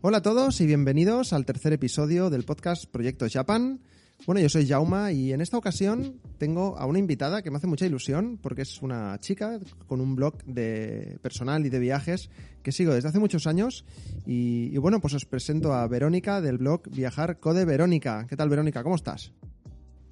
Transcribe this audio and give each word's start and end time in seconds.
Hola 0.00 0.18
a 0.18 0.22
todos 0.22 0.60
y 0.60 0.66
bienvenidos 0.66 1.32
al 1.32 1.44
tercer 1.44 1.72
episodio 1.72 2.30
del 2.30 2.44
podcast 2.44 2.84
Proyecto 2.86 3.26
Japan. 3.28 3.80
Bueno, 4.26 4.40
yo 4.40 4.48
soy 4.48 4.66
Jauma 4.66 5.12
y 5.12 5.32
en 5.32 5.40
esta 5.40 5.56
ocasión 5.56 6.20
tengo 6.38 6.76
a 6.76 6.86
una 6.86 6.98
invitada 6.98 7.40
que 7.40 7.50
me 7.50 7.56
hace 7.56 7.66
mucha 7.66 7.86
ilusión 7.86 8.38
porque 8.42 8.62
es 8.62 8.82
una 8.82 9.18
chica 9.20 9.58
con 9.86 10.00
un 10.00 10.16
blog 10.16 10.44
de 10.44 11.18
personal 11.22 11.64
y 11.64 11.70
de 11.70 11.78
viajes 11.78 12.28
que 12.62 12.72
sigo 12.72 12.92
desde 12.92 13.08
hace 13.08 13.20
muchos 13.20 13.46
años 13.46 13.84
y, 14.26 14.70
y 14.74 14.76
bueno, 14.78 15.00
pues 15.00 15.14
os 15.14 15.24
presento 15.24 15.72
a 15.72 15.86
Verónica 15.86 16.40
del 16.40 16.58
blog 16.58 16.90
Viajar 16.90 17.38
Code 17.38 17.64
Verónica. 17.64 18.26
¿Qué 18.28 18.36
tal 18.36 18.48
Verónica? 18.50 18.82
¿Cómo 18.82 18.96
estás? 18.96 19.32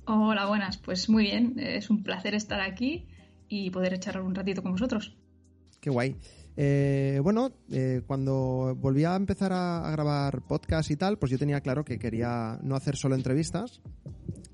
Hola, 0.07 0.47
buenas. 0.47 0.79
Pues 0.79 1.09
muy 1.09 1.25
bien, 1.25 1.55
es 1.59 1.91
un 1.91 2.03
placer 2.03 2.35
estar 2.35 2.61
aquí 2.61 3.07
y 3.49 3.71
poder 3.71 3.95
echar 3.95 4.21
un 4.23 4.35
ratito 4.35 4.63
con 4.63 4.73
vosotros. 4.73 5.17
Qué 5.81 5.91
guay. 5.91 6.17
Eh, 6.59 7.21
bueno, 7.23 7.53
eh, 7.71 8.01
cuando 8.07 8.75
volví 8.77 9.05
a 9.05 9.15
empezar 9.15 9.53
a, 9.53 9.91
grabar 9.91 10.43
podcast 10.43 10.91
y 10.91 10.97
tal, 10.97 11.19
pues 11.19 11.31
yo 11.31 11.39
tenía 11.39 11.61
claro 11.61 11.85
que 11.85 11.99
quería 11.99 12.59
no 12.63 12.77
hacer 12.77 12.97
solo 12.97 13.15
entrevistas, 13.15 13.83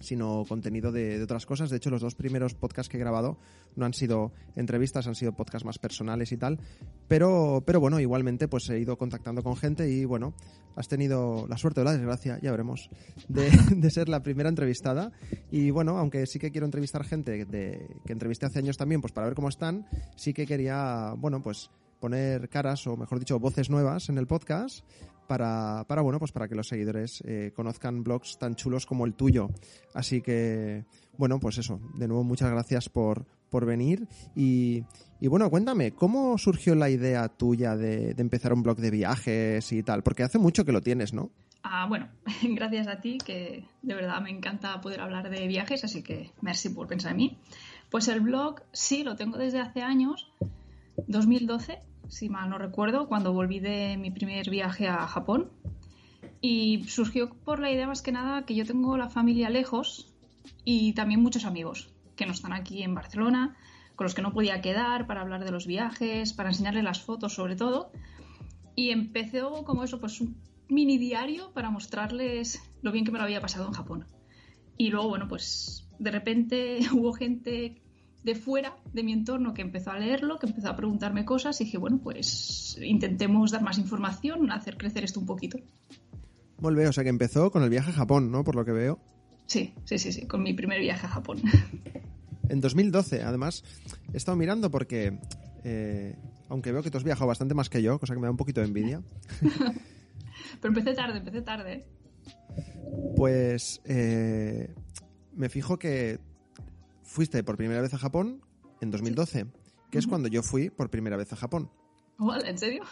sino 0.01 0.45
contenido 0.49 0.91
de, 0.91 1.23
otras 1.23 1.47
cosas. 1.47 1.71
De 1.71 1.77
hecho, 1.77 1.91
los 1.91 2.01
dos 2.01 2.17
primeros 2.17 2.55
podcasts 2.55 2.91
que 2.91 2.97
he 2.97 3.01
grabado 3.01 3.39
no 3.77 3.87
han 3.87 3.95
sido 3.95 4.33
entrevistas, 4.57 5.07
han 5.07 5.15
sido 5.15 5.33
podcasts 5.33 5.65
más 5.65 5.79
personales 5.79 6.33
y 6.33 6.37
tal. 6.37 6.59
Pero, 7.07 7.63
pero 7.65 7.79
bueno, 7.79 8.01
igualmente 8.01 8.49
pues 8.49 8.69
he 8.71 8.81
ido 8.81 8.99
contactando 8.99 9.43
con 9.45 9.57
gente 9.57 9.89
y 9.89 10.05
bueno, 10.05 10.35
has 10.75 10.89
tenido 10.89 11.47
la 11.49 11.57
suerte 11.57 11.83
o 11.83 11.85
la 11.85 11.93
desgracia, 11.93 12.41
ya 12.43 12.51
veremos, 12.51 12.91
de, 13.29 13.51
ser 13.91 14.09
la 14.09 14.25
primera 14.25 14.49
entrevistada. 14.49 15.13
Y 15.53 15.71
bueno, 15.71 15.99
aunque 15.99 16.27
sí 16.27 16.41
que 16.41 16.51
quiero 16.51 16.65
entrevistar 16.65 17.05
gente 17.05 17.47
que 17.47 18.13
entrevisté 18.13 18.47
hace 18.47 18.59
años 18.59 18.77
también, 18.77 19.01
pues 19.01 19.13
para 19.13 19.29
ver 19.29 19.37
cómo 19.37 19.49
están, 19.49 19.87
sí 20.17 20.35
que 20.35 20.47
quería, 20.47 21.15
bueno, 21.17 21.41
pues 21.43 21.71
poner 22.03 22.49
caras 22.49 22.85
o 22.89 22.97
mejor 22.97 23.21
dicho 23.21 23.39
voces 23.39 23.71
nuevas 23.71 24.09
en 24.09 24.19
el 24.19 24.27
podcast 24.27 24.85
para, 25.29 25.85
para 25.87 26.03
bueno 26.03 26.19
pues 26.19 26.33
para 26.33 26.49
que 26.49 26.57
los 26.57 26.67
seguidores 26.67 27.23
eh, 27.25 27.53
conozcan 27.55 28.03
blogs 28.03 28.39
tan 28.39 28.57
chulos 28.57 28.87
como 28.87 29.07
el 29.07 29.15
tuyo. 29.15 29.51
Así 29.95 30.21
que 30.21 30.85
bueno 31.17 31.39
pues 31.39 31.59
eso 31.59 31.79
de 31.95 32.09
nuevo 32.09 32.25
muchas 32.25 32.51
gracias 32.51 32.89
por, 32.89 33.25
por 33.51 33.67
venir. 33.67 34.09
Y, 34.35 34.83
y 35.21 35.29
bueno 35.29 35.49
cuéntame 35.49 35.93
cómo 35.93 36.37
surgió 36.39 36.75
la 36.75 36.91
idea 36.91 37.29
tuya 37.29 37.77
de, 37.77 38.15
de, 38.15 38.21
empezar 38.21 38.53
un 38.53 38.65
blog 38.65 38.79
de 38.79 38.91
viajes 38.91 39.71
y 39.71 39.85
tal 39.85 40.03
porque 40.03 40.25
hace 40.25 40.39
mucho 40.39 40.65
que 40.65 40.73
lo 40.73 40.81
tienes 40.81 41.15
no 41.15 41.31
Ah, 41.63 41.87
bueno, 41.89 42.09
gracias 42.43 42.89
a 42.89 43.01
ti, 43.01 43.19
que 43.19 43.65
de 43.83 43.95
verdad 43.95 44.21
me 44.21 44.31
encanta 44.31 44.81
poder 44.81 45.01
hablar 45.01 45.31
de 45.31 45.47
viajes, 45.47 45.85
así 45.85 46.03
que 46.03 46.33
merci 46.41 46.71
por 46.71 46.89
pensar 46.89 47.13
en 47.13 47.19
mí. 47.19 47.39
Pues 47.89 48.09
el 48.09 48.21
blog 48.21 48.63
sí, 48.73 49.05
lo 49.05 49.15
tengo 49.15 49.39
desde 49.39 49.61
hace 49.61 49.83
años, 49.83 50.33
2012, 51.07 51.79
si 52.13 52.29
mal 52.29 52.51
no 52.51 52.59
recuerdo, 52.59 53.09
cuando 53.09 53.33
volví 53.33 53.59
de 53.59 53.97
mi 53.97 54.11
primer 54.11 54.51
viaje 54.51 54.87
a 54.87 55.07
Japón. 55.07 55.51
Y 56.43 56.85
surgió 56.85 57.31
por 57.31 57.59
la 57.59 57.71
idea 57.71 57.87
más 57.87 58.03
que 58.03 58.13
nada 58.13 58.45
que 58.45 58.55
yo 58.55 58.67
tengo 58.67 58.99
la 58.99 59.09
familia 59.09 59.49
lejos 59.49 60.13
y 60.63 60.93
también 60.93 61.23
muchos 61.23 61.47
amigos 61.47 61.91
que 62.15 62.27
no 62.27 62.33
están 62.33 62.53
aquí 62.53 62.83
en 62.83 62.95
Barcelona, 62.95 63.57
con 63.97 64.05
los 64.05 64.15
que 64.15 64.21
no 64.21 64.35
podía 64.35 64.61
quedar 64.61 65.07
para 65.07 65.23
hablar 65.23 65.43
de 65.43 65.53
los 65.53 65.67
viajes, 65.67 66.35
para 66.35 66.51
enseñarles 66.51 66.85
las 66.85 67.01
fotos 67.01 67.33
sobre 67.33 67.57
todo. 67.57 67.93
Y 68.77 68.91
empezó 68.91 69.65
como 69.65 69.83
eso, 69.83 69.99
pues 69.99 70.21
un 70.21 70.37
mini 70.69 70.99
diario 70.99 71.53
para 71.53 71.71
mostrarles 71.71 72.63
lo 72.83 72.93
bien 72.93 73.07
que 73.07 73.11
me 73.11 73.19
lo 73.19 73.25
había 73.25 73.41
pasado 73.41 73.67
en 73.67 73.73
Japón. 73.73 74.07
Y 74.77 74.91
luego, 74.91 75.09
bueno, 75.09 75.29
pues 75.29 75.89
de 75.99 76.11
repente 76.11 76.79
hubo 76.93 77.15
gente 77.15 77.82
de 78.25 78.35
fuera 78.35 78.77
de 78.93 79.03
mi 79.03 79.13
entorno 79.13 79.55
que 79.55 79.63
empezó 79.63 79.91
a 79.91 79.99
leerlo, 79.99 80.39
que 80.39 80.47
empezó 80.47 80.69
a 80.69 80.77
preguntarme 80.77 81.25
cosas 81.25 81.61
y 81.61 81.65
dije, 81.65 81.79
bueno, 81.79 81.99
pues 82.03 82.79
intentemos 82.81 83.51
dar 83.51 83.63
más 83.63 83.79
información, 83.79 84.51
hacer 84.51 84.77
crecer 84.77 85.05
esto 85.05 85.21
un 85.21 85.27
poquito. 85.27 85.59
Bien, 86.59 86.87
o 86.87 86.93
sea 86.93 87.03
que 87.03 87.11
empezó 87.11 87.51
con 87.51 87.65
el 87.65 87.71
viaje 87.71 87.91
a 87.91 87.95
Japón, 87.95 88.31
¿no? 88.31 88.45
Por 88.45 88.55
lo 88.55 88.65
que 88.65 88.73
veo. 88.73 89.01
Sí, 89.47 89.75
sí, 89.85 89.99
sí, 89.99 90.13
sí, 90.13 90.27
con 90.27 90.43
mi 90.43 90.55
primer 90.55 90.81
viaje 90.81 91.07
a 91.07 91.11
Japón. 91.11 91.39
En 92.49 92.61
2012, 92.61 93.23
además, 93.23 93.65
he 94.13 94.17
estado 94.17 94.37
mirando 94.37 94.71
porque, 94.71 95.19
eh, 95.65 96.17
aunque 96.49 96.71
veo 96.71 96.83
que 96.83 96.91
tú 96.91 96.99
has 96.99 97.05
viajado 97.05 97.27
bastante 97.27 97.55
más 97.55 97.71
que 97.71 97.83
yo, 97.83 97.99
cosa 97.99 98.15
que 98.15 98.21
me 98.21 98.27
da 98.27 98.31
un 98.31 98.37
poquito 98.37 98.61
de 98.61 98.67
envidia. 98.67 99.01
Pero 100.61 100.69
empecé 100.69 100.95
tarde, 100.95 101.19
empecé 101.19 101.43
tarde. 101.43 101.87
Pues 103.17 103.81
eh, 103.85 104.75
me 105.35 105.49
fijo 105.49 105.79
que 105.79 106.19
fuiste 107.13 107.45
por 107.45 107.57
primera 107.57 107.83
vez 107.83 107.93
a 107.95 107.99
Japón 107.99 108.41
en 108.81 108.91
2012, 108.91 109.47
que 109.91 109.99
es 109.99 110.07
cuando 110.07 110.29
yo 110.29 110.43
fui 110.43 110.71
por 110.71 110.91
primera 110.91 111.17
vez 111.17 111.33
a 111.33 111.37
Japón. 111.37 111.71
Vale, 112.17 112.49
¿En 112.49 112.59
serio? 112.59 112.83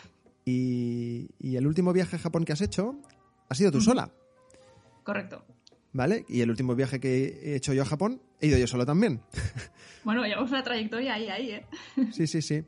Y, 0.44 1.28
y, 1.38 1.56
el 1.56 1.66
último 1.66 1.92
viaje 1.92 2.16
a 2.16 2.18
Japón 2.18 2.44
que 2.44 2.52
has 2.52 2.60
hecho 2.60 3.00
ha 3.48 3.54
sido 3.54 3.72
tú 3.72 3.80
sola. 3.80 4.10
Correcto. 5.04 5.44
¿Vale? 5.92 6.24
Y 6.28 6.40
el 6.40 6.50
último 6.50 6.74
viaje 6.74 7.00
que 7.00 7.40
he 7.42 7.56
hecho 7.56 7.72
yo 7.72 7.82
a 7.82 7.86
Japón 7.86 8.22
he 8.40 8.46
ido 8.46 8.58
yo 8.58 8.66
solo 8.66 8.86
también. 8.86 9.22
Bueno, 10.02 10.24
llevamos 10.24 10.50
una 10.50 10.62
trayectoria 10.62 11.12
ahí, 11.12 11.28
ahí, 11.28 11.50
¿eh? 11.50 11.66
Sí, 12.10 12.26
sí, 12.26 12.40
sí. 12.40 12.64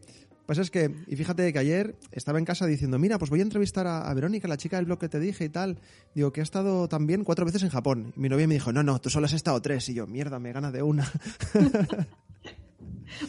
Pues 0.47 0.59
es 0.59 0.71
que, 0.71 0.95
y 1.07 1.17
fíjate 1.17 1.53
que 1.53 1.59
ayer 1.59 1.97
estaba 2.11 2.39
en 2.39 2.45
casa 2.45 2.67
diciendo, 2.67 2.99
mira, 2.99 3.19
pues 3.19 3.31
voy 3.31 3.41
a 3.41 3.45
entrevistar 3.45 3.87
a, 3.87 4.09
a, 4.09 4.15
Verónica, 4.15 4.49
la 4.49 4.57
chica 4.57 4.77
del 4.77 4.87
blog 4.87 4.99
que 4.99 5.09
te 5.09 5.21
dije 5.21 5.45
y 5.45 5.49
tal. 5.49 5.79
Digo, 6.15 6.33
que 6.33 6.41
ha 6.41 6.43
estado 6.43 6.89
también 6.89 7.25
cuatro 7.25 7.47
veces 7.47 7.63
en 7.63 7.69
Japón. 7.69 8.13
Y 8.17 8.21
mi 8.21 8.29
novia 8.29 8.49
me 8.49 8.55
dijo, 8.55 8.73
no, 8.73 8.83
no, 8.83 9.01
tú 9.01 9.09
solo 9.09 9.27
has 9.27 9.33
estado 9.33 9.63
tres. 9.63 9.89
Y 9.89 9.95
yo, 9.95 10.07
mierda, 10.07 10.39
me 10.39 10.53
gana 10.53 10.73
de 10.73 10.83
una. 10.83 11.11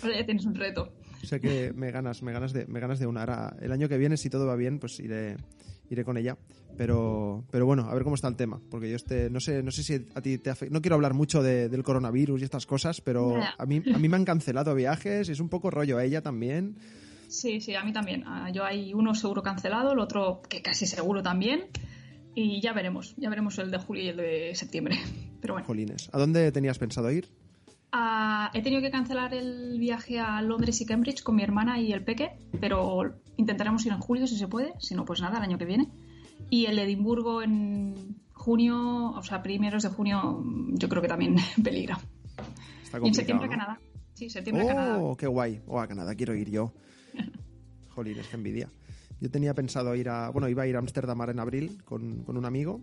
Ahora 0.02 0.20
ya 0.20 0.26
tienes 0.26 0.46
un 0.46 0.56
reto. 0.56 0.92
O 1.22 1.26
sea 1.26 1.40
que 1.40 1.72
me 1.74 1.92
ganas, 1.92 2.22
me 2.22 2.34
ganas 2.34 2.52
de, 2.52 2.66
me 2.68 2.80
ganas 2.80 3.00
de 3.00 3.08
una. 3.08 3.22
Ahora, 3.22 3.56
el 3.62 3.72
año 3.72 3.88
que 3.88 3.98
viene, 3.98 4.18
si 4.18 4.30
todo 4.30 4.46
va 4.46 4.56
bien, 4.56 4.80
pues 4.80 5.00
iré, 5.00 5.38
iré 5.90 6.04
con 6.04 6.18
ella. 6.18 6.38
Pero, 6.76 7.46
pero 7.52 7.66
bueno, 7.66 7.84
a 7.90 7.94
ver 7.94 8.04
cómo 8.04 8.16
está 8.16 8.28
el 8.28 8.36
tema. 8.36 8.60
Porque 8.70 8.90
yo 8.90 8.96
este, 8.96 9.30
no 9.30 9.40
sé, 9.40 9.64
no 9.64 9.72
sé 9.72 9.84
si 9.84 10.08
a 10.16 10.22
ti 10.22 10.38
te 10.38 10.50
afecta. 10.50 10.74
No 10.74 10.82
quiero 10.82 10.96
hablar 10.96 11.14
mucho 11.14 11.42
de, 11.44 11.70
del 11.70 11.84
coronavirus 11.84 12.42
y 12.42 12.44
estas 12.44 12.66
cosas, 12.66 13.00
pero 13.02 13.36
a 13.58 13.66
mí, 13.66 13.82
a 13.94 13.98
mí 14.00 14.10
me 14.10 14.16
han 14.18 14.26
cancelado 14.26 14.74
viajes, 14.76 15.30
es 15.30 15.40
un 15.40 15.50
poco 15.50 15.70
rollo 15.70 15.98
a 15.98 16.04
ella 16.04 16.22
también. 16.22 16.78
Sí, 17.34 17.62
sí, 17.62 17.74
a 17.74 17.84
mí 17.84 17.92
también. 17.92 18.24
Yo 18.54 18.64
hay 18.64 18.94
uno 18.94 19.16
seguro 19.16 19.42
cancelado, 19.42 19.94
el 19.94 20.00
otro 20.00 20.44
que 20.48 20.62
casi 20.62 20.86
seguro 20.86 21.24
también. 21.24 21.66
Y 22.36 22.62
ya 22.62 22.74
veremos, 22.74 23.16
ya 23.18 23.30
veremos 23.30 23.58
el 23.58 23.72
de 23.72 23.80
julio 23.80 24.04
y 24.04 24.08
el 24.10 24.18
de 24.18 24.56
septiembre. 24.56 25.00
Pero 25.42 25.56
bueno. 25.56 25.66
Jolines. 25.66 26.12
¿A 26.14 26.20
dónde 26.20 26.52
tenías 26.52 26.78
pensado 26.78 27.10
ir? 27.10 27.28
Uh, 27.92 28.50
he 28.54 28.62
tenido 28.62 28.84
que 28.84 28.92
cancelar 28.92 29.34
el 29.34 29.80
viaje 29.80 30.20
a 30.20 30.44
Londres 30.44 30.80
y 30.82 30.86
Cambridge 30.86 31.24
con 31.24 31.36
mi 31.36 31.42
hermana 31.42 31.80
y 31.80 31.92
el 31.92 32.04
peque, 32.04 32.32
pero 32.60 33.20
intentaremos 33.38 33.86
ir 33.86 33.92
en 33.92 34.00
julio 34.00 34.26
si 34.26 34.36
se 34.36 34.48
puede, 34.48 34.74
si 34.80 34.96
no, 34.96 35.06
pues 35.06 35.22
nada, 35.22 35.38
el 35.38 35.44
año 35.44 35.60
que 35.60 35.66
viene. 35.66 35.90
Y 36.50 36.66
el 36.66 36.80
Edimburgo 36.80 37.44
en 37.44 38.18
junio, 38.32 39.12
o 39.12 39.22
sea, 39.22 39.44
primeros 39.44 39.84
de 39.84 39.90
junio, 39.90 40.44
yo 40.70 40.90
creo 40.90 41.02
que 41.02 41.08
también 41.08 41.36
peligra. 41.64 42.00
y 43.04 43.08
en 43.08 43.14
septiembre 43.14 43.48
¿no? 43.48 43.54
a 43.54 43.58
Canadá. 43.58 43.80
Sí, 44.14 44.30
septiembre 44.30 44.66
oh, 44.66 44.70
a 44.70 44.74
Canadá. 44.74 45.00
qué 45.18 45.28
guay. 45.28 45.62
Oh, 45.68 45.80
a 45.80 45.88
Canadá 45.88 46.16
quiero 46.16 46.36
ir 46.36 46.50
yo. 46.50 46.74
Jolines, 47.90 48.28
qué 48.28 48.36
envidia. 48.36 48.70
Yo 49.20 49.30
tenía 49.30 49.54
pensado 49.54 49.96
ir 49.96 50.10
a. 50.10 50.30
Bueno, 50.30 50.50
iba 50.50 50.64
a 50.64 50.68
ir 50.68 50.76
a 50.76 50.80
Ámsterdam 50.80 51.22
en 51.30 51.40
abril 51.40 51.82
con, 51.86 52.24
con, 52.24 52.38
un 52.38 52.46
amigo. 52.46 52.82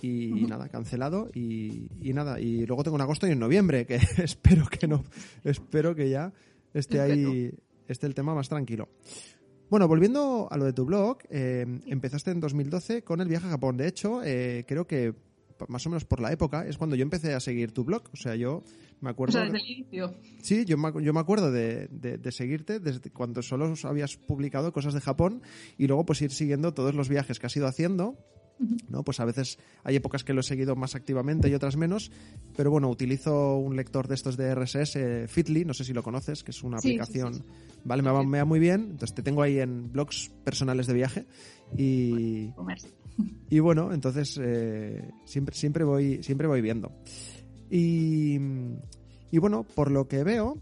Y, 0.00 0.32
uh 0.32 0.36
-huh. 0.36 0.48
nada, 0.48 0.68
cancelado. 0.68 1.28
Y, 1.34 1.88
y, 2.00 2.12
nada, 2.12 2.40
y 2.40 2.66
luego 2.66 2.82
tengo 2.82 2.96
en 2.96 3.02
agosto 3.02 3.26
y 3.26 3.30
en 3.30 3.38
noviembre, 3.38 3.86
que 3.86 3.96
espero 4.22 4.66
que 4.66 4.86
no. 4.86 5.04
Espero 5.44 5.94
que 5.94 6.10
ya 6.10 6.32
esté 6.74 7.00
ahí. 7.00 7.50
Esté 7.88 8.06
el 8.06 8.14
tema 8.14 8.34
más 8.34 8.48
tranquilo. 8.48 8.88
Bueno, 9.70 9.88
volviendo 9.88 10.48
a 10.50 10.56
lo 10.58 10.66
de 10.66 10.72
tu 10.72 10.84
blog, 10.84 11.18
eh, 11.30 11.64
empezaste 11.86 12.30
en 12.30 12.40
2012 12.40 13.02
con 13.02 13.20
el 13.20 13.28
viaje 13.28 13.46
a 13.46 13.50
Japón. 13.50 13.76
De 13.76 13.88
hecho, 13.88 14.22
eh, 14.22 14.64
creo 14.68 14.86
que 14.86 15.14
más 15.68 15.86
o 15.86 15.90
menos 15.90 16.04
por 16.04 16.20
la 16.20 16.32
época 16.32 16.66
es 16.66 16.78
cuando 16.78 16.96
yo 16.96 17.02
empecé 17.02 17.34
a 17.34 17.40
seguir 17.40 17.72
tu 17.72 17.84
blog. 17.84 18.02
O 18.12 18.16
sea, 18.16 18.34
yo 18.34 18.62
me 19.00 19.10
acuerdo. 19.10 19.38
O 19.38 19.42
sea, 19.42 19.44
desde 19.44 19.58
el 19.58 19.70
inicio. 19.70 20.14
Sí, 20.42 20.64
yo 20.64 20.76
me, 20.78 20.92
yo 21.02 21.12
me 21.12 21.20
acuerdo 21.20 21.50
de, 21.50 21.88
de, 21.88 22.18
de, 22.18 22.32
seguirte 22.32 22.80
desde 22.80 23.10
cuando 23.10 23.42
solo 23.42 23.72
habías 23.84 24.16
publicado 24.16 24.72
cosas 24.72 24.94
de 24.94 25.00
Japón 25.00 25.42
y 25.78 25.86
luego 25.86 26.04
pues 26.04 26.22
ir 26.22 26.30
siguiendo 26.30 26.74
todos 26.74 26.94
los 26.94 27.08
viajes 27.08 27.38
que 27.38 27.46
has 27.46 27.56
ido 27.56 27.66
haciendo. 27.66 28.18
¿no? 28.88 29.02
Pues 29.02 29.20
a 29.20 29.24
veces 29.24 29.58
hay 29.84 29.96
épocas 29.96 30.24
que 30.24 30.32
lo 30.32 30.40
he 30.40 30.44
seguido 30.44 30.76
más 30.76 30.94
activamente 30.94 31.48
y 31.48 31.54
otras 31.54 31.76
menos, 31.76 32.10
pero 32.56 32.70
bueno, 32.70 32.88
utilizo 32.88 33.56
un 33.56 33.76
lector 33.76 34.08
de 34.08 34.14
estos 34.14 34.36
de 34.36 34.54
RSS, 34.54 34.96
eh, 34.96 35.26
Fitly, 35.28 35.64
no 35.64 35.74
sé 35.74 35.84
si 35.84 35.92
lo 35.92 36.02
conoces, 36.02 36.42
que 36.42 36.50
es 36.50 36.62
una 36.62 36.78
sí, 36.78 36.88
aplicación, 36.88 37.34
sí, 37.34 37.40
sí, 37.40 37.80
¿vale? 37.84 38.02
Me 38.02 38.10
va, 38.10 38.22
me 38.22 38.38
va, 38.38 38.44
muy 38.44 38.60
bien, 38.60 38.82
entonces 38.92 39.14
te 39.14 39.22
tengo 39.22 39.42
ahí 39.42 39.58
en 39.58 39.90
blogs 39.92 40.30
personales 40.44 40.86
de 40.86 40.94
viaje 40.94 41.26
y... 41.76 42.50
Y 43.50 43.60
bueno, 43.60 43.92
entonces 43.92 44.38
eh, 44.42 45.10
siempre, 45.24 45.54
siempre, 45.54 45.84
voy, 45.84 46.22
siempre 46.22 46.46
voy 46.46 46.60
viendo. 46.60 46.92
Y, 47.70 48.38
y 49.30 49.38
bueno, 49.38 49.64
por 49.64 49.90
lo 49.90 50.08
que 50.08 50.24
veo, 50.24 50.60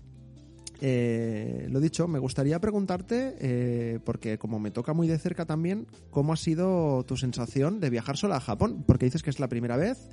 eh, 0.82 1.66
lo 1.70 1.78
dicho, 1.78 2.08
me 2.08 2.18
gustaría 2.18 2.58
preguntarte, 2.58 3.36
eh, 3.38 3.98
porque 4.04 4.38
como 4.38 4.58
me 4.58 4.70
toca 4.70 4.94
muy 4.94 5.08
de 5.08 5.18
cerca 5.18 5.44
también, 5.44 5.86
¿cómo 6.10 6.32
ha 6.32 6.36
sido 6.36 7.04
tu 7.04 7.16
sensación 7.16 7.80
de 7.80 7.90
viajar 7.90 8.16
sola 8.16 8.36
a 8.36 8.40
Japón? 8.40 8.84
Porque 8.86 9.04
dices 9.04 9.22
que 9.22 9.30
es 9.30 9.40
la 9.40 9.48
primera 9.48 9.76
vez 9.76 10.08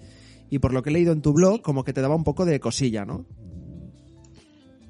y 0.50 0.60
por 0.60 0.74
lo 0.74 0.84
que 0.84 0.90
he 0.90 0.94
leído 0.94 1.14
en 1.14 1.22
tu 1.22 1.34
blog, 1.34 1.62
como 1.62 1.84
que 1.84 1.94
te 1.94 2.02
daba 2.02 2.16
un 2.16 2.26
poco 2.26 2.46
de 2.46 2.60
cosilla, 2.60 3.06
¿no? 3.06 3.26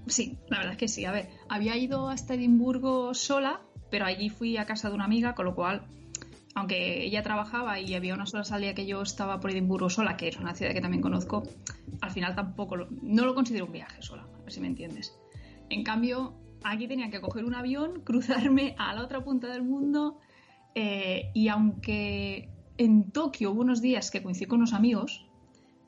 Sí, 0.08 0.40
la 0.50 0.58
verdad 0.58 0.74
es 0.74 0.80
que 0.80 0.88
sí. 0.88 1.06
A 1.06 1.12
ver, 1.12 1.30
había 1.50 1.78
ido 1.78 2.10
hasta 2.10 2.34
Edimburgo 2.34 3.14
sola, 3.14 3.62
pero 3.92 4.06
allí 4.06 4.30
fui 4.30 4.58
a 4.58 4.66
casa 4.66 4.90
de 4.90 4.96
una 4.96 5.06
amiga, 5.06 5.36
con 5.36 5.46
lo 5.46 5.54
cual, 5.54 5.86
aunque 6.58 7.04
ella 7.04 7.22
trabajaba 7.22 7.80
y 7.80 7.94
había 7.94 8.16
unas 8.16 8.34
horas 8.34 8.52
al 8.52 8.62
día 8.62 8.74
que 8.74 8.88
yo 8.88 9.04
estaba 9.04 9.40
por 9.40 9.52
Edimburgo 9.52 9.92
sola, 9.92 10.18
que 10.18 10.28
es 10.28 10.38
una 10.38 10.56
ciudad 10.56 10.74
que 10.74 10.82
también 10.82 11.04
conozco, 11.04 11.44
al 12.02 12.10
final 12.10 12.34
tampoco 12.34 12.76
lo, 12.76 12.88
no 13.04 13.26
lo 13.26 13.36
considero 13.36 13.68
un 13.68 13.74
viaje 13.74 14.02
sola, 14.02 14.24
a 14.24 14.42
ver 14.42 14.52
si 14.52 14.60
me 14.60 14.66
entiendes. 14.66 15.16
En 15.70 15.84
cambio, 15.84 16.34
aquí 16.64 16.88
tenía 16.88 17.12
que 17.12 17.22
coger 17.22 17.46
un 17.46 17.54
avión, 17.54 18.02
cruzarme 18.04 18.74
a 18.80 18.96
la 18.96 19.04
otra 19.04 19.24
punta 19.24 19.50
del 19.50 19.62
mundo 19.62 20.18
eh, 20.74 21.30
y 21.36 21.48
aunque 21.50 22.50
en 22.80 23.12
Tokio 23.12 23.52
hubo 23.52 23.62
unos 23.62 23.80
días 23.80 24.10
que 24.10 24.24
coincidí 24.24 24.48
con 24.48 24.58
unos 24.58 24.74
amigos, 24.74 25.28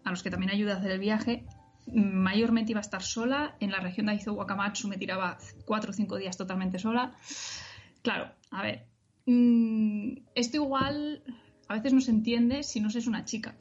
a 0.03 0.11
los 0.11 0.21
que 0.21 0.29
también 0.29 0.51
ayudé 0.51 0.73
a 0.73 0.75
hacer 0.75 0.91
el 0.91 0.99
viaje, 0.99 1.45
mayormente 1.91 2.73
iba 2.73 2.79
a 2.79 2.81
estar 2.81 3.01
sola. 3.01 3.55
En 3.59 3.71
la 3.71 3.79
región 3.79 4.05
de 4.05 4.11
Aizu 4.11 4.33
Wakamatsu 4.33 4.87
me 4.87 4.97
tiraba 4.97 5.39
cuatro 5.65 5.89
o 5.89 5.93
cinco 5.93 6.17
días 6.17 6.37
totalmente 6.37 6.77
sola. 6.77 7.15
Claro, 8.03 8.31
a 8.51 8.61
ver, 8.61 8.88
mm, 9.25 10.17
esto 10.35 10.57
igual 10.57 11.23
a 11.67 11.75
veces 11.75 11.93
no 11.93 12.01
se 12.01 12.11
entiende 12.11 12.63
si 12.63 12.79
no 12.79 12.89
se 12.89 12.99
es 12.99 13.07
una 13.07 13.25
chica, 13.25 13.55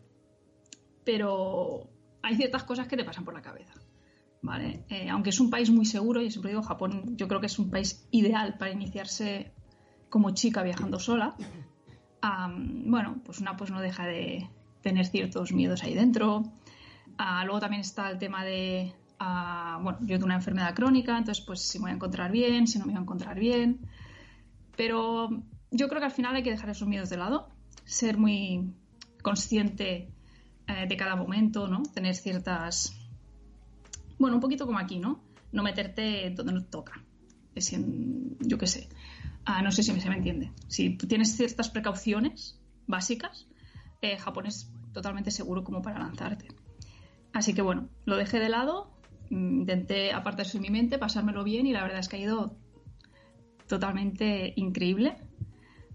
pero 1.04 1.90
hay 2.22 2.36
ciertas 2.36 2.64
cosas 2.64 2.88
que 2.88 2.96
te 2.96 3.04
pasan 3.04 3.24
por 3.24 3.34
la 3.34 3.42
cabeza. 3.42 3.74
¿vale? 4.42 4.84
Eh, 4.88 5.08
aunque 5.08 5.30
es 5.30 5.40
un 5.40 5.50
país 5.50 5.70
muy 5.70 5.84
seguro, 5.84 6.22
y 6.22 6.30
siempre 6.30 6.50
digo 6.52 6.62
Japón, 6.62 7.16
yo 7.16 7.28
creo 7.28 7.40
que 7.40 7.46
es 7.46 7.58
un 7.58 7.70
país 7.70 8.06
ideal 8.10 8.56
para 8.58 8.70
iniciarse 8.70 9.52
como 10.08 10.30
chica 10.30 10.62
viajando 10.62 10.98
sola. 10.98 11.34
bueno, 12.52 13.20
pues 13.24 13.40
una 13.40 13.56
pues 13.56 13.70
no 13.70 13.80
deja 13.80 14.06
de 14.06 14.48
tener 14.82 15.06
ciertos 15.06 15.52
miedos 15.52 15.82
ahí 15.82 15.94
dentro. 15.94 16.44
Ah, 17.18 17.44
luego 17.44 17.60
también 17.60 17.80
está 17.80 18.10
el 18.10 18.18
tema 18.18 18.44
de, 18.44 18.94
ah, 19.18 19.80
bueno, 19.82 19.98
yo 20.02 20.16
tengo 20.16 20.26
una 20.26 20.36
enfermedad 20.36 20.74
crónica, 20.74 21.18
entonces 21.18 21.44
pues 21.44 21.60
si 21.62 21.78
me 21.78 21.82
voy 21.82 21.90
a 21.90 21.94
encontrar 21.94 22.30
bien, 22.30 22.66
si 22.66 22.78
no 22.78 22.86
me 22.86 22.92
voy 22.92 22.98
a 22.98 23.02
encontrar 23.02 23.38
bien. 23.38 23.80
Pero 24.78 25.28
yo 25.70 25.88
creo 25.88 26.00
que 26.00 26.06
al 26.06 26.12
final 26.12 26.34
hay 26.36 26.42
que 26.42 26.52
dejar 26.52 26.70
esos 26.70 26.88
miedos 26.88 27.10
de 27.10 27.18
lado, 27.18 27.50
ser 27.84 28.16
muy 28.16 28.72
consciente 29.22 30.08
eh, 30.66 30.86
de 30.88 30.96
cada 30.96 31.16
momento, 31.16 31.68
¿no? 31.68 31.82
Tener 31.82 32.14
ciertas 32.14 32.94
bueno, 34.18 34.36
un 34.36 34.40
poquito 34.40 34.66
como 34.66 34.78
aquí, 34.78 34.98
¿no? 34.98 35.20
No 35.52 35.62
meterte 35.62 36.30
donde 36.30 36.52
no 36.52 36.64
toca. 36.64 37.04
Es 37.54 37.72
en, 37.72 38.36
yo 38.40 38.58
qué 38.58 38.66
sé. 38.66 38.88
Ah, 39.44 39.62
no 39.62 39.70
sé 39.70 39.82
si 39.82 39.98
se 39.98 40.08
me 40.08 40.16
entiende. 40.16 40.52
Si 40.66 40.96
tienes 40.96 41.36
ciertas 41.36 41.70
precauciones 41.70 42.60
básicas, 42.86 43.46
eh, 44.02 44.18
Japón 44.18 44.46
es 44.46 44.70
totalmente 44.92 45.30
seguro 45.30 45.64
como 45.64 45.82
para 45.82 45.98
lanzarte. 45.98 46.48
Así 47.32 47.54
que 47.54 47.62
bueno, 47.62 47.88
lo 48.04 48.16
dejé 48.16 48.40
de 48.40 48.48
lado, 48.48 48.90
mm, 49.30 49.60
intenté 49.60 50.12
apartarse 50.12 50.58
de 50.58 50.62
mi 50.62 50.70
mente, 50.70 50.98
pasármelo 50.98 51.44
bien 51.44 51.66
y 51.66 51.72
la 51.72 51.82
verdad 51.82 52.00
es 52.00 52.08
que 52.08 52.16
ha 52.16 52.20
ido 52.20 52.56
totalmente 53.68 54.52
increíble. 54.56 55.16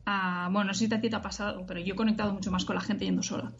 Ah, 0.05 0.49
bueno, 0.51 0.69
no 0.69 0.73
sé 0.73 0.87
si 0.87 0.93
a 0.93 1.01
ti 1.01 1.09
te 1.09 1.15
ha 1.15 1.21
pasado, 1.21 1.65
pero 1.65 1.79
yo 1.79 1.93
he 1.93 1.97
conectado 1.97 2.33
mucho 2.33 2.51
más 2.51 2.65
con 2.65 2.75
la 2.75 2.81
gente 2.81 3.05
yendo 3.05 3.23
sola. 3.23 3.53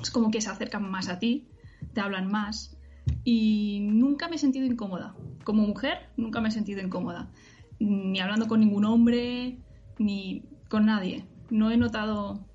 Es 0.00 0.10
como 0.10 0.30
que 0.30 0.40
se 0.40 0.50
acercan 0.50 0.90
más 0.90 1.08
a 1.08 1.18
ti, 1.18 1.48
te 1.92 2.00
hablan 2.00 2.30
más, 2.30 2.76
y 3.24 3.80
nunca 3.82 4.28
me 4.28 4.36
he 4.36 4.38
sentido 4.38 4.66
incómoda. 4.66 5.14
Como 5.44 5.66
mujer, 5.66 6.10
nunca 6.16 6.40
me 6.40 6.48
he 6.48 6.52
sentido 6.52 6.80
incómoda. 6.80 7.30
Ni 7.78 8.20
hablando 8.20 8.46
con 8.46 8.60
ningún 8.60 8.84
hombre, 8.84 9.58
ni 9.98 10.44
con 10.68 10.86
nadie. 10.86 11.26
No 11.50 11.70
he 11.70 11.76
notado 11.76 12.46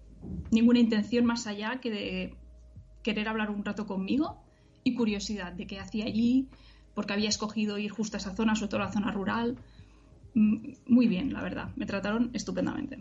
ninguna 0.52 0.80
intención 0.80 1.26
más 1.26 1.48
allá 1.48 1.80
que 1.80 1.92
de 1.92 2.38
querer 3.04 3.28
hablar 3.28 3.50
un 3.50 3.64
rato 3.64 3.86
conmigo 3.86 4.44
y 4.84 4.96
curiosidad 4.96 5.54
de 5.54 5.68
qué 5.68 5.80
hacía 5.80 6.06
allí, 6.06 6.50
porque 6.94 7.14
había 7.14 7.30
escogido 7.30 7.78
ir 7.78 7.92
justo 7.92 8.18
a 8.18 8.20
esa 8.20 8.36
zona, 8.36 8.56
sobre 8.56 8.70
todo 8.70 8.80
la 8.82 8.92
zona 8.92 9.12
rural. 9.12 9.58
Mm, 10.34 10.72
muy 10.88 11.08
bien, 11.08 11.34
la 11.34 11.42
verdad. 11.42 11.72
Me 11.76 11.86
trataron 11.86 12.30
estupendamente. 12.34 13.00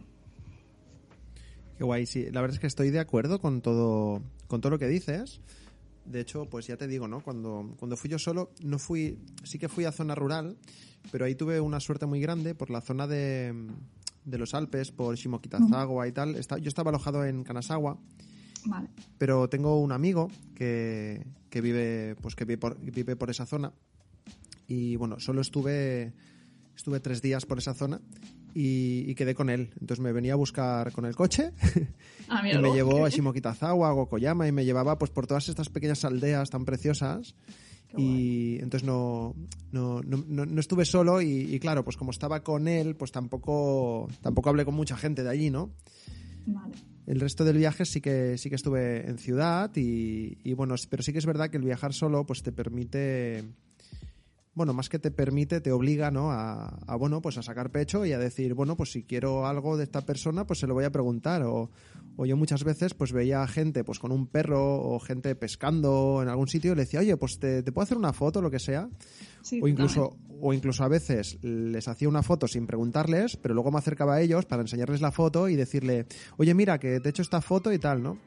Qué 1.76 1.84
guay, 1.84 2.06
sí. 2.06 2.26
La 2.32 2.40
verdad 2.40 2.54
es 2.54 2.60
que 2.60 2.66
estoy 2.66 2.90
de 2.90 2.98
acuerdo 2.98 3.40
con 3.40 3.60
todo, 3.60 4.22
con 4.46 4.60
todo 4.60 4.70
lo 4.70 4.78
que 4.78 4.88
dices. 4.88 5.40
De 6.04 6.20
hecho, 6.20 6.46
pues 6.46 6.66
ya 6.66 6.76
te 6.76 6.88
digo, 6.88 7.06
¿no? 7.06 7.20
Cuando, 7.20 7.75
cuando 7.78 7.96
fui 7.96 8.08
yo 8.10 8.19
solo, 8.19 8.50
no 8.62 8.78
fui, 8.78 9.19
sí 9.44 9.58
que 9.58 9.69
fui 9.69 9.84
a 9.84 9.92
zona 9.92 10.14
rural, 10.14 10.56
pero 11.12 11.26
ahí 11.26 11.34
tuve 11.34 11.60
una 11.60 11.80
suerte 11.80 12.06
muy 12.06 12.20
grande 12.20 12.54
por 12.54 12.70
la 12.70 12.80
zona 12.80 13.06
de, 13.06 13.54
de 14.25 14.38
los 14.38 14.54
Alpes, 14.54 14.90
por 14.90 15.14
Shimokitazawa 15.16 16.08
y 16.08 16.12
tal. 16.12 16.34
yo 16.34 16.69
estaba 16.69 16.90
alojado 16.90 17.25
en 17.25 17.44
Kanazawa. 17.44 17.98
Vale. 18.64 18.88
Pero 19.19 19.48
tengo 19.48 19.80
un 19.80 19.92
amigo 19.92 20.28
que, 20.54 21.26
que 21.50 21.60
vive, 21.60 22.16
pues 22.20 22.34
que 22.34 22.44
vive 22.44 22.58
por, 22.58 22.80
vive 22.80 23.14
por 23.16 23.30
esa 23.30 23.46
zona. 23.46 23.72
Y 24.66 24.96
bueno, 24.96 25.20
solo 25.20 25.40
estuve, 25.40 26.12
estuve 26.78 27.00
tres 27.00 27.20
días 27.20 27.44
por 27.44 27.58
esa 27.58 27.75
zona 27.75 28.00
y, 28.54 29.12
quedé 29.16 29.34
con 29.34 29.50
él. 29.50 29.70
Entonces 29.80 29.98
me 29.98 30.12
venía 30.12 30.34
a 30.34 30.36
buscar 30.36 30.92
con 30.92 31.06
el 31.06 31.16
coche 31.16 31.52
ah, 32.28 32.42
y 32.52 32.56
me 32.58 32.72
llevó 32.72 33.04
a 33.04 33.08
Shimokitazawa, 33.08 33.88
a 33.88 33.92
Gokoyama 33.92 34.46
y 34.46 34.52
me 34.52 34.64
llevaba 34.64 34.96
pues 34.96 35.10
por 35.10 35.26
todas 35.26 35.48
estas 35.48 35.69
pequeñas 35.69 36.04
aldeas 36.04 36.50
tan 36.50 36.64
preciosas. 36.64 37.34
y 37.96 38.56
entonces 38.60 38.84
no, 38.84 39.34
no, 39.72 40.02
no, 40.02 40.60
estuve 40.60 40.84
solo 40.84 41.20
y, 41.20 41.58
claro, 41.58 41.84
pues 41.84 41.96
como 41.96 42.12
estaba 42.12 42.44
con 42.44 42.69
él, 42.69 42.94
pues 42.94 43.10
tampoco, 43.10 44.08
tampoco 44.22 44.48
hablé 44.48 44.64
con 44.64 44.75
mucha 44.75 44.96
gente 44.96 45.25
de 45.25 45.30
allí, 45.30 45.50
¿no? 45.50 45.72
El 47.06 47.19
resto 47.19 47.44
del 47.44 47.56
viaje 47.56 47.86
sí 47.86 48.00
que 48.00 48.38
sí 48.38 48.50
que 48.50 48.54
estuve 48.54 49.08
en 49.08 49.19
ciudad 49.19 49.75
y, 49.75 50.38
y, 50.44 50.52
bueno, 50.52 50.76
pero 50.88 51.02
sí 51.02 51.12
que 51.12 51.19
es 51.19 51.26
verdad 51.26 51.50
que 51.50 51.56
el 51.56 51.64
viajar 51.64 51.92
solo 51.92 52.25
pues 52.25 52.42
te 52.42 52.52
permite 52.52 53.44
bueno, 54.54 54.72
más 54.72 54.88
que 54.88 54.98
te 54.98 55.10
permite, 55.10 55.60
te 55.60 55.72
obliga, 55.72 56.10
¿no? 56.10 56.30
A, 56.30 56.96
bueno, 56.98 57.22
pues 57.22 57.38
a 57.38 57.42
sacar 57.42 57.70
pecho 57.70 58.04
y 58.04 58.12
a 58.12 58.18
decir, 58.18 58.54
bueno, 58.54 58.76
pues 58.76 58.90
si 58.90 59.04
quiero 59.04 59.46
algo 59.46 59.76
de 59.76 59.84
esta 59.84 60.02
persona, 60.02 60.46
pues 60.46 60.58
se 60.58 60.66
lo 60.66 60.74
voy 60.74 60.84
a 60.84 60.90
preguntar. 60.90 61.42
O, 61.44 61.70
yo 62.24 62.36
muchas 62.36 62.64
veces, 62.64 62.94
pues 62.94 63.12
veía 63.12 63.46
gente, 63.46 63.84
pues 63.84 64.00
con 64.00 64.10
un 64.10 64.26
perro 64.26 64.82
o 64.82 64.98
gente 64.98 65.34
pescando 65.36 66.20
en 66.22 66.28
algún 66.28 66.48
sitio 66.48 66.72
y 66.72 66.74
le 66.74 66.82
decía, 66.82 67.00
oye, 67.00 67.16
pues 67.16 67.38
te, 67.38 67.62
puedo 67.62 67.84
hacer 67.84 67.96
una 67.96 68.12
foto, 68.12 68.42
lo 68.42 68.50
que 68.50 68.58
sea. 68.58 68.88
o 69.62 69.68
incluso, 69.68 70.16
o 70.40 70.52
incluso 70.52 70.82
a 70.82 70.88
veces 70.88 71.38
les 71.42 71.86
hacía 71.86 72.08
una 72.08 72.22
foto 72.22 72.48
sin 72.48 72.66
preguntarles, 72.66 73.37
pero 73.37 73.54
luego 73.54 73.70
me 73.70 73.78
acercaba 73.78 74.16
a 74.16 74.20
ellos 74.20 74.46
para 74.46 74.62
enseñarles 74.62 75.00
la 75.00 75.12
foto 75.12 75.49
y 75.49 75.54
decirle, 75.54 76.06
oye, 76.37 76.54
mira, 76.54 76.78
que 76.78 76.99
te 76.99 77.08
he 77.08 77.11
hecho 77.11 77.23
esta 77.23 77.40
foto 77.40 77.73
y 77.73 77.78
tal, 77.78 78.02
¿no? 78.02 78.18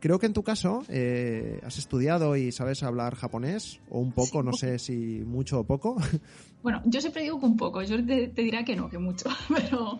Creo 0.00 0.18
que 0.18 0.26
en 0.26 0.32
tu 0.32 0.42
caso 0.42 0.82
eh, 0.88 1.60
has 1.62 1.76
estudiado 1.76 2.34
y 2.34 2.52
sabes 2.52 2.82
hablar 2.82 3.14
japonés, 3.16 3.80
o 3.90 3.98
un 3.98 4.12
poco, 4.12 4.42
no 4.42 4.54
sé 4.54 4.78
si 4.78 5.22
mucho 5.24 5.60
o 5.60 5.64
poco. 5.64 5.96
Bueno, 6.62 6.82
yo 6.84 7.00
siempre 7.00 7.22
digo 7.22 7.40
que 7.40 7.46
un 7.46 7.56
poco, 7.56 7.80
yo 7.80 8.04
te, 8.04 8.28
dirá 8.28 8.66
que 8.66 8.76
no, 8.76 8.90
que 8.90 8.98
mucho, 8.98 9.30
pero 9.48 9.98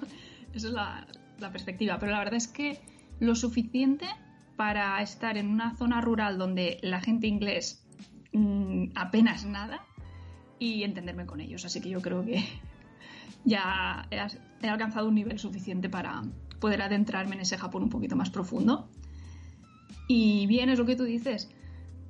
esa 0.53 0.69
es 0.69 0.75
la, 0.75 1.51
perspectiva. 1.51 1.99
Pero 1.99 2.13
la 2.13 2.19
verdad 2.19 2.35
es 2.35 2.49
que 2.49 2.79
lo 3.19 3.35
suficiente 3.35 4.05
para 4.57 5.01
estar 5.01 5.39
en 5.39 5.49
una 5.49 5.75
zona 5.77 6.03
rural 6.03 6.37
donde 6.37 6.79
la 6.83 7.01
gente 7.01 7.27
inglés 7.29 7.83
mm, 8.35 8.89
apenas 8.95 9.47
nada 9.47 9.87
y 10.59 10.83
entenderme 10.83 11.25
con 11.25 11.41
ellos. 11.41 11.65
Así 11.65 11.81
que 11.81 11.89
yo 11.89 12.03
creo 12.03 12.27
que 12.27 12.45
ya 13.47 14.07
he 14.61 14.69
alcanzado 14.69 15.09
un 15.09 15.15
nivel 15.15 15.39
suficiente 15.39 15.89
para 15.89 16.21
poder 16.59 16.83
adentrarme 16.83 17.37
en 17.37 17.41
ese 17.41 17.57
Japón 17.57 17.85
un 17.85 17.89
poquito 17.89 18.17
más 18.17 18.29
profundo 18.29 18.91
y 20.09 20.47
bien, 20.47 20.69
es 20.69 20.79
lo 20.79 20.87
que 20.87 20.97
tú 20.97 21.05
dices. 21.05 21.51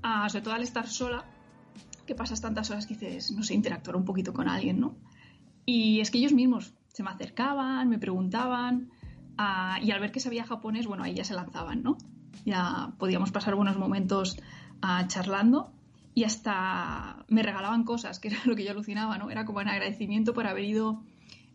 Ah, 0.02 0.28
sobre 0.28 0.42
todo 0.42 0.54
al 0.54 0.62
estar 0.62 0.88
sola, 0.88 1.24
que 2.06 2.14
pasas 2.14 2.40
tantas 2.40 2.70
horas 2.70 2.86
que 2.86 2.94
dices, 2.94 3.30
no 3.32 3.42
sé, 3.42 3.54
interactuar 3.54 3.96
un 3.96 4.04
poquito 4.04 4.32
con 4.32 4.48
alguien, 4.48 4.80
¿no? 4.80 4.96
Y 5.66 6.00
es 6.00 6.10
que 6.10 6.18
ellos 6.18 6.32
mismos 6.32 6.72
se 6.88 7.02
me 7.02 7.10
acercaban, 7.10 7.88
me 7.88 7.98
preguntaban, 7.98 8.90
y 9.82 9.90
al 9.90 10.00
ver 10.00 10.12
que 10.12 10.20
sabía 10.20 10.44
japonés, 10.44 10.86
bueno, 10.86 11.04
ahí 11.04 11.14
ya 11.14 11.24
se 11.24 11.34
lanzaban, 11.34 11.82
¿no? 11.82 11.96
Ya 12.44 12.92
podíamos 12.98 13.30
pasar 13.30 13.54
buenos 13.54 13.76
momentos 13.76 14.36
charlando 15.06 15.72
y 16.14 16.24
hasta 16.24 17.24
me 17.28 17.42
regalaban 17.42 17.84
cosas, 17.84 18.18
que 18.18 18.28
era 18.28 18.38
lo 18.44 18.56
que 18.56 18.64
yo 18.64 18.72
alucinaba, 18.72 19.18
¿no? 19.18 19.30
Era 19.30 19.44
como 19.44 19.60
un 19.60 19.68
agradecimiento 19.68 20.34
por 20.34 20.46
haber 20.46 20.64
ido 20.64 21.02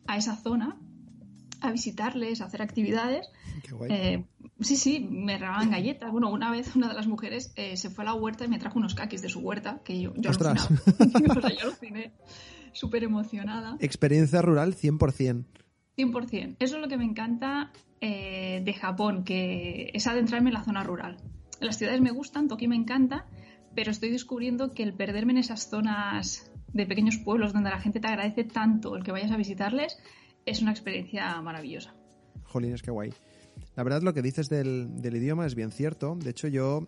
a 0.07 0.17
esa 0.17 0.35
zona 0.35 0.77
a 1.65 1.71
visitarles, 1.71 2.41
a 2.41 2.45
hacer 2.45 2.61
actividades. 2.61 3.27
Eh, 3.89 4.23
sí, 4.59 4.77
sí, 4.77 4.99
me 4.99 5.37
regalaban 5.37 5.71
galletas. 5.71 6.11
Bueno, 6.11 6.29
una 6.29 6.51
vez 6.51 6.75
una 6.75 6.87
de 6.87 6.93
las 6.93 7.07
mujeres 7.07 7.51
eh, 7.55 7.75
se 7.77 7.89
fue 7.89 8.03
a 8.03 8.05
la 8.05 8.13
huerta 8.13 8.45
y 8.45 8.47
me 8.47 8.59
trajo 8.59 8.77
unos 8.77 8.93
caquis 8.93 9.21
de 9.21 9.29
su 9.29 9.39
huerta, 9.39 9.81
que 9.83 9.99
yo, 9.99 10.13
yo 10.15 10.29
alucinaba. 10.29 10.69
o 11.37 11.41
sea, 11.41 11.49
yo 11.49 11.61
aluciné 11.63 12.11
súper 12.71 13.03
emocionada. 13.03 13.77
Experiencia 13.79 14.41
rural 14.41 14.75
100%. 14.75 15.45
100%. 15.97 16.55
Eso 16.59 16.75
es 16.75 16.81
lo 16.81 16.87
que 16.87 16.97
me 16.97 17.05
encanta 17.05 17.71
eh, 18.01 18.61
de 18.63 18.73
Japón, 18.73 19.23
que 19.23 19.89
es 19.93 20.05
adentrarme 20.07 20.49
en 20.49 20.55
la 20.55 20.63
zona 20.63 20.83
rural. 20.83 21.17
Las 21.59 21.77
ciudades 21.77 22.01
me 22.01 22.11
gustan, 22.11 22.47
Tokio 22.47 22.69
me 22.69 22.75
encanta, 22.75 23.25
pero 23.73 23.91
estoy 23.91 24.09
descubriendo 24.11 24.73
que 24.73 24.83
el 24.83 24.93
perderme 24.93 25.31
en 25.33 25.39
esas 25.39 25.69
zonas 25.69 26.51
de 26.73 26.85
pequeños 26.85 27.17
pueblos 27.17 27.53
donde 27.53 27.69
la 27.69 27.79
gente 27.79 27.99
te 27.99 28.07
agradece 28.07 28.43
tanto 28.43 28.95
el 28.95 29.03
que 29.03 29.11
vayas 29.11 29.31
a 29.31 29.37
visitarles, 29.37 29.97
es 30.45 30.61
una 30.61 30.71
experiencia 30.71 31.41
maravillosa. 31.41 31.93
Jolines, 32.43 32.81
qué 32.81 32.91
guay. 32.91 33.13
La 33.75 33.83
verdad, 33.83 34.01
lo 34.01 34.13
que 34.13 34.21
dices 34.21 34.49
del, 34.49 35.01
del 35.01 35.15
idioma 35.15 35.45
es 35.45 35.55
bien 35.55 35.71
cierto. 35.71 36.15
De 36.15 36.29
hecho, 36.29 36.47
yo 36.47 36.85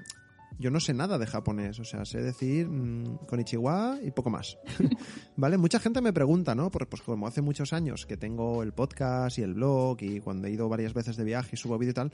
yo 0.60 0.72
no 0.72 0.80
sé 0.80 0.94
nada 0.94 1.18
de 1.18 1.28
japonés, 1.28 1.80
o 1.80 1.84
sea, 1.84 2.04
sé 2.06 2.22
decir 2.22 2.66
con 2.66 3.04
mm, 3.04 3.18
konichiwa 3.28 4.00
y 4.04 4.12
poco 4.12 4.30
más. 4.30 4.58
¿Vale? 5.38 5.58
Mucha 5.58 5.80
gente 5.80 6.02
me 6.02 6.14
pregunta, 6.14 6.56
¿no? 6.56 6.72
Pues, 6.72 6.88
pues 6.90 7.02
como 7.02 7.28
hace 7.28 7.42
muchos 7.42 7.74
años 7.74 8.06
que 8.06 8.18
tengo 8.18 8.64
el 8.64 8.74
podcast 8.74 9.38
y 9.38 9.44
el 9.44 9.54
blog 9.54 9.98
y 10.02 10.20
cuando 10.20 10.48
he 10.48 10.52
ido 10.52 10.68
varias 10.68 10.94
veces 10.94 11.16
de 11.16 11.24
viaje 11.24 11.52
y 11.54 11.58
subo 11.58 11.78
vídeo 11.78 11.92
y 11.92 11.94
tal, 11.94 12.12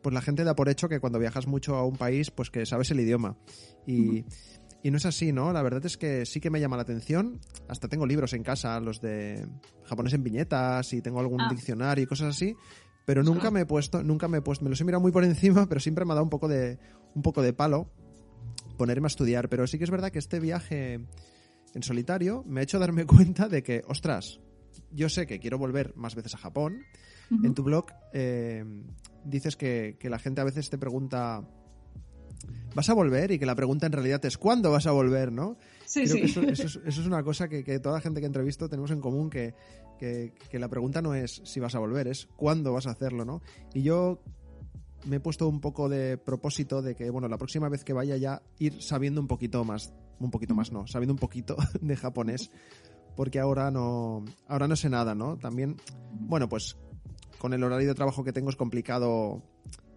pues 0.00 0.14
la 0.14 0.22
gente 0.22 0.44
da 0.44 0.54
por 0.54 0.68
hecho 0.68 0.88
que 0.88 1.00
cuando 1.00 1.18
viajas 1.18 1.46
mucho 1.46 1.76
a 1.76 1.84
un 1.84 1.96
país, 1.96 2.30
pues 2.30 2.50
que 2.50 2.66
sabes 2.66 2.90
el 2.92 3.00
idioma. 3.00 3.36
Y, 3.86 4.24
y 4.82 4.90
no 4.90 4.96
es 4.96 5.06
así, 5.06 5.32
¿no? 5.32 5.52
La 5.52 5.62
verdad 5.62 5.84
es 5.86 5.96
que 5.96 6.26
sí 6.26 6.40
que 6.40 6.50
me 6.50 6.60
llama 6.60 6.76
la 6.76 6.82
atención. 6.82 7.40
Hasta 7.68 7.88
tengo 7.88 8.06
libros 8.06 8.32
en 8.32 8.42
casa, 8.42 8.80
los 8.80 9.00
de 9.00 9.46
japonés 9.84 10.14
en 10.14 10.24
viñetas 10.24 10.92
y 10.92 11.00
tengo 11.00 11.20
algún 11.20 11.40
ah. 11.40 11.48
diccionario 11.50 12.04
y 12.04 12.06
cosas 12.06 12.34
así 12.34 12.56
pero 13.04 13.22
nunca 13.22 13.50
me 13.50 13.62
he 13.62 13.66
puesto, 13.66 14.02
nunca 14.02 14.28
me 14.28 14.38
he 14.38 14.42
puesto, 14.42 14.64
me 14.64 14.70
los 14.70 14.80
he 14.80 14.84
mirado 14.84 15.00
muy 15.00 15.12
por 15.12 15.24
encima, 15.24 15.66
pero 15.68 15.80
siempre 15.80 16.04
me 16.04 16.12
ha 16.12 16.14
dado 16.14 16.24
un 16.24 16.30
poco 16.30 16.48
de, 16.48 16.78
un 17.14 17.22
poco 17.22 17.42
de 17.42 17.52
palo 17.52 17.90
ponerme 18.76 19.06
a 19.06 19.08
estudiar. 19.08 19.48
Pero 19.48 19.66
sí 19.66 19.78
que 19.78 19.84
es 19.84 19.90
verdad 19.90 20.10
que 20.10 20.18
este 20.18 20.40
viaje 20.40 21.00
en 21.74 21.82
solitario 21.82 22.44
me 22.46 22.60
ha 22.60 22.62
hecho 22.64 22.78
darme 22.78 23.06
cuenta 23.06 23.48
de 23.48 23.62
que, 23.62 23.82
ostras, 23.86 24.40
yo 24.90 25.08
sé 25.08 25.26
que 25.26 25.38
quiero 25.38 25.58
volver 25.58 25.94
más 25.96 26.14
veces 26.14 26.34
a 26.34 26.38
Japón. 26.38 26.84
En 27.42 27.54
tu 27.54 27.62
blog 27.62 27.86
eh, 28.12 28.62
dices 29.24 29.56
que, 29.56 29.96
que 29.98 30.10
la 30.10 30.18
gente 30.18 30.42
a 30.42 30.44
veces 30.44 30.68
te 30.68 30.76
pregunta 30.76 31.48
¿vas 32.74 32.88
a 32.88 32.94
volver? 32.94 33.30
Y 33.30 33.38
que 33.38 33.46
la 33.46 33.54
pregunta 33.54 33.86
en 33.86 33.92
realidad 33.92 34.24
es 34.24 34.38
¿cuándo 34.38 34.70
vas 34.70 34.86
a 34.86 34.92
volver? 34.92 35.32
¿no? 35.32 35.56
Sí, 35.86 36.06
sí. 36.06 36.20
eso, 36.48 36.80
es, 36.84 36.98
una 36.98 37.22
cosa 37.22 37.48
que, 37.48 37.64
que, 37.64 37.78
toda 37.78 37.96
la 37.96 38.00
gente 38.00 38.20
que 38.20 38.26
entrevisto 38.26 38.68
tenemos 38.68 38.90
en 38.90 39.00
común, 39.00 39.30
que, 39.30 39.54
que, 39.98 40.58
la 40.58 40.68
pregunta 40.68 41.00
no 41.00 41.14
es 41.14 41.42
si 41.44 41.60
vas 41.60 41.74
a 41.74 41.78
volver, 41.78 42.08
es 42.08 42.26
cuándo 42.36 42.72
vas 42.72 42.86
a 42.86 42.90
hacerlo, 42.90 43.24
¿no? 43.24 43.40
Y 43.72 43.82
yo 43.82 44.20
me 45.04 45.16
he 45.16 45.20
puesto 45.20 45.48
un 45.48 45.60
poco 45.60 45.88
de 45.88 46.18
propósito 46.18 46.82
de 46.82 46.94
que, 46.94 47.10
bueno, 47.10 47.28
la 47.28 47.38
próxima 47.38 47.68
vez 47.68 47.84
que 47.84 47.92
vaya 47.92 48.16
ya 48.16 48.42
ir 48.58 48.82
sabiendo 48.82 49.20
un 49.20 49.28
poquito 49.28 49.64
más, 49.64 49.92
un 50.18 50.30
poquito 50.30 50.54
más 50.54 50.72
no, 50.72 50.86
sabiendo 50.86 51.12
un 51.12 51.18
poquito 51.18 51.56
de 51.80 51.96
japonés, 51.96 52.50
porque 53.16 53.38
ahora 53.38 53.70
no, 53.70 54.24
ahora 54.48 54.66
no 54.66 54.76
sé 54.76 54.88
nada, 54.88 55.14
¿no? 55.14 55.36
También, 55.36 55.76
bueno, 56.12 56.48
pues 56.48 56.76
con 57.38 57.52
el 57.52 57.62
horario 57.62 57.88
de 57.88 57.94
trabajo 57.94 58.24
que 58.24 58.32
tengo 58.32 58.50
es 58.50 58.56
complicado 58.56 59.42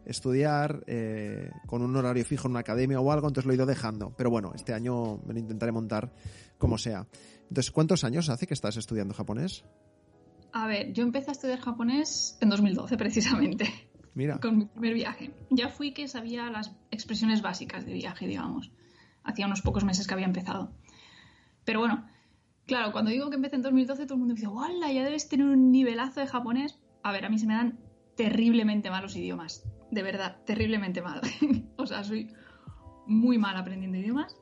estudiar 0.05 0.83
eh, 0.87 1.49
con 1.65 1.81
un 1.81 1.95
horario 1.95 2.23
fijo 2.25 2.47
en 2.47 2.51
una 2.51 2.61
academia 2.61 2.99
o 2.99 3.11
algo, 3.11 3.27
entonces 3.27 3.45
lo 3.45 3.53
he 3.53 3.55
ido 3.55 3.65
dejando. 3.65 4.13
Pero 4.17 4.29
bueno, 4.29 4.51
este 4.55 4.73
año 4.73 5.17
me 5.25 5.33
lo 5.33 5.39
intentaré 5.39 5.71
montar 5.71 6.11
como 6.57 6.77
sea. 6.77 7.07
Entonces, 7.49 7.71
¿cuántos 7.71 8.03
años 8.03 8.29
hace 8.29 8.47
que 8.47 8.53
estás 8.53 8.77
estudiando 8.77 9.13
japonés? 9.13 9.65
A 10.51 10.67
ver, 10.67 10.93
yo 10.93 11.03
empecé 11.03 11.31
a 11.31 11.33
estudiar 11.33 11.59
japonés 11.59 12.37
en 12.39 12.49
2012 12.49 12.97
precisamente. 12.97 13.65
Mira. 14.13 14.39
Con 14.41 14.57
mi 14.57 14.65
primer 14.65 14.93
viaje. 14.93 15.33
Ya 15.49 15.69
fui 15.69 15.93
que 15.93 16.07
sabía 16.07 16.49
las 16.49 16.75
expresiones 16.91 17.41
básicas 17.41 17.85
de 17.85 17.93
viaje, 17.93 18.27
digamos. 18.27 18.71
Hacía 19.23 19.47
unos 19.47 19.61
pocos 19.61 19.83
meses 19.83 20.07
que 20.07 20.13
había 20.13 20.25
empezado. 20.27 20.71
Pero 21.65 21.79
bueno, 21.79 22.07
claro, 22.65 22.91
cuando 22.91 23.11
digo 23.11 23.29
que 23.29 23.35
empecé 23.35 23.57
en 23.57 23.63
2012, 23.63 24.05
todo 24.05 24.13
el 24.13 24.19
mundo 24.19 24.35
dice, 24.35 24.47
¡Wala! 24.47 24.91
Ya 24.91 25.03
debes 25.03 25.27
tener 25.27 25.47
un 25.47 25.71
nivelazo 25.71 26.21
de 26.21 26.27
japonés. 26.27 26.79
A 27.03 27.11
ver, 27.11 27.25
a 27.25 27.29
mí 27.29 27.37
se 27.37 27.47
me 27.47 27.55
dan 27.55 27.79
terriblemente 28.15 28.89
mal 28.89 29.03
los 29.03 29.15
idiomas. 29.15 29.65
De 29.95 30.03
verdad, 30.03 30.35
terriblemente 30.45 31.01
mal. 31.01 31.21
o 31.77 31.87
sea, 31.87 32.03
soy 32.03 32.27
muy 33.07 33.37
mal 33.37 33.55
aprendiendo 33.55 33.97
idiomas. 33.97 34.35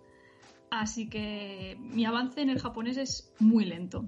Así 0.71 1.07
que 1.07 1.77
mi 1.79 2.05
avance 2.05 2.41
en 2.41 2.49
el 2.49 2.59
japonés 2.59 2.97
es 2.97 3.31
muy 3.37 3.63
lento. 3.63 4.03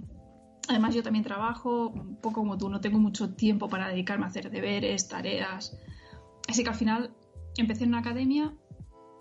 Además, 0.68 0.96
yo 0.96 1.04
también 1.04 1.24
trabajo, 1.24 1.90
un 1.90 2.16
poco 2.16 2.42
como 2.42 2.58
tú, 2.58 2.68
no 2.68 2.82
tengo 2.82 2.98
mucho 2.98 3.36
tiempo 3.36 3.70
para 3.70 3.90
dedicarme 3.90 4.26
a 4.26 4.30
hacer 4.30 4.50
deberes, 4.50 5.08
tareas. 5.08 5.78
Así 6.50 6.64
que 6.64 6.70
al 6.70 6.76
final 6.76 7.14
empecé 7.58 7.84
en 7.84 7.90
una 7.90 8.00
academia, 8.00 8.52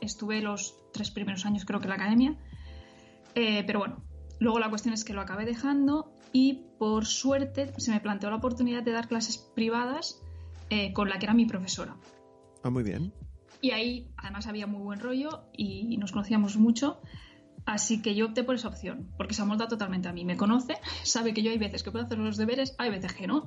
estuve 0.01 0.41
los 0.41 0.79
tres 0.95 1.11
primeros 1.11 1.45
años 1.45 1.67
creo 1.67 1.81
que 1.81 1.85
en 1.85 1.91
la 1.91 1.97
academia, 1.97 2.39
eh, 3.35 3.65
pero 3.67 3.81
bueno, 3.81 4.03
luego 4.41 4.59
la 4.59 4.71
cuestión 4.71 4.95
es 4.95 5.05
que 5.05 5.13
lo 5.13 5.21
acabé 5.21 5.45
dejando 5.45 6.11
y 6.33 6.63
por 6.79 7.05
suerte 7.05 7.79
se 7.79 7.91
me 7.91 8.01
planteó 8.01 8.31
la 8.31 8.37
oportunidad 8.37 8.83
de 8.83 8.93
dar 8.93 9.09
clases 9.09 9.37
privadas 9.37 10.24
eh, 10.71 10.93
con 10.93 11.09
la 11.09 11.19
que 11.19 11.27
era 11.27 11.35
mi 11.35 11.47
profesora. 11.47 11.97
Ah, 12.63 12.71
muy 12.71 12.83
bien. 12.83 13.13
Y 13.61 13.71
ahí 13.71 14.09
además 14.17 14.47
había 14.47 14.67
muy 14.67 14.83
buen 14.83 15.01
rollo 15.01 15.45
y 15.53 15.97
nos 15.97 16.13
conocíamos 16.13 16.57
mucho. 16.57 17.01
Así 17.67 18.03
que 18.03 18.15
yo 18.15 18.27
opté 18.27 18.45
por 18.45 18.57
esa 18.57 18.69
opción, 18.69 19.09
porque 19.17 19.35
se 19.35 19.43
amolda 19.43 19.69
totalmente 19.69 20.09
a 20.09 20.13
mí. 20.13 20.25
Me 20.25 20.37
conoce, 20.37 20.77
sabe 21.03 21.33
que 21.33 21.43
yo 21.43 21.51
hay 21.51 21.59
veces 21.59 21.83
que 21.83 21.91
puedo 21.91 22.05
hacer 22.05 22.19
los 22.19 22.37
deberes, 22.37 22.75
hay 22.79 22.91
veces 22.91 23.15
que 23.15 23.27
no, 23.27 23.45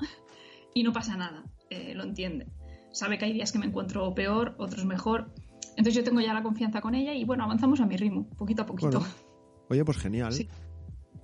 y 0.74 0.84
no 0.84 0.92
pasa 0.92 1.18
nada, 1.18 1.44
eh, 1.70 1.94
lo 1.94 2.04
entiende. 2.04 2.48
Sabe 2.92 3.18
que 3.18 3.26
hay 3.26 3.34
días 3.34 3.52
que 3.52 3.60
me 3.60 3.68
encuentro 3.68 4.14
peor, 4.16 4.56
otros 4.58 4.86
mejor. 4.86 5.32
Entonces 5.72 5.94
yo 5.94 6.04
tengo 6.04 6.20
ya 6.20 6.34
la 6.34 6.42
confianza 6.42 6.82
con 6.82 6.96
ella 6.96 7.14
y 7.14 7.26
bueno, 7.26 7.44
avanzamos 7.44 7.80
a 7.80 7.86
mi 7.86 7.96
ritmo, 7.96 8.28
poquito 8.38 8.64
a 8.64 8.66
poquito. 8.66 9.06
Oye, 9.70 9.86
pues 9.86 9.98
genial. 9.98 10.34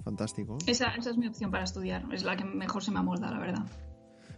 Fantástico. 0.03 0.57
Esa, 0.67 0.93
es 0.95 1.17
mi 1.17 1.27
opción 1.27 1.49
para 1.49 1.63
estudiar, 1.63 2.05
es 2.11 2.23
la 2.23 2.35
que 2.35 2.43
mejor 2.43 2.83
se 2.83 2.91
me 2.91 2.99
amolda, 2.99 3.31
la 3.31 3.39
verdad. 3.39 3.65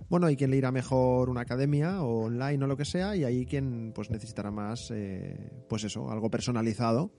Bueno, 0.09 0.27
hay 0.27 0.35
quien 0.35 0.51
le 0.51 0.57
irá 0.57 0.71
mejor 0.71 1.29
una 1.29 1.41
academia 1.41 2.03
o 2.03 2.25
online 2.25 2.63
o 2.63 2.67
lo 2.67 2.77
que 2.77 2.85
sea, 2.85 3.15
y 3.15 3.24
hay 3.24 3.45
quien 3.45 3.91
pues 3.93 4.09
necesitará 4.09 4.51
más, 4.51 4.91
eh, 4.91 5.51
pues 5.67 5.83
eso, 5.83 6.12
algo 6.12 6.29
personalizado 6.29 7.12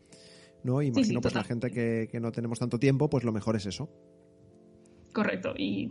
¿no? 0.67 0.83
Imagino 0.83 1.21
pues 1.21 1.35
la 1.35 1.45
gente 1.45 1.71
que, 1.71 2.21
no 2.21 2.33
tenemos 2.33 2.59
tanto 2.59 2.79
tiempo, 2.79 3.09
pues 3.09 3.25
lo 3.25 3.33
mejor 3.33 3.57
es 3.57 3.67
eso. 3.67 3.89
Correcto. 5.13 5.55
Y 5.57 5.89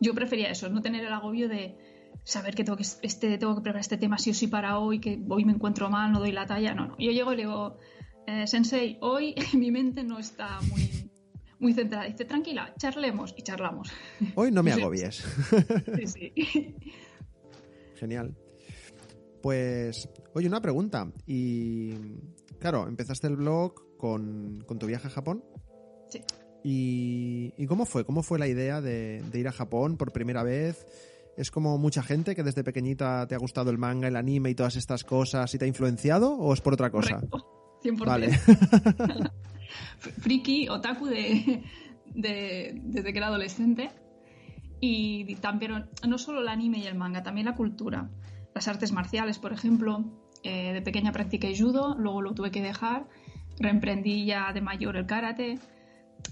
yo 0.00 0.14
prefería 0.14 0.50
eso, 0.50 0.68
no 0.68 0.82
tener 0.82 1.04
el 1.04 1.12
agobio 1.12 1.48
de 1.48 1.76
saber 2.22 2.54
que 2.54 2.62
tengo 2.64 2.76
que, 2.76 2.84
este, 3.02 3.38
tengo 3.38 3.56
que 3.56 3.62
preparar 3.62 3.80
este 3.80 3.96
tema 3.96 4.18
sí 4.18 4.30
o 4.30 4.34
sí 4.34 4.46
para 4.46 4.78
hoy, 4.78 5.00
que 5.00 5.20
hoy 5.28 5.44
me 5.44 5.52
encuentro 5.52 5.90
mal, 5.90 6.12
no 6.12 6.20
doy 6.20 6.32
la 6.32 6.46
talla. 6.46 6.74
No, 6.74 6.88
no. 6.88 6.96
Yo 6.98 7.10
llego 7.10 7.32
y 7.32 7.36
le 7.36 7.42
digo, 7.42 7.78
eh, 8.26 8.46
Sensei, 8.46 8.98
hoy 9.00 9.34
mi 9.54 9.70
mente 9.70 10.04
no 10.04 10.18
está 10.18 10.60
muy, 10.70 11.10
muy 11.60 11.72
centrada. 11.72 12.06
Dice, 12.06 12.24
tranquila, 12.24 12.74
charlemos 12.78 13.34
y 13.36 13.42
charlamos. 13.42 13.90
Hoy 14.34 14.50
no 14.50 14.62
me 14.62 14.72
agobies. 14.74 15.24
sí, 15.96 16.06
sí. 16.06 16.32
Genial. 17.96 18.36
Pues, 19.42 20.08
oye, 20.34 20.46
una 20.46 20.60
pregunta. 20.60 21.10
Y 21.26 21.94
Claro, 22.58 22.88
empezaste 22.88 23.26
el 23.26 23.36
blog 23.36 23.96
con, 23.96 24.64
tu 24.78 24.86
viaje 24.86 25.06
a 25.06 25.10
Japón. 25.10 25.44
Sí. 26.08 26.22
¿Y, 26.64 27.66
cómo 27.66 27.86
fue? 27.86 28.04
¿Cómo 28.04 28.22
fue 28.22 28.38
la 28.38 28.48
idea 28.48 28.80
de, 28.80 29.22
ir 29.32 29.48
a 29.48 29.52
Japón 29.52 29.96
por 29.96 30.12
primera 30.12 30.42
vez? 30.42 30.86
¿Es 31.36 31.52
como 31.52 31.78
mucha 31.78 32.02
gente 32.02 32.34
que 32.34 32.42
desde 32.42 32.64
pequeñita 32.64 33.26
te 33.28 33.36
ha 33.36 33.38
gustado 33.38 33.70
el 33.70 33.78
manga, 33.78 34.08
el 34.08 34.16
anime 34.16 34.50
y 34.50 34.54
todas 34.56 34.74
estas 34.74 35.04
cosas 35.04 35.54
y 35.54 35.58
te 35.58 35.66
ha 35.66 35.68
influenciado? 35.68 36.32
¿O 36.34 36.52
es 36.52 36.60
por 36.60 36.72
otra 36.72 36.90
cosa? 36.90 37.20
Correcto. 37.20 37.80
100%. 37.84 38.04
Vale. 38.04 38.30
Friki, 39.98 40.68
otaku 40.68 41.06
de, 41.06 41.64
desde 42.14 43.12
que 43.12 43.18
era 43.18 43.28
adolescente. 43.28 43.90
Y 44.80 45.34
también, 45.36 45.86
no 46.06 46.18
solo 46.18 46.40
el 46.40 46.48
anime 46.48 46.78
y 46.78 46.86
el 46.86 46.94
manga, 46.94 47.22
también 47.22 47.46
la 47.46 47.54
cultura. 47.54 48.10
Las 48.54 48.68
artes 48.68 48.92
marciales, 48.92 49.38
por 49.38 49.52
ejemplo. 49.52 50.04
Eh, 50.44 50.72
de 50.72 50.82
pequeña 50.82 51.10
practiqué 51.12 51.52
judo, 51.58 51.96
luego 51.98 52.22
lo 52.22 52.32
tuve 52.32 52.50
que 52.50 52.62
dejar, 52.62 53.08
reemprendí 53.58 54.24
ya 54.24 54.52
de 54.52 54.60
mayor 54.60 54.96
el 54.96 55.06
karate, 55.06 55.58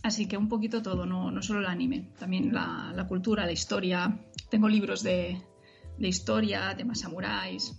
así 0.05 0.27
que 0.27 0.37
un 0.37 0.49
poquito 0.49 0.81
todo, 0.81 1.07
no, 1.07 1.33
no 1.33 1.43
solo 1.43 1.59
el 1.61 1.67
anime, 1.67 2.11
también 2.19 2.53
la, 2.53 3.05
cultura, 3.09 3.45
la 3.47 3.53
historia. 3.53 4.21
Tengo 4.49 4.69
libros 4.69 5.03
de, 5.03 5.43
de 5.99 6.09
historia, 6.09 6.75
temas 6.77 7.01
samuráis, 7.01 7.75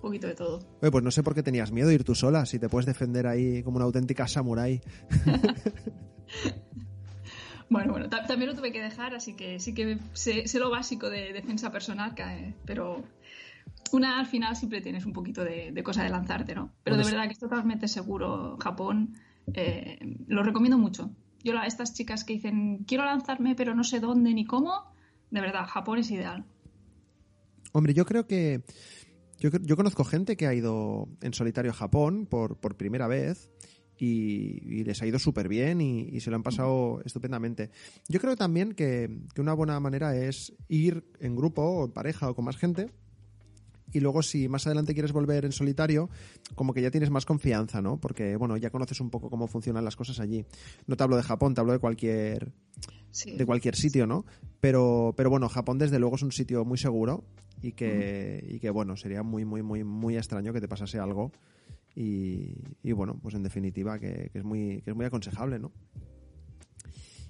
un 0.00 0.02
poquito 0.02 0.26
de 0.26 0.34
todo. 0.34 0.60
pues 0.80 1.04
no 1.04 1.10
sé 1.10 1.22
por 1.22 1.34
qué 1.34 1.42
tenías 1.42 1.72
miedo 1.72 1.88
de 1.88 1.94
ir 1.94 2.04
tú 2.04 2.14
sola, 2.14 2.46
si 2.46 2.58
te 2.58 2.70
puedes 2.70 2.86
defender 2.86 3.26
ahí 3.26 3.62
como 3.62 3.76
una 3.76 3.84
auténtica 3.84 4.26
samurái. 4.26 4.80
bueno, 7.68 7.92
bueno, 7.92 8.08
también 8.08 8.48
lo 8.48 8.56
tuve 8.56 8.72
que 8.72 8.80
dejar, 8.80 9.14
así 9.14 9.34
que 9.34 9.60
sí 9.60 9.74
que 9.74 9.98
sé, 10.14 10.48
sé 10.48 10.58
lo 10.58 10.70
básico 10.70 11.10
de 11.10 11.34
defensa 11.34 11.70
personal, 11.70 12.14
pero 12.64 13.04
una 13.92 14.18
al 14.18 14.26
final 14.26 14.56
siempre 14.56 14.80
tienes 14.80 15.04
un 15.04 15.12
poquito 15.12 15.44
de, 15.44 15.78
cosa 15.82 16.02
de 16.02 16.08
lanzarte, 16.08 16.54
¿no? 16.54 16.72
Pero 16.82 16.96
de 16.96 17.04
verdad 17.04 17.26
que 17.26 17.32
es 17.32 17.38
totalmente 17.38 17.86
seguro 17.86 18.56
Japón. 18.58 19.16
Eh, 19.52 19.98
lo 20.28 20.42
recomiendo 20.42 20.78
mucho. 20.78 21.10
Yo 21.42 21.58
a 21.58 21.66
estas 21.66 21.92
chicas 21.92 22.24
que 22.24 22.34
dicen 22.34 22.84
quiero 22.86 23.04
lanzarme 23.04 23.54
pero 23.54 23.74
no 23.74 23.84
sé 23.84 24.00
dónde 24.00 24.32
ni 24.32 24.46
cómo, 24.46 24.94
de 25.30 25.40
verdad, 25.40 25.66
Japón 25.66 25.98
es 25.98 26.10
ideal. 26.10 26.46
Hombre, 27.72 27.94
yo 27.94 28.04
creo 28.04 28.26
que 28.26 28.62
yo, 29.40 29.50
yo 29.62 29.76
conozco 29.76 30.04
gente 30.04 30.36
que 30.36 30.46
ha 30.46 30.54
ido 30.54 31.08
en 31.22 31.34
solitario 31.34 31.70
a 31.70 31.74
Japón 31.74 32.26
por, 32.26 32.58
por 32.58 32.76
primera 32.76 33.08
vez 33.08 33.50
y, 33.98 34.84
les 34.84 35.00
ha 35.02 35.06
ido 35.06 35.18
súper 35.18 35.48
bien 35.48 35.80
y, 35.80 36.20
se 36.20 36.30
lo 36.30 36.36
han 36.36 36.42
pasado 36.42 37.00
estupendamente. 37.04 37.70
Yo 38.08 38.20
creo 38.20 38.36
también 38.36 38.72
que, 38.72 39.20
que, 39.34 39.40
una 39.40 39.54
buena 39.54 39.78
manera 39.80 40.16
es 40.16 40.52
ir 40.68 41.04
en 41.20 41.36
grupo 41.36 41.62
o 41.62 41.84
en 41.86 41.92
pareja 41.92 42.30
o 42.30 42.34
con 42.34 42.44
más 42.44 42.56
gente 42.56 42.90
y 43.92 44.00
luego 44.00 44.22
si 44.22 44.48
más 44.48 44.66
adelante 44.66 44.94
quieres 44.94 45.12
volver 45.12 45.44
en 45.44 45.52
solitario, 45.52 46.10
como 46.54 46.72
que 46.72 46.82
ya 46.82 46.90
tienes 46.90 47.10
más 47.10 47.26
confianza, 47.26 47.82
¿no? 47.82 47.98
Porque, 47.98 48.36
bueno, 48.36 48.56
ya 48.56 48.70
conoces 48.70 49.00
un 49.00 49.10
poco 49.10 49.30
cómo 49.30 49.48
funcionan 49.48 49.84
las 49.84 49.96
cosas 49.96 50.20
allí. 50.20 50.44
No 50.86 50.96
te 50.96 51.02
hablo 51.02 51.16
de 51.16 51.22
Japón, 51.22 51.54
te 51.54 51.60
hablo 51.60 51.72
de 51.72 51.80
cualquier, 51.80 52.52
de 53.26 53.46
cualquier 53.46 53.74
sitio, 53.74 54.06
¿no? 54.06 54.24
Pero, 54.60 55.14
pero 55.16 55.30
bueno, 55.30 55.48
Japón 55.48 55.78
desde 55.78 55.98
luego 55.98 56.16
es 56.16 56.22
un 56.22 56.30
sitio 56.32 56.64
muy 56.64 56.78
seguro 56.78 57.24
y 57.62 57.72
que, 57.72 58.44
y 58.48 58.58
que 58.58 58.70
bueno, 58.70 58.96
sería 58.96 59.22
muy, 59.22 59.44
muy, 59.44 59.62
muy, 59.62 59.84
muy 59.84 60.16
extraño 60.16 60.52
que 60.52 60.60
te 60.60 60.68
pasase 60.68 60.98
algo. 60.98 61.32
Y, 61.94 62.54
y 62.82 62.92
bueno, 62.92 63.18
pues 63.20 63.34
en 63.34 63.42
definitiva 63.42 63.98
que, 63.98 64.30
que, 64.32 64.38
es 64.38 64.44
muy, 64.44 64.80
que 64.82 64.90
es 64.90 64.96
muy 64.96 65.06
aconsejable, 65.06 65.58
¿no? 65.58 65.72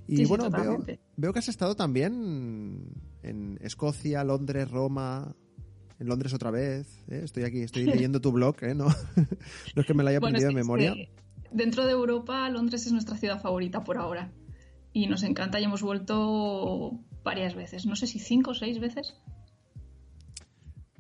Y 0.06 0.25
bueno, 0.25 0.50
veo, 0.50 0.84
veo, 1.16 1.32
que 1.32 1.38
has 1.38 1.49
estado 1.49 1.76
también 1.76 2.92
en 3.22 3.58
Escocia, 3.60 4.25
Londres, 4.25 4.68
Roma, 4.68 5.37
en 6.00 6.08
Londres 6.08 6.34
otra 6.34 6.50
vez. 6.50 7.04
¿eh? 7.08 7.20
Estoy 7.22 7.44
aquí, 7.44 7.60
estoy 7.60 7.84
leyendo 7.87 8.20
tu 8.20 8.32
blog, 8.32 8.56
¿eh? 8.62 8.75
no, 8.75 8.87
no 9.16 9.82
es 9.82 9.87
que 9.87 9.94
me 9.94 10.02
lo 10.02 10.08
haya 10.08 10.18
aprendido 10.18 10.49
de 10.49 10.54
memoria. 10.54 10.94
dentro 11.52 11.84
de 11.84 11.92
Europa, 11.92 12.49
Londres 12.50 12.87
es 12.87 12.92
nuestra 12.92 13.16
ciudad 13.16 13.40
favorita 13.40 13.84
por 13.84 13.99
ahora. 13.99 14.32
Y 14.92 15.06
nos 15.06 15.22
encanta 15.22 15.60
y 15.60 15.64
hemos 15.64 15.82
vuelto 15.82 16.99
varias 17.22 17.54
veces. 17.54 17.87
No 17.87 17.94
sé 17.94 18.08
si 18.08 18.18
cinco 18.18 18.50
o 18.50 18.54
seis 18.54 18.80
veces. 18.80 19.14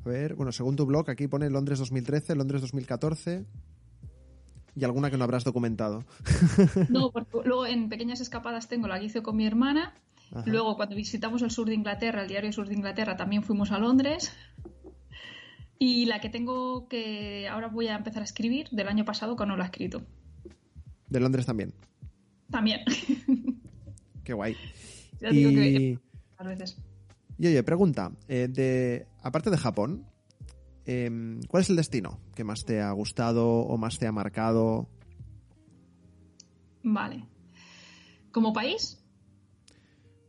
A 0.04 0.08
ver, 0.08 0.34
bueno, 0.34 0.52
según 0.52 0.76
tu 0.76 0.86
blog, 0.86 1.10
aquí 1.10 1.28
pone 1.28 1.50
Londres 1.50 1.78
2013, 1.78 2.34
Londres 2.34 2.62
2014 2.62 3.44
y 4.74 4.84
alguna 4.84 5.10
que 5.10 5.16
no 5.16 5.24
habrás 5.24 5.44
documentado. 5.44 6.04
No, 6.88 7.10
porque 7.12 7.38
luego 7.44 7.66
en 7.66 7.88
pequeñas 7.88 8.20
escapadas 8.20 8.68
tengo 8.68 8.88
la 8.88 8.98
que 8.98 9.06
hice 9.06 9.22
con 9.22 9.36
mi 9.36 9.46
hermana. 9.46 9.94
Luego, 10.46 10.76
cuando 10.76 10.94
visitamos 10.94 11.42
el 11.42 11.50
sur 11.50 11.68
de 11.68 11.74
Inglaterra, 11.74 12.22
el 12.22 12.28
diario 12.28 12.52
Sur 12.52 12.68
de 12.68 12.74
Inglaterra, 12.74 13.16
también 13.16 13.42
fuimos 13.42 13.72
a 13.72 13.78
Londres. 13.80 14.32
Y 15.76 16.06
la 16.06 16.20
que 16.20 16.28
tengo 16.28 16.86
que 16.88 17.48
ahora 17.48 17.66
voy 17.66 17.88
a 17.88 17.96
empezar 17.96 18.22
a 18.22 18.24
escribir 18.24 18.68
del 18.70 18.86
año 18.86 19.04
pasado 19.04 19.34
que 19.34 19.44
no 19.44 19.56
la 19.56 19.64
he 19.64 19.66
escrito. 19.66 20.02
¿De 21.08 21.18
Londres 21.18 21.46
también? 21.46 21.74
También. 22.48 22.80
Qué 24.24 24.32
guay. 24.32 24.56
Ya 25.20 25.30
digo 25.30 25.50
y... 25.50 25.54
que 25.54 25.98
a 26.38 26.44
veces. 26.44 26.76
Y 27.40 27.46
oye, 27.46 27.62
pregunta, 27.62 28.12
eh, 28.28 28.48
de 28.50 29.06
aparte 29.22 29.48
de 29.48 29.56
Japón, 29.56 30.04
eh, 30.84 31.40
¿cuál 31.48 31.62
es 31.62 31.70
el 31.70 31.76
destino 31.76 32.20
que 32.34 32.44
más 32.44 32.66
te 32.66 32.82
ha 32.82 32.92
gustado 32.92 33.48
o 33.48 33.78
más 33.78 33.98
te 33.98 34.06
ha 34.06 34.12
marcado? 34.12 34.90
Vale. 36.82 37.24
¿Como 38.30 38.52
país? 38.52 39.02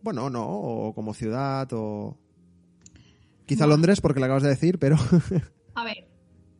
Bueno, 0.01 0.30
no, 0.30 0.48
o 0.48 0.96
como 0.96 1.13
ciudad, 1.13 1.68
o... 1.74 2.18
Quizá 3.46 3.68
Londres, 3.68 4.00
porque 4.00 4.22
lo 4.22 4.27
acabas 4.27 4.44
de 4.44 4.50
decir, 4.50 4.80
pero. 4.80 4.96
A 5.75 5.84
ver, 5.84 6.08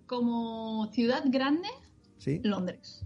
como 0.06 0.92
ciudad 0.92 1.24
grande, 1.28 1.70
¿Sí? 2.18 2.42
Londres. 2.44 3.06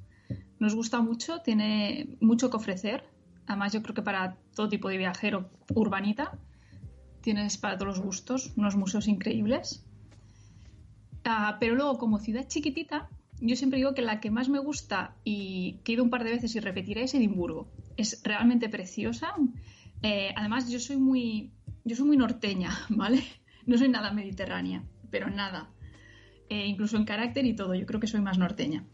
Nos 0.58 0.74
gusta 0.74 1.00
mucho, 1.00 1.42
tiene 1.42 2.18
mucho 2.22 2.50
que 2.50 2.58
ofrecer. 2.58 3.04
Además, 3.46 3.72
yo 3.72 3.84
creo 3.84 3.94
que 3.94 4.02
para 4.02 4.40
todo 4.56 4.68
tipo 4.68 4.90
de 4.90 4.98
viajero 4.98 5.52
urbanita, 5.76 6.40
tienes 7.26 7.58
para 7.58 7.78
todos 7.78 7.98
los 7.98 8.06
gustos, 8.06 8.54
unos 8.56 8.76
museos 8.76 9.08
increíbles. 9.08 9.84
Ah, 11.26 11.58
pero 11.60 11.74
luego, 11.74 11.98
como 11.98 12.20
ciudad 12.20 12.48
chiquitita, 12.48 13.10
yo 13.42 13.56
siempre 13.56 13.78
digo 13.78 13.96
que 13.96 14.04
la 14.04 14.22
que 14.22 14.30
más 14.30 14.48
me 14.48 14.60
gusta 14.60 15.16
y 15.24 15.80
que 15.84 15.92
he 15.92 15.96
ido 15.96 16.04
un 16.04 16.12
par 16.12 16.24
de 16.24 16.30
veces 16.30 16.56
y 16.56 16.60
repetiré 16.60 17.04
es 17.04 17.16
Edimburgo. 17.16 17.68
Es 17.98 18.22
realmente 18.24 18.70
preciosa. 18.70 19.34
Eh, 20.04 20.34
además, 20.36 20.70
yo 20.70 20.80
soy 20.80 20.98
muy, 20.98 21.52
yo 21.84 21.96
soy 21.96 22.06
muy 22.06 22.16
norteña, 22.16 22.70
¿vale? 22.90 23.24
No 23.66 23.76
soy 23.78 23.90
nada 23.90 24.14
mediterránea, 24.14 24.84
pero 25.10 25.28
nada. 25.32 25.72
Eh, 26.50 26.68
incluso 26.68 26.96
en 26.96 27.06
carácter 27.06 27.46
y 27.48 27.56
todo, 27.56 27.74
yo 27.74 27.88
creo 27.88 28.00
que 28.00 28.08
soy 28.08 28.22
más 28.22 28.38
norteña. 28.38 28.86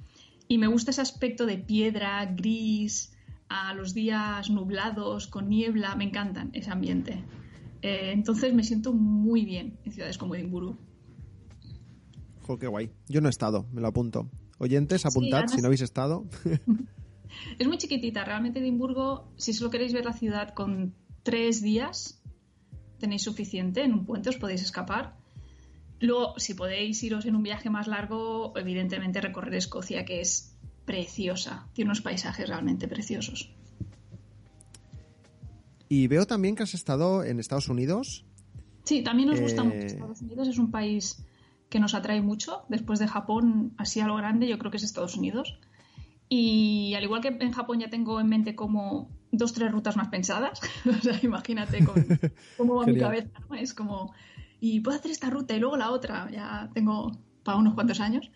Y 0.47 0.57
me 0.57 0.67
gusta 0.67 0.91
ese 0.91 1.01
aspecto 1.01 1.45
de 1.45 1.57
piedra, 1.57 2.25
gris, 2.25 3.11
a 3.50 3.73
los 3.73 3.93
días 3.93 4.50
nublados, 4.50 5.27
con 5.27 5.50
niebla, 5.50 5.95
me 5.95 6.05
encantan 6.05 6.50
ese 6.53 6.71
ambiente. 6.71 7.21
Eh, 7.81 8.11
entonces 8.11 8.53
me 8.53 8.63
siento 8.63 8.93
muy 8.93 9.45
bien 9.45 9.79
en 9.83 9.91
ciudades 9.91 10.17
como 10.17 10.35
Edimburgo. 10.35 10.77
Jo, 12.41 12.57
qué 12.57 12.67
guay. 12.67 12.91
Yo 13.07 13.22
no 13.22 13.27
he 13.27 13.29
estado, 13.29 13.65
me 13.72 13.81
lo 13.81 13.87
apunto. 13.87 14.29
Oyentes, 14.57 15.05
apuntad 15.05 15.48
si 15.48 15.61
no 15.61 15.67
habéis 15.67 15.81
estado. 15.81 16.25
es 17.59 17.67
muy 17.67 17.77
chiquitita, 17.77 18.24
realmente 18.24 18.59
Edimburgo, 18.59 19.31
si 19.35 19.53
solo 19.53 19.72
queréis 19.72 19.94
ver 19.94 20.05
la 20.05 20.13
ciudad 20.13 20.53
con 20.53 20.94
tres 21.24 21.61
días, 21.61 22.22
tenéis 23.00 23.24
suficiente, 23.24 23.83
en 23.83 23.94
un 23.94 24.05
puente 24.05 24.29
os 24.29 24.37
podéis 24.37 24.61
escapar. 24.61 25.17
Luego, 26.00 26.35
si 26.37 26.53
podéis 26.53 27.01
iros 27.03 27.25
en 27.25 27.35
un 27.35 27.44
viaje 27.44 27.70
más 27.70 27.87
largo, 27.87 28.53
evidentemente 28.55 29.22
recorrer 29.22 29.55
Escocia, 29.55 30.05
que 30.05 30.22
es 30.22 30.57
preciosa, 30.85 31.67
tiene 31.74 31.89
unos 31.89 32.01
paisajes 32.01 32.48
realmente 32.48 32.87
preciosos. 32.87 33.51
Y 35.92 36.08
veo 36.08 36.25
también 36.25 36.56
que 36.56 36.64
has 36.64 36.74
estado 36.74 37.22
en 37.25 37.38
Estados 37.42 37.68
Unidos. 37.68 38.24
Sí, 38.86 39.04
también 39.04 39.27
nos 39.27 39.42
gusta 39.42 39.62
mucho. 39.66 39.75
Eh, 39.75 39.88
Estados 39.88 40.22
Unidos 40.22 40.48
es 40.48 40.58
un 40.58 40.72
país 40.72 41.22
que 41.68 41.82
nos 41.82 41.94
atrae 41.96 42.22
mucho. 42.22 42.64
Después 42.70 42.98
de 43.00 43.10
Japón, 43.10 43.74
así 43.75 44.00
a 44.00 44.08
lo 44.08 44.16
grande, 44.16 44.48
yo 44.48 44.58
creo 44.58 44.72
que 44.72 44.77
es 44.77 44.84
Estados 44.84 45.18
Unidos. 45.18 45.60
Y 46.30 46.94
al 46.96 47.04
igual 47.04 47.20
que 47.20 47.36
en 47.38 47.51
Japón 47.51 47.82
ya 47.82 47.90
tengo 47.90 48.22
en 48.22 48.30
mente 48.30 48.56
como 48.56 49.10
dos, 49.34 49.51
tres 49.51 49.70
rutas 49.70 49.98
más 49.98 50.08
pensadas. 50.08 50.62
o 50.90 50.94
sea, 50.94 51.20
imagínate 51.24 51.86
cómo 52.58 52.75
va 52.75 52.86
mi 52.86 52.98
cabeza, 52.98 53.42
¿no? 53.50 53.58
Es 53.58 53.74
como, 53.74 54.14
y 54.62 54.80
puedo 54.80 54.98
hacer 54.98 55.12
esta 55.12 55.30
ruta 55.30 55.58
y 55.58 55.60
luego 55.60 55.75
la 55.75 55.92
otra, 55.92 56.32
ya 56.32 56.70
tengo 56.74 57.12
para 57.44 57.58
unos 57.58 57.74
cuantos 57.74 58.00
años. 58.00 58.32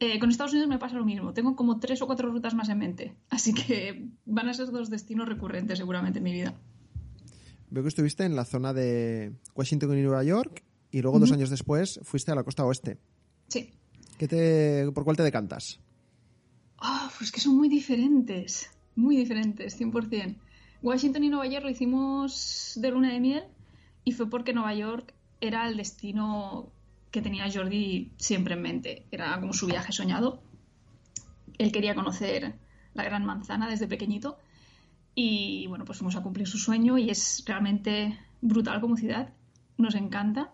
Eh, 0.00 0.18
con 0.18 0.30
Estados 0.30 0.52
Unidos 0.52 0.70
me 0.70 0.78
pasa 0.78 0.96
lo 0.96 1.04
mismo, 1.04 1.34
tengo 1.34 1.56
como 1.56 1.78
tres 1.78 2.00
o 2.00 2.06
cuatro 2.06 2.30
rutas 2.30 2.54
más 2.54 2.70
en 2.70 2.78
mente, 2.78 3.16
así 3.28 3.52
que 3.52 4.08
van 4.24 4.48
a 4.48 4.54
ser 4.54 4.70
dos 4.70 4.88
destinos 4.88 5.28
recurrentes 5.28 5.78
seguramente 5.78 6.20
en 6.20 6.24
mi 6.24 6.32
vida. 6.32 6.54
Veo 7.70 7.82
que 7.82 7.88
estuviste 7.88 8.24
en 8.24 8.36
la 8.36 8.44
zona 8.44 8.72
de 8.72 9.32
Washington 9.54 9.98
y 9.98 10.02
Nueva 10.02 10.22
York 10.24 10.62
y 10.90 11.02
luego 11.02 11.18
dos 11.18 11.32
años 11.32 11.50
después 11.50 12.00
fuiste 12.02 12.32
a 12.32 12.34
la 12.34 12.44
costa 12.44 12.64
oeste. 12.64 12.98
Sí. 13.48 13.70
¿Qué 14.18 14.28
te, 14.28 14.90
¿Por 14.92 15.04
cuál 15.04 15.16
te 15.16 15.22
decantas? 15.22 15.80
Oh, 16.80 17.08
pues 17.18 17.32
que 17.32 17.40
son 17.40 17.56
muy 17.56 17.68
diferentes 17.68 18.70
muy 18.96 19.16
diferentes, 19.16 19.78
100%. 19.78 20.36
Washington 20.82 21.24
y 21.24 21.28
Nueva 21.28 21.46
York 21.46 21.64
lo 21.64 21.70
hicimos 21.70 22.72
de 22.76 22.90
luna 22.90 23.12
de 23.12 23.20
miel 23.20 23.44
y 24.04 24.12
fue 24.12 24.28
porque 24.28 24.52
Nueva 24.52 24.74
York 24.74 25.14
era 25.40 25.68
el 25.68 25.76
destino 25.76 26.70
que 27.10 27.22
tenía 27.22 27.50
Jordi 27.52 28.10
siempre 28.16 28.54
en 28.54 28.62
mente. 28.62 29.06
Era 29.10 29.38
como 29.40 29.52
su 29.52 29.66
viaje 29.66 29.92
soñado. 29.92 30.42
Él 31.58 31.72
quería 31.72 31.94
conocer 31.94 32.54
la 32.94 33.04
Gran 33.04 33.24
Manzana 33.24 33.68
desde 33.68 33.86
pequeñito 33.86 34.38
y 35.18 35.66
bueno, 35.66 35.86
pues 35.86 35.98
fuimos 35.98 36.14
a 36.14 36.22
cumplir 36.22 36.46
su 36.46 36.58
sueño 36.58 36.98
y 36.98 37.08
es 37.08 37.42
realmente 37.46 38.18
brutal 38.42 38.82
como 38.82 38.98
ciudad. 38.98 39.32
Nos 39.78 39.94
encanta. 39.94 40.52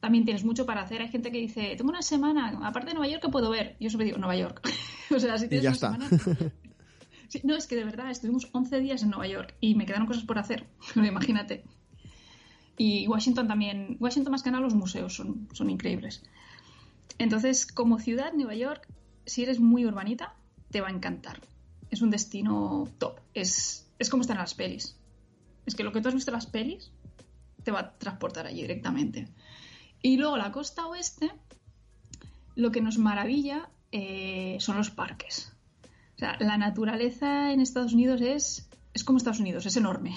También 0.00 0.26
tienes 0.26 0.44
mucho 0.44 0.66
para 0.66 0.82
hacer. 0.82 1.00
Hay 1.00 1.08
gente 1.08 1.32
que 1.32 1.38
dice, 1.38 1.74
tengo 1.76 1.88
una 1.88 2.02
semana, 2.02 2.60
aparte 2.62 2.88
de 2.88 2.94
Nueva 2.94 3.10
York, 3.10 3.22
¿qué 3.24 3.30
puedo 3.30 3.48
ver? 3.48 3.76
Yo 3.80 3.88
siempre 3.88 4.04
digo, 4.04 4.18
Nueva 4.18 4.36
York. 4.36 4.60
o 5.16 5.18
sea, 5.18 5.38
si 5.38 5.48
tienes 5.48 5.82
una 5.82 5.98
semana, 5.98 6.08
no, 7.44 7.56
es 7.56 7.66
que 7.66 7.74
de 7.74 7.84
verdad 7.84 8.10
estuvimos 8.10 8.50
11 8.52 8.80
días 8.80 9.02
en 9.02 9.10
Nueva 9.10 9.26
York 9.26 9.54
y 9.60 9.74
me 9.76 9.86
quedaron 9.86 10.06
cosas 10.06 10.24
por 10.24 10.38
hacer, 10.38 10.66
imagínate. 10.94 11.64
Y 12.76 13.06
Washington 13.08 13.48
también, 13.48 13.96
Washington 13.98 14.32
más 14.32 14.42
que 14.42 14.50
nada 14.50 14.62
los 14.62 14.74
museos 14.74 15.14
son, 15.14 15.48
son 15.54 15.70
increíbles. 15.70 16.22
Entonces, 17.16 17.66
como 17.66 17.98
ciudad, 17.98 18.34
Nueva 18.34 18.56
York, 18.56 18.86
si 19.24 19.42
eres 19.42 19.58
muy 19.58 19.86
urbanita, 19.86 20.34
te 20.70 20.82
va 20.82 20.88
a 20.88 20.90
encantar. 20.90 21.40
Es 21.90 22.02
un 22.02 22.10
destino 22.10 22.88
top. 22.98 23.20
Es, 23.34 23.86
es 24.02 24.10
como 24.10 24.22
están 24.22 24.38
las 24.38 24.54
pelis. 24.54 24.98
Es 25.66 25.74
que 25.74 25.84
lo 25.84 25.92
que 25.92 26.00
tú 26.00 26.08
has 26.08 26.14
visto 26.14 26.30
en 26.30 26.36
las 26.36 26.46
pelis 26.46 26.90
te 27.62 27.70
va 27.70 27.80
a 27.80 27.98
transportar 27.98 28.46
allí 28.46 28.62
directamente. 28.62 29.28
Y 30.02 30.16
luego 30.16 30.36
la 30.36 30.52
costa 30.52 30.86
oeste, 30.86 31.30
lo 32.56 32.70
que 32.70 32.80
nos 32.80 32.98
maravilla 32.98 33.70
eh, 33.92 34.56
son 34.60 34.76
los 34.76 34.90
parques 34.90 35.52
la 36.38 36.56
naturaleza 36.56 37.52
en 37.52 37.60
Estados 37.60 37.92
Unidos 37.92 38.20
es, 38.20 38.68
es 38.94 39.04
como 39.04 39.18
Estados 39.18 39.40
Unidos, 39.40 39.66
es 39.66 39.76
enorme. 39.76 40.16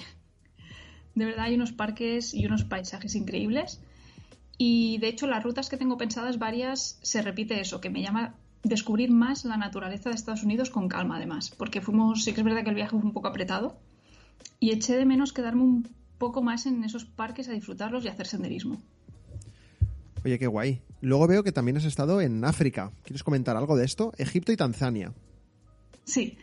De 1.16 1.26
verdad 1.26 1.46
hay 1.46 1.56
unos 1.56 1.72
parques 1.72 2.34
y 2.34 2.46
unos 2.46 2.64
paisajes 2.64 3.16
increíbles. 3.16 3.82
Y 4.58 4.98
de 5.00 5.08
hecho 5.08 5.28
las 5.28 5.44
rutas 5.44 5.70
que 5.70 5.78
tengo 5.78 5.98
pensadas 5.98 6.38
varias 6.38 7.00
se 7.02 7.22
repite 7.22 7.60
eso, 7.60 7.82
que 7.82 7.90
me 7.90 8.02
llama 8.02 8.36
descubrir 8.66 9.12
más 9.12 9.46
la 9.46 9.58
naturaleza 9.58 10.10
de 10.10 10.16
Estados 10.16 10.44
Unidos 10.44 10.70
con 10.70 10.90
calma 10.90 11.18
además, 11.18 11.52
porque 11.56 11.82
fuimos, 11.82 12.24
sí 12.24 12.34
que 12.34 12.42
es 12.42 12.46
verdad 12.46 12.64
que 12.64 12.70
el 12.70 12.76
viaje 12.76 12.92
fue 12.92 13.00
un 13.00 13.14
poco 13.14 13.28
apretado 13.28 13.78
y 14.60 14.72
eché 14.72 14.98
de 14.98 15.06
menos 15.06 15.34
quedarme 15.34 15.62
un 15.62 15.88
poco 16.18 16.42
más 16.42 16.66
en 16.66 16.84
esos 16.84 17.06
parques 17.06 17.48
a 17.48 17.52
disfrutarlos 17.52 18.04
y 18.04 18.08
hacer 18.08 18.26
senderismo. 18.26 18.82
Oye, 20.24 20.40
qué 20.40 20.48
guay. 20.48 20.82
Luego 21.02 21.28
veo 21.28 21.44
que 21.44 21.52
también 21.52 21.78
has 21.78 21.86
estado 21.86 22.20
en 22.22 22.44
África. 22.44 22.92
¿Quieres 23.04 23.22
comentar 23.22 23.56
algo 23.56 23.78
de 23.78 23.86
esto? 23.86 24.12
Egipto 24.18 24.52
y 24.52 24.58
Tanzania. 24.58 25.14
Sí, 26.04 26.38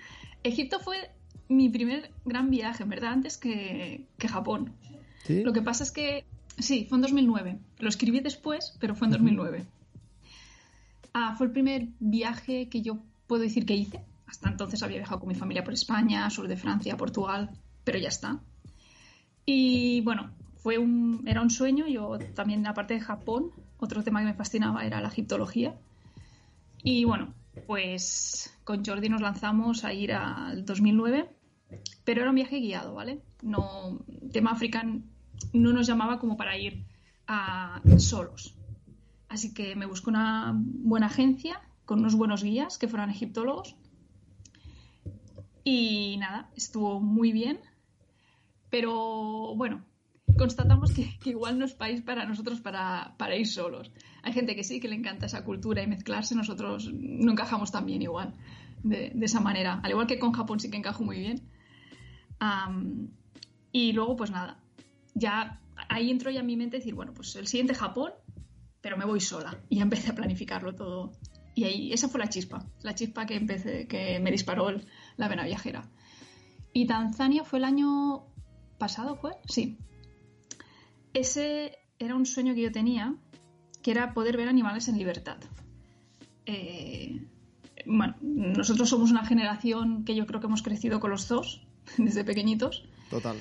Egipto 0.44 0.78
fue 0.78 1.10
mi 1.48 1.68
primer 1.68 2.12
gran 2.24 2.50
viaje, 2.50 2.84
en 2.84 2.88
verdad, 2.88 3.12
antes 3.12 3.36
que, 3.36 4.06
Japón. 4.20 4.72
Lo 5.28 5.52
que 5.52 5.62
pasa 5.62 5.82
es 5.82 5.90
que, 5.90 6.24
sí, 6.58 6.86
fue 6.88 6.98
en 6.98 7.02
2009. 7.02 7.58
Lo 7.78 7.88
escribí 7.88 8.20
después, 8.20 8.76
pero 8.78 8.94
fue 8.94 9.08
en 9.08 9.12
2009. 9.12 9.66
Ah, 11.12 11.34
fue 11.36 11.46
el 11.46 11.52
primer 11.52 11.88
viaje 12.00 12.68
que 12.68 12.82
yo 12.82 12.98
puedo 13.26 13.42
decir 13.42 13.66
que 13.66 13.74
hice. 13.74 14.04
Hasta 14.26 14.48
entonces 14.48 14.82
había 14.82 14.98
viajado 14.98 15.20
con 15.20 15.28
mi 15.28 15.34
familia 15.34 15.64
por 15.64 15.74
España, 15.74 16.28
sur 16.30 16.48
de 16.48 16.56
Francia, 16.56 16.96
Portugal, 16.96 17.50
pero 17.84 17.98
ya 17.98 18.08
está. 18.08 18.40
Y 19.44 20.00
bueno, 20.02 20.30
fue 20.56 20.78
un, 20.78 21.24
era 21.26 21.42
un 21.42 21.50
sueño. 21.50 21.86
Yo 21.86 22.18
también, 22.34 22.66
aparte 22.66 22.94
de 22.94 23.00
Japón, 23.00 23.50
otro 23.78 24.02
tema 24.02 24.20
que 24.20 24.26
me 24.26 24.34
fascinaba 24.34 24.86
era 24.86 25.00
la 25.00 25.08
egiptología. 25.08 25.74
Y 26.82 27.04
bueno, 27.04 27.34
pues 27.66 28.56
con 28.64 28.84
Jordi 28.84 29.08
nos 29.08 29.20
lanzamos 29.20 29.84
a 29.84 29.92
ir 29.92 30.12
al 30.12 30.64
2009, 30.64 31.28
pero 32.04 32.22
era 32.22 32.30
un 32.30 32.36
viaje 32.36 32.58
guiado, 32.58 32.94
¿vale? 32.94 33.22
No, 33.42 34.00
tema 34.32 34.52
africano 34.52 35.02
no 35.52 35.72
nos 35.72 35.86
llamaba 35.86 36.18
como 36.18 36.36
para 36.36 36.56
ir 36.56 36.84
a, 37.26 37.80
solos. 37.98 38.54
Así 39.32 39.54
que 39.54 39.74
me 39.76 39.86
busco 39.86 40.10
una 40.10 40.52
buena 40.54 41.06
agencia 41.06 41.58
con 41.86 42.00
unos 42.00 42.14
buenos 42.14 42.44
guías 42.44 42.76
que 42.76 42.86
fueran 42.86 43.08
egiptólogos. 43.08 43.76
Y 45.64 46.18
nada, 46.18 46.50
estuvo 46.54 47.00
muy 47.00 47.32
bien. 47.32 47.58
Pero 48.68 49.54
bueno, 49.56 49.86
constatamos 50.36 50.92
que, 50.92 51.16
igual 51.24 51.58
no 51.58 51.64
es 51.64 51.72
país 51.72 52.02
para 52.02 52.26
nosotros 52.26 52.60
para, 52.60 53.16
ir 53.34 53.46
solos. 53.46 53.90
Hay 54.22 54.34
gente 54.34 54.54
que 54.54 54.64
sí, 54.64 54.80
que 54.80 54.88
le 54.88 54.96
encanta 54.96 55.24
esa 55.24 55.44
cultura 55.44 55.82
y 55.82 55.86
mezclarse, 55.86 56.34
nosotros 56.34 56.92
no 56.92 57.32
encajamos 57.32 57.72
tan 57.72 57.86
bien 57.86 58.02
igual, 58.02 58.34
de, 58.82 59.14
esa 59.22 59.40
manera. 59.40 59.80
Al 59.82 59.92
igual 59.92 60.06
que 60.06 60.18
con 60.18 60.32
Japón 60.32 60.60
sí 60.60 60.70
que 60.70 60.76
encajo 60.76 61.04
muy 61.04 61.18
bien. 61.20 61.40
y 63.72 63.94
luego, 63.94 64.14
pues 64.14 64.30
nada, 64.30 64.60
ya 65.14 65.58
ahí 65.88 66.10
entró 66.10 66.30
ya 66.30 66.40
en 66.40 66.46
mi 66.46 66.58
mente 66.58 66.76
decir, 66.76 66.94
bueno, 66.94 67.14
pues 67.14 67.34
el 67.36 67.46
siguiente 67.46 67.74
Japón, 67.74 68.12
pero 68.82 68.96
me 68.96 69.06
voy 69.06 69.20
sola. 69.20 69.58
Y 69.70 69.76
ya 69.76 69.82
empecé 69.82 70.10
a 70.10 70.14
planificarlo 70.14 70.74
todo. 70.74 71.12
Y 71.54 71.64
ahí, 71.64 71.92
esa 71.92 72.08
fue 72.08 72.20
la 72.20 72.28
chispa, 72.28 72.66
la 72.82 72.94
chispa 72.94 73.26
que, 73.26 73.36
empecé, 73.36 73.86
que 73.86 74.20
me 74.20 74.30
disparó 74.30 74.70
la 75.16 75.28
vena 75.28 75.44
viajera. 75.44 75.88
Y 76.72 76.86
Tanzania 76.86 77.44
fue 77.44 77.58
el 77.58 77.64
año 77.64 78.24
pasado, 78.78 79.16
¿fue? 79.16 79.32
Sí, 79.46 79.78
ese 81.14 81.78
era 81.98 82.14
un 82.14 82.26
sueño 82.26 82.54
que 82.54 82.62
yo 82.62 82.72
tenía, 82.72 83.14
que 83.82 83.90
era 83.90 84.14
poder 84.14 84.36
ver 84.36 84.48
animales 84.48 84.88
en 84.88 84.98
libertad. 84.98 85.36
Eh, 86.46 87.26
bueno, 87.86 88.16
nosotros 88.20 88.88
somos 88.88 89.10
una 89.10 89.24
generación 89.24 90.04
que 90.04 90.14
yo 90.14 90.26
creo 90.26 90.40
que 90.40 90.46
hemos 90.46 90.62
crecido 90.62 91.00
con 91.00 91.10
los 91.10 91.26
zoos 91.26 91.62
desde 91.98 92.24
pequeñitos. 92.24 92.84
Total. 93.10 93.36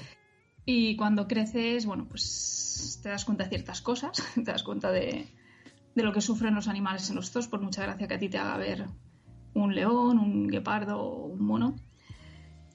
Y 0.66 0.96
cuando 0.96 1.28
creces, 1.28 1.86
bueno, 1.86 2.08
pues 2.08 3.00
te 3.02 3.10
das 3.10 3.26
cuenta 3.26 3.44
de 3.44 3.50
ciertas 3.50 3.82
cosas, 3.82 4.24
te 4.36 4.44
das 4.44 4.64
cuenta 4.64 4.92
de, 4.92 5.28
de 5.96 6.04
lo 6.04 6.14
que 6.14 6.22
sufren 6.22 6.56
los 6.56 6.68
animales 6.68 7.10
en 7.10 7.16
los 7.16 7.32
zoos, 7.32 7.48
por 7.48 7.62
mucha 7.62 7.84
gracia 7.84 8.08
que 8.08 8.14
a 8.14 8.20
ti 8.20 8.30
te 8.30 8.38
haga 8.38 8.58
ver 8.58 8.86
un 9.54 9.76
león, 9.76 10.20
un 10.20 10.48
guepardo 10.48 11.00
o 11.00 11.26
un 11.26 11.44
mono. 11.44 11.76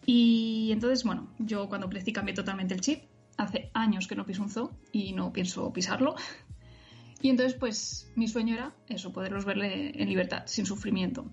Y 0.05 0.71
entonces, 0.73 1.05
bueno, 1.05 1.29
yo 1.39 1.69
cuando 1.69 1.89
crecí 1.89 2.13
cambié 2.13 2.35
totalmente 2.35 2.75
el 2.75 2.81
chip 2.81 3.03
hace 3.37 3.71
años 3.75 4.07
que 4.07 4.15
no 4.15 4.25
piso 4.25 4.43
un 4.43 4.51
zoo 4.51 4.71
y 4.93 5.13
no 5.13 5.33
pienso 5.33 5.73
pisarlo. 5.73 6.15
Y 7.23 7.31
entonces, 7.31 7.59
pues 7.59 8.13
mi 8.15 8.29
sueño 8.29 8.55
era 8.55 8.75
eso, 8.89 9.11
poderlos 9.11 9.47
verle 9.47 9.91
en 10.01 10.07
libertad, 10.07 10.43
sin 10.45 10.67
sufrimiento. 10.67 11.25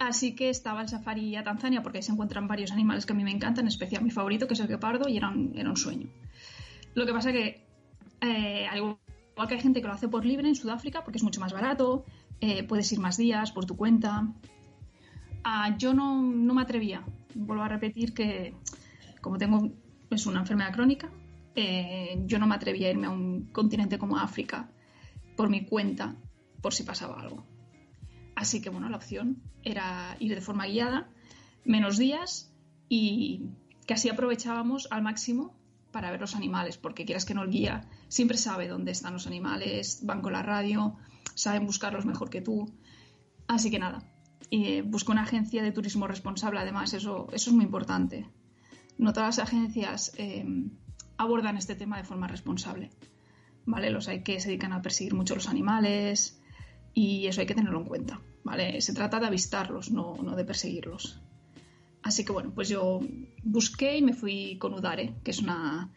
Así 0.00 0.34
que 0.34 0.48
estaba 0.48 0.80
el 0.80 0.88
safari 0.88 1.36
a 1.36 1.44
Tanzania 1.44 1.82
porque 1.82 1.98
ahí 1.98 2.02
se 2.02 2.10
encuentran 2.10 2.48
varios 2.48 2.72
animales 2.72 3.04
que 3.04 3.12
a 3.12 3.16
mí 3.16 3.22
me 3.22 3.32
encantan, 3.32 3.66
en 3.66 3.68
especial 3.68 4.02
mi 4.02 4.10
favorito, 4.10 4.48
que 4.48 4.54
es 4.54 4.60
el 4.60 4.66
guepardo, 4.66 5.10
y 5.10 5.18
era 5.18 5.28
un, 5.28 5.52
era 5.54 5.68
un 5.68 5.76
sueño. 5.76 6.08
Lo 6.94 7.04
que 7.04 7.12
pasa 7.12 7.32
que, 7.32 7.66
eh, 8.22 8.66
al 8.66 8.78
igual 8.78 8.96
que 9.46 9.54
hay 9.54 9.60
gente 9.60 9.82
que 9.82 9.86
lo 9.86 9.92
hace 9.92 10.08
por 10.08 10.24
libre 10.24 10.48
en 10.48 10.54
Sudáfrica, 10.54 11.04
porque 11.04 11.18
es 11.18 11.22
mucho 11.22 11.38
más 11.42 11.52
barato, 11.52 12.06
eh, 12.40 12.62
puedes 12.62 12.90
ir 12.92 12.98
más 12.98 13.18
días 13.18 13.52
por 13.52 13.66
tu 13.66 13.76
cuenta. 13.76 14.26
Ah, 15.44 15.76
yo 15.76 15.92
no, 15.92 16.22
me 16.22 16.62
atrevía. 16.62 17.04
Vuelvo 17.34 17.62
a 17.62 17.68
repetir 17.68 18.14
que, 18.14 18.54
como 19.20 19.36
tengo 19.36 19.70
una 20.26 20.40
enfermedad 20.40 20.72
crónica. 20.72 21.10
Eh, 21.54 22.22
yo 22.24 22.38
no 22.38 22.46
me 22.46 22.54
atrevía 22.54 22.88
a 22.88 22.90
irme 22.92 23.06
a 23.06 23.10
un 23.10 23.50
continente 23.52 23.98
como 23.98 24.16
África 24.16 24.70
por 25.36 25.50
mi 25.50 25.66
cuenta, 25.66 26.16
por 26.62 26.72
si 26.72 26.84
pasaba 26.84 27.20
algo. 27.20 27.49
Así 28.40 28.62
que 28.62 28.70
bueno, 28.70 28.88
la 28.88 28.96
opción 28.96 29.42
era 29.62 30.16
ir 30.18 30.34
de 30.34 30.40
forma 30.40 30.66
guiada, 30.66 31.08
menos 31.64 31.98
días 31.98 32.52
y 32.88 33.50
que 33.86 33.94
así 33.94 34.08
aprovechábamos 34.08 34.88
al 34.90 35.02
máximo 35.02 35.54
para 35.92 36.10
ver 36.10 36.20
los 36.20 36.34
animales, 36.34 36.78
porque 36.78 37.04
quieras 37.04 37.24
que 37.24 37.34
no 37.34 37.42
el 37.42 37.50
guía 37.50 37.88
siempre 38.08 38.38
sabe 38.38 38.68
dónde 38.68 38.92
están 38.92 39.12
los 39.12 39.26
animales, 39.26 40.00
van 40.04 40.22
con 40.22 40.32
la 40.32 40.42
radio, 40.42 40.96
saben 41.34 41.66
buscarlos 41.66 42.06
mejor 42.06 42.30
que 42.30 42.40
tú. 42.40 42.72
Así 43.46 43.70
que 43.70 43.78
nada, 43.78 44.02
y 44.48 44.80
busco 44.80 45.12
una 45.12 45.22
agencia 45.22 45.62
de 45.62 45.72
turismo 45.72 46.06
responsable, 46.06 46.60
además, 46.60 46.94
eso, 46.94 47.28
eso 47.32 47.50
es 47.50 47.56
muy 47.56 47.64
importante 47.64 48.26
no 49.00 49.14
todas 49.14 49.38
las 49.38 49.48
agencias 49.48 50.12
eh, 50.18 50.44
abordan 51.16 51.56
este 51.56 51.74
tema 51.74 51.96
de 51.96 52.04
forma 52.04 52.28
responsable. 52.28 52.90
¿Vale? 53.64 53.90
Los 53.90 54.08
hay 54.08 54.22
que 54.22 54.40
se 54.40 54.48
dedican 54.48 54.72
a 54.72 54.82
perseguir 54.82 55.14
mucho 55.14 55.34
los 55.34 55.48
animales 55.48 56.40
y 56.92 57.26
eso 57.26 57.40
hay 57.40 57.46
que 57.46 57.54
tenerlo 57.54 57.78
en 57.78 57.86
cuenta. 57.86 58.20
¿Vale? 58.44 58.80
Se 58.80 58.94
trata 58.94 59.20
de 59.20 59.26
avistarlos, 59.26 59.90
no, 59.90 60.14
de 60.36 60.44
perseguirlos. 60.44 61.20
Así 62.02 62.24
que 62.24 62.32
bueno, 62.32 62.52
pues 62.54 62.68
yo 62.68 63.00
busqué 63.42 63.98
y 63.98 64.02
me 64.02 64.14
fui 64.14 64.56
con 64.58 64.72
Udare, 64.72 65.14
que 65.22 65.30
es 65.32 65.40
una 65.40 65.92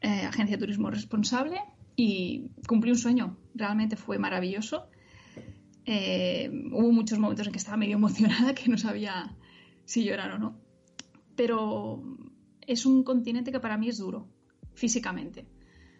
eh, 0.00 0.22
agencia 0.26 0.56
de 0.56 0.60
turismo 0.60 0.90
responsable, 0.90 1.60
y 1.96 2.50
cumplí 2.68 2.90
un 2.90 2.98
sueño. 2.98 3.38
Realmente 3.54 3.96
fue 3.96 4.18
maravilloso. 4.18 4.88
Eh, 5.86 6.50
hubo 6.72 6.92
muchos 6.92 7.18
momentos 7.18 7.46
en 7.46 7.52
que 7.52 7.58
estaba 7.58 7.78
medio 7.78 7.96
emocionada, 7.96 8.54
que 8.54 8.68
no 8.68 8.76
sabía 8.76 9.34
si 9.84 10.04
llorar 10.04 10.32
o 10.32 10.38
no. 10.38 10.58
Pero 11.36 12.02
es 12.60 12.84
un 12.84 13.02
continente 13.02 13.52
que 13.52 13.60
para 13.60 13.78
mí 13.78 13.88
es 13.88 13.98
duro, 13.98 14.28
físicamente. 14.74 15.46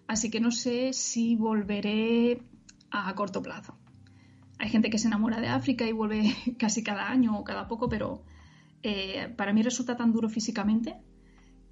Así 0.06 0.30
que 0.30 0.40
no 0.40 0.50
sé 0.50 0.92
si 0.92 1.36
volveré 1.36 2.42
a 2.90 3.14
corto 3.14 3.42
plazo. 3.42 3.78
Hay 4.58 4.70
gente 4.70 4.90
que 4.90 4.98
se 4.98 5.08
enamora 5.08 5.40
de 5.40 5.48
África 5.48 5.86
y 5.86 5.92
vuelve 5.92 6.34
casi 6.58 6.82
cada 6.82 7.10
año 7.10 7.38
o 7.38 7.44
cada 7.44 7.68
poco, 7.68 7.88
pero 7.88 8.22
eh, 8.82 9.32
para 9.36 9.52
mí 9.52 9.62
resulta 9.62 9.96
tan 9.96 10.12
duro 10.12 10.28
físicamente 10.28 10.96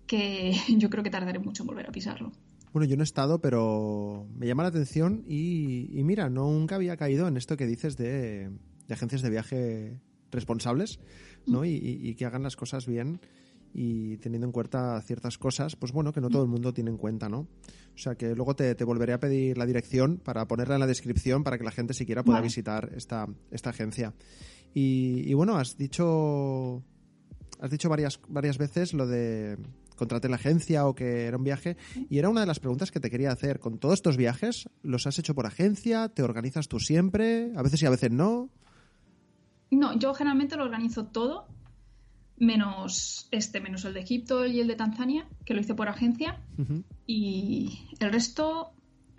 que 0.06 0.54
yo 0.76 0.90
creo 0.90 1.02
que 1.02 1.10
tardaré 1.10 1.38
mucho 1.38 1.62
en 1.62 1.68
volver 1.68 1.88
a 1.88 1.92
pisarlo. 1.92 2.32
Bueno, 2.72 2.88
yo 2.88 2.96
no 2.96 3.02
he 3.02 3.04
estado, 3.04 3.40
pero 3.40 4.26
me 4.36 4.48
llama 4.48 4.64
la 4.64 4.70
atención 4.70 5.24
y, 5.28 5.90
mira, 6.02 6.28
nunca 6.28 6.74
había 6.74 6.96
caído 6.96 7.28
en 7.28 7.36
esto 7.36 7.56
que 7.56 7.66
dices 7.66 7.96
de, 7.96 8.50
agencias 8.90 9.22
de 9.22 9.30
viaje 9.30 10.00
responsables, 10.32 10.98
¿no? 11.46 11.60
Mm. 11.60 11.66
y, 11.66 12.14
que 12.16 12.26
hagan 12.26 12.42
las 12.42 12.56
cosas 12.56 12.86
bien 12.86 13.20
y 13.74 14.18
teniendo 14.18 14.46
en 14.46 14.52
cuenta 14.52 15.00
ciertas 15.02 15.36
cosas, 15.36 15.74
pues 15.74 15.90
bueno, 15.90 16.12
que 16.12 16.20
no 16.20 16.30
todo 16.30 16.44
el 16.44 16.48
mundo 16.48 16.72
tiene 16.72 16.90
en 16.90 16.96
cuenta, 16.96 17.28
¿no? 17.28 17.40
O 17.40 17.98
sea 17.98 18.14
que 18.14 18.34
luego 18.36 18.54
te, 18.54 18.72
volveré 18.84 19.12
a 19.12 19.20
pedir 19.20 19.58
la 19.58 19.66
dirección 19.66 20.18
para 20.18 20.46
ponerla 20.46 20.76
en 20.76 20.80
la 20.80 20.86
descripción 20.86 21.42
para 21.42 21.58
que 21.58 21.64
la 21.64 21.72
gente 21.72 21.92
siquiera 21.92 22.22
pueda 22.22 22.40
visitar 22.40 22.92
esta, 22.94 23.26
esta 23.50 23.70
agencia. 23.70 24.14
Y, 24.72 25.34
bueno, 25.34 25.56
has 25.56 25.76
dicho 25.76 26.82
has 27.60 27.70
dicho 27.70 27.88
varias, 27.88 28.20
varias 28.28 28.58
veces 28.58 28.94
lo 28.94 29.06
de 29.06 29.58
contraté 29.96 30.28
la 30.28 30.36
agencia 30.36 30.86
o 30.86 30.94
que 30.94 31.26
era 31.26 31.36
un 31.36 31.44
viaje 31.44 31.76
y 32.10 32.18
era 32.18 32.28
una 32.28 32.40
de 32.40 32.46
las 32.46 32.58
preguntas 32.60 32.90
que 32.90 33.00
te 33.00 33.10
quería 33.10 33.32
hacer. 33.32 33.58
Con 33.58 33.78
todos 33.78 33.94
estos 33.94 34.16
viajes, 34.16 34.68
¿los 34.82 35.06
has 35.06 35.18
hecho 35.18 35.34
por 35.34 35.46
agencia? 35.46 36.08
¿Te 36.08 36.22
organizas 36.22 36.68
tú 36.68 36.78
siempre? 36.78 37.52
¿A 37.56 37.62
veces 37.62 37.82
y 37.82 37.86
a 37.86 37.90
veces 37.90 38.10
no? 38.10 38.50
No, 39.70 39.98
yo 39.98 40.14
generalmente 40.14 40.56
lo 40.56 40.64
organizo 40.64 41.06
todo 41.06 41.48
menos 42.36 43.28
este, 43.30 43.60
menos 43.60 43.84
el 43.84 43.94
de 43.94 44.00
Egipto 44.00 44.46
y 44.46 44.60
el 44.60 44.66
de 44.66 44.76
Tanzania, 44.76 45.26
que 45.44 45.54
lo 45.54 45.60
hice 45.60 45.74
por 45.74 45.88
agencia. 45.88 46.40
Y 47.06 47.86
el 48.00 48.12
resto, 48.12 48.72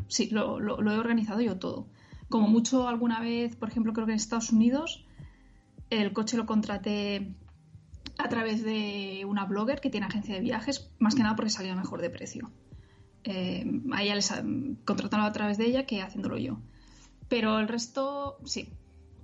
sí, 0.08 0.30
lo, 0.32 0.60
he 0.60 0.98
organizado 0.98 1.42
yo 1.42 1.58
todo. 1.58 1.88
Como 2.30 2.48
mucho 2.48 2.88
alguna 2.88 3.20
vez, 3.20 3.56
por 3.56 3.70
ejemplo, 3.70 3.94
creo 3.94 4.06
que 4.06 4.14
en 4.14 4.18
Estados 4.18 4.52
Unidos, 4.52 5.06
el 5.90 6.12
coche 6.14 6.38
lo 6.38 6.46
contraté 6.46 7.34
a 8.18 8.30
través 8.30 8.64
de 8.64 9.26
una 9.28 9.46
blogger 9.46 9.82
que 9.82 9.90
tiene 9.90 10.08
agencia 10.08 10.36
de 10.36 10.42
viajes, 10.42 10.90
más 11.00 11.16
que 11.16 11.24
nada 11.24 11.36
porque 11.36 11.52
salía 11.52 11.76
mejor 11.76 12.02
de 12.02 12.10
precio. 12.10 12.52
Eh, 13.24 13.66
a 13.92 14.04
ella 14.04 14.16
les 14.16 14.32
contratado 14.86 15.24
a 15.24 15.32
través 15.32 15.58
de 15.58 15.66
ella 15.66 15.86
que 15.86 16.02
haciéndolo 16.02 16.38
yo. 16.38 16.60
Pero 17.28 17.60
el 17.60 17.68
resto, 17.68 18.38
sí, 18.46 18.70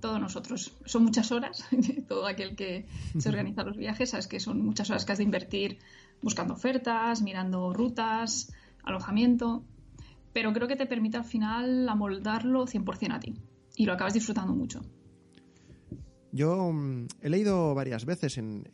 todos 0.02 0.20
nosotros. 0.20 0.76
Son 0.84 1.02
muchas 1.04 1.32
horas, 1.32 1.64
todo 2.08 2.26
aquel 2.26 2.54
que 2.54 2.84
se 3.18 3.28
organiza 3.30 3.64
los 3.64 3.78
viajes, 3.78 4.10
sabes 4.10 4.26
que 4.26 4.38
son 4.40 4.60
muchas 4.60 4.90
horas 4.90 5.06
que 5.06 5.12
has 5.12 5.18
de 5.18 5.24
invertir 5.24 5.78
buscando 6.20 6.52
ofertas, 6.52 7.22
mirando 7.22 7.72
rutas, 7.72 8.52
alojamiento, 8.82 9.64
pero 10.34 10.52
creo 10.52 10.68
que 10.68 10.76
te 10.76 10.86
permite 10.86 11.16
al 11.16 11.24
final 11.24 11.88
amoldarlo 11.88 12.66
100% 12.66 13.14
a 13.14 13.20
ti 13.20 13.34
y 13.76 13.86
lo 13.86 13.94
acabas 13.94 14.12
disfrutando 14.12 14.54
mucho. 14.54 14.82
Yo 16.32 16.72
mm, 16.72 17.06
he 17.22 17.30
leído 17.30 17.74
varias 17.74 18.04
veces 18.04 18.36
en, 18.38 18.64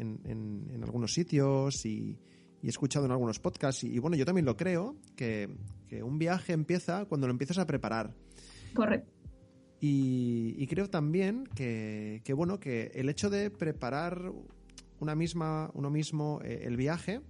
algunos 0.83 1.13
sitios 1.13 1.87
y, 1.87 2.19
he 2.61 2.69
escuchado 2.69 3.07
en 3.07 3.13
algunos 3.13 3.39
podcasts 3.39 3.85
y, 3.85 3.99
bueno, 4.01 4.17
yo 4.17 4.25
también 4.25 4.45
lo 4.45 4.57
creo, 4.57 4.97
que, 5.15 5.49
que 5.87 6.03
un 6.03 6.19
viaje 6.19 6.53
empieza 6.53 7.05
cuando 7.05 7.29
lo 7.29 7.33
empiezas 7.33 7.59
a 7.59 7.67
preparar. 7.67 8.15
Correcto 8.75 9.18
Y, 9.81 10.67
creo 10.67 10.91
también 10.91 11.45
que, 11.55 12.21
bueno, 12.35 12.59
que 12.59 12.91
el 12.95 13.09
hecho 13.09 13.31
de 13.31 13.51
preparar 13.51 14.33
una 14.99 15.15
misma, 15.15 15.71
uno 15.75 15.91
mismo 15.91 16.41
eh, 16.43 16.63
el 16.65 16.77
viaje 16.77 17.21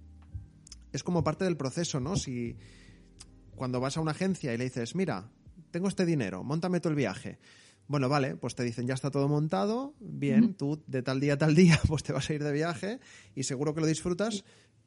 es 0.91 1.03
como 1.03 1.23
parte 1.23 1.45
del 1.45 1.57
proceso, 1.57 1.99
¿no? 1.99 2.15
Si 2.15 2.57
cuando 3.55 3.79
vas 3.79 3.97
a 3.97 4.01
una 4.01 4.11
agencia 4.11 4.53
y 4.53 4.57
le 4.57 4.63
dices, 4.63 4.95
mira, 4.95 5.29
tengo 5.69 5.87
este 5.87 6.05
dinero, 6.05 6.43
montame 6.43 6.79
todo 6.79 6.89
el 6.89 6.95
viaje. 6.97 7.37
Bueno, 7.87 8.09
vale, 8.09 8.35
pues 8.35 8.55
te 8.55 8.63
dicen, 8.63 8.87
ya 8.87 8.95
está 8.95 9.11
todo 9.11 9.27
montado, 9.27 9.93
bien, 9.99 10.53
tú 10.55 10.81
de 10.87 11.03
tal 11.03 11.19
día 11.19 11.33
a 11.33 11.37
tal 11.37 11.55
día, 11.55 11.79
pues 11.87 12.01
te 12.01 12.13
vas 12.13 12.29
a 12.29 12.33
ir 12.33 12.43
de 12.43 12.51
viaje 12.51 12.99
y 13.35 13.43
seguro 13.43 13.75
que 13.75 13.81
lo 13.81 13.87
disfrutas, 13.87 14.43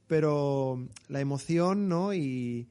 pero 0.08 0.88
la 1.08 1.20
emoción, 1.20 1.88
¿no? 1.88 2.12
Y, 2.12 2.68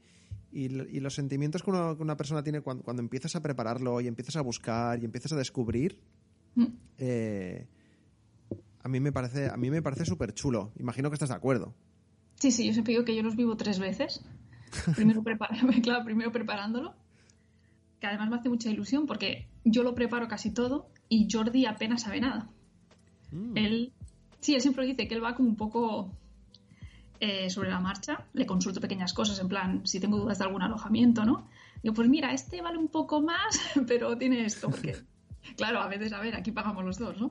y, 0.52 1.00
los 1.00 1.14
sentimientos 1.14 1.62
que 1.62 1.70
una, 1.70 2.16
persona 2.16 2.42
tiene 2.42 2.60
cuando, 2.60 2.84
cuando, 2.84 3.02
empiezas 3.02 3.34
a 3.36 3.42
prepararlo 3.42 4.00
y 4.00 4.06
empiezas 4.06 4.36
a 4.36 4.42
buscar 4.42 5.00
y 5.00 5.04
empiezas 5.04 5.32
a 5.32 5.36
descubrir, 5.36 5.98
mm. 6.54 6.66
eh, 6.98 7.66
a 8.82 8.88
mí 8.88 9.00
me 9.00 9.12
parece, 9.12 9.48
a 9.48 9.56
mí 9.56 9.70
me 9.70 9.82
parece 9.82 10.04
súper 10.04 10.34
chulo. 10.34 10.72
Imagino 10.78 11.08
que 11.08 11.14
estás 11.14 11.30
de 11.30 11.36
acuerdo. 11.36 11.74
Sí, 12.34 12.50
sí, 12.50 12.66
yo 12.66 12.72
siempre 12.72 12.92
digo 12.92 13.04
que 13.04 13.14
yo 13.14 13.22
los 13.22 13.36
vivo 13.36 13.56
tres 13.56 13.78
veces. 13.78 14.24
Primero, 14.96 15.22
claro, 15.82 16.04
primero 16.04 16.32
preparándolo, 16.32 16.94
que 18.00 18.06
además 18.06 18.30
me 18.30 18.36
hace 18.36 18.48
mucha 18.48 18.70
ilusión 18.70 19.06
porque 19.06 19.46
yo 19.64 19.82
lo 19.82 19.94
preparo 19.94 20.28
casi 20.28 20.50
todo 20.50 20.88
y 21.08 21.28
Jordi 21.30 21.66
apenas 21.66 22.02
sabe 22.02 22.20
nada. 22.20 22.50
Mm. 23.30 23.56
Él, 23.56 23.92
sí, 24.40 24.54
él 24.54 24.62
siempre 24.62 24.86
dice 24.86 25.06
que 25.06 25.14
él 25.14 25.22
va 25.22 25.34
como 25.34 25.50
un 25.50 25.56
poco 25.56 26.10
eh, 27.24 27.48
sobre 27.50 27.70
la 27.70 27.78
marcha, 27.78 28.26
le 28.32 28.46
consulto 28.46 28.80
pequeñas 28.80 29.12
cosas, 29.12 29.38
en 29.38 29.46
plan, 29.46 29.86
si 29.86 30.00
tengo 30.00 30.18
dudas 30.18 30.38
de 30.38 30.44
algún 30.44 30.60
alojamiento, 30.60 31.24
¿no? 31.24 31.46
Digo, 31.80 31.94
pues 31.94 32.08
mira, 32.08 32.32
este 32.32 32.60
vale 32.60 32.78
un 32.78 32.88
poco 32.88 33.22
más, 33.22 33.60
pero 33.86 34.18
tiene 34.18 34.44
esto, 34.44 34.68
porque, 34.68 34.96
claro, 35.56 35.80
a 35.80 35.86
veces, 35.86 36.12
a 36.12 36.18
ver, 36.18 36.34
aquí 36.34 36.50
pagamos 36.50 36.84
los 36.84 36.98
dos, 36.98 37.20
¿no? 37.20 37.30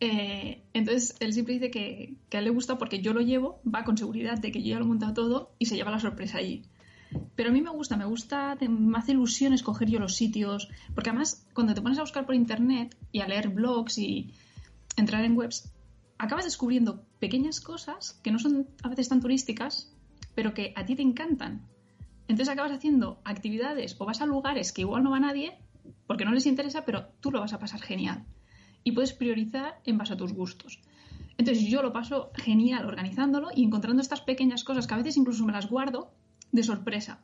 Eh, 0.00 0.64
entonces, 0.74 1.16
él 1.20 1.32
siempre 1.32 1.54
dice 1.54 1.70
que, 1.70 2.14
a 2.30 2.38
él 2.40 2.44
le 2.44 2.50
gusta 2.50 2.76
porque 2.76 3.00
yo 3.00 3.14
lo 3.14 3.22
llevo, 3.22 3.62
va 3.64 3.84
con 3.84 3.96
seguridad 3.96 4.38
de 4.38 4.52
que 4.52 4.62
yo 4.62 4.72
ya 4.72 4.78
lo 4.78 4.84
he 4.84 4.88
montado 4.88 5.14
todo 5.14 5.54
y 5.58 5.64
se 5.64 5.76
lleva 5.76 5.90
la 5.90 5.98
sorpresa 5.98 6.36
allí. 6.36 6.62
Pero 7.34 7.48
a 7.48 7.52
mí 7.54 7.62
me 7.62 7.70
gusta, 7.70 7.96
me 7.96 8.04
gusta, 8.04 8.58
me 8.68 8.98
hace 8.98 9.12
ilusión 9.12 9.54
escoger 9.54 9.88
yo 9.88 9.98
los 9.98 10.14
sitios, 10.14 10.68
porque 10.94 11.08
además 11.08 11.46
cuando 11.54 11.72
te 11.72 11.80
pones 11.80 11.96
a 11.96 12.02
buscar 12.02 12.26
por 12.26 12.34
internet 12.34 12.94
y 13.12 13.20
a 13.20 13.28
leer 13.28 13.48
blogs 13.48 13.96
y 13.96 14.34
entrar 14.98 15.24
en 15.24 15.38
webs, 15.38 15.72
acabas 16.18 16.44
descubriendo 16.44 17.06
pequeñas 17.22 17.60
cosas 17.60 18.18
que 18.24 18.32
no 18.32 18.40
son 18.40 18.66
a 18.82 18.88
veces 18.88 19.08
tan 19.08 19.20
turísticas, 19.20 19.94
pero 20.34 20.54
que 20.54 20.72
a 20.74 20.84
ti 20.84 20.96
te 20.96 21.02
encantan. 21.02 21.68
Entonces 22.26 22.48
acabas 22.48 22.72
haciendo 22.72 23.20
actividades 23.24 23.94
o 24.00 24.06
vas 24.06 24.20
a 24.20 24.26
lugares 24.26 24.72
que 24.72 24.80
igual 24.80 25.04
no 25.04 25.12
va 25.12 25.20
nadie 25.20 25.56
porque 26.08 26.24
no 26.24 26.32
les 26.32 26.46
interesa, 26.46 26.84
pero 26.84 27.06
tú 27.20 27.30
lo 27.30 27.38
vas 27.38 27.52
a 27.52 27.60
pasar 27.60 27.80
genial. 27.80 28.24
Y 28.82 28.90
puedes 28.90 29.12
priorizar 29.12 29.80
en 29.84 29.98
base 29.98 30.14
a 30.14 30.16
tus 30.16 30.32
gustos. 30.32 30.80
Entonces 31.38 31.64
yo 31.66 31.80
lo 31.80 31.92
paso 31.92 32.32
genial 32.34 32.86
organizándolo 32.86 33.50
y 33.54 33.62
encontrando 33.62 34.02
estas 34.02 34.20
pequeñas 34.20 34.64
cosas 34.64 34.88
que 34.88 34.94
a 34.94 34.96
veces 34.96 35.16
incluso 35.16 35.44
me 35.44 35.52
las 35.52 35.70
guardo 35.70 36.10
de 36.50 36.64
sorpresa. 36.64 37.20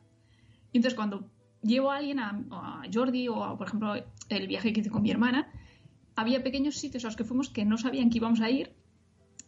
Y 0.71 0.77
entonces 0.77 0.95
cuando 0.95 1.29
llevo 1.61 1.91
a 1.91 1.97
alguien, 1.97 2.19
a, 2.19 2.41
a 2.51 2.83
Jordi 2.93 3.27
o 3.27 3.57
por 3.57 3.67
ejemplo 3.67 3.95
el 4.29 4.47
viaje 4.47 4.71
que 4.71 4.79
hice 4.79 4.91
con 4.91 5.01
mi 5.01 5.11
hermana, 5.11 5.51
había 6.15 6.41
pequeños 6.41 6.75
sitios 6.75 7.03
a 7.03 7.07
los 7.07 7.17
que 7.17 7.25
fuimos 7.25 7.49
que 7.49 7.65
no 7.65 7.77
sabían 7.77 8.09
que 8.09 8.19
íbamos 8.19 8.39
a 8.39 8.49
ir 8.49 8.78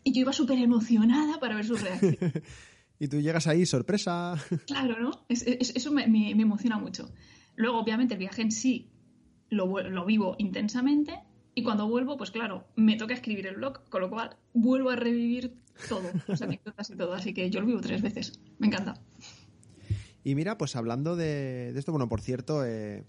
y 0.03 0.13
yo 0.13 0.21
iba 0.21 0.33
súper 0.33 0.59
emocionada 0.59 1.39
para 1.39 1.55
ver 1.55 1.65
su 1.65 1.75
reacción. 1.75 2.17
y 2.99 3.07
tú 3.07 3.19
llegas 3.19 3.47
ahí, 3.47 3.65
sorpresa. 3.65 4.35
claro, 4.67 4.99
¿no? 4.99 5.25
eso 5.29 5.91
me, 5.91 6.31
emociona 6.31 6.77
mucho. 6.77 7.11
Luego, 7.55 7.79
obviamente, 7.79 8.15
el 8.15 8.19
viaje 8.19 8.41
en 8.41 8.51
sí 8.51 8.89
lo, 9.49 10.05
vivo 10.05 10.35
intensamente 10.39 11.19
y 11.53 11.63
cuando 11.63 11.87
vuelvo, 11.87 12.17
pues 12.17 12.31
claro, 12.31 12.65
me 12.75 12.95
toca 12.95 13.13
escribir 13.13 13.47
el 13.47 13.55
blog, 13.55 13.89
con 13.89 14.01
lo 14.01 14.09
cual 14.09 14.37
vuelvo 14.53 14.89
a 14.89 14.95
revivir 14.95 15.57
todo, 15.89 16.09
las 16.27 16.41
anécdotas 16.41 16.89
y 16.89 16.95
todo. 16.95 17.13
Así 17.13 17.33
que 17.33 17.49
yo 17.49 17.59
lo 17.59 17.67
vivo 17.67 17.81
tres 17.81 18.01
veces. 18.01 18.39
Me 18.59 18.67
encanta. 18.67 18.95
Y 20.23 20.35
mira, 20.35 20.57
pues 20.57 20.75
hablando 20.75 21.15
de, 21.15 21.73
esto, 21.75 21.91
bueno, 21.91 22.07
por 22.07 22.21
cierto, 22.21 22.63
eh, 22.63 23.03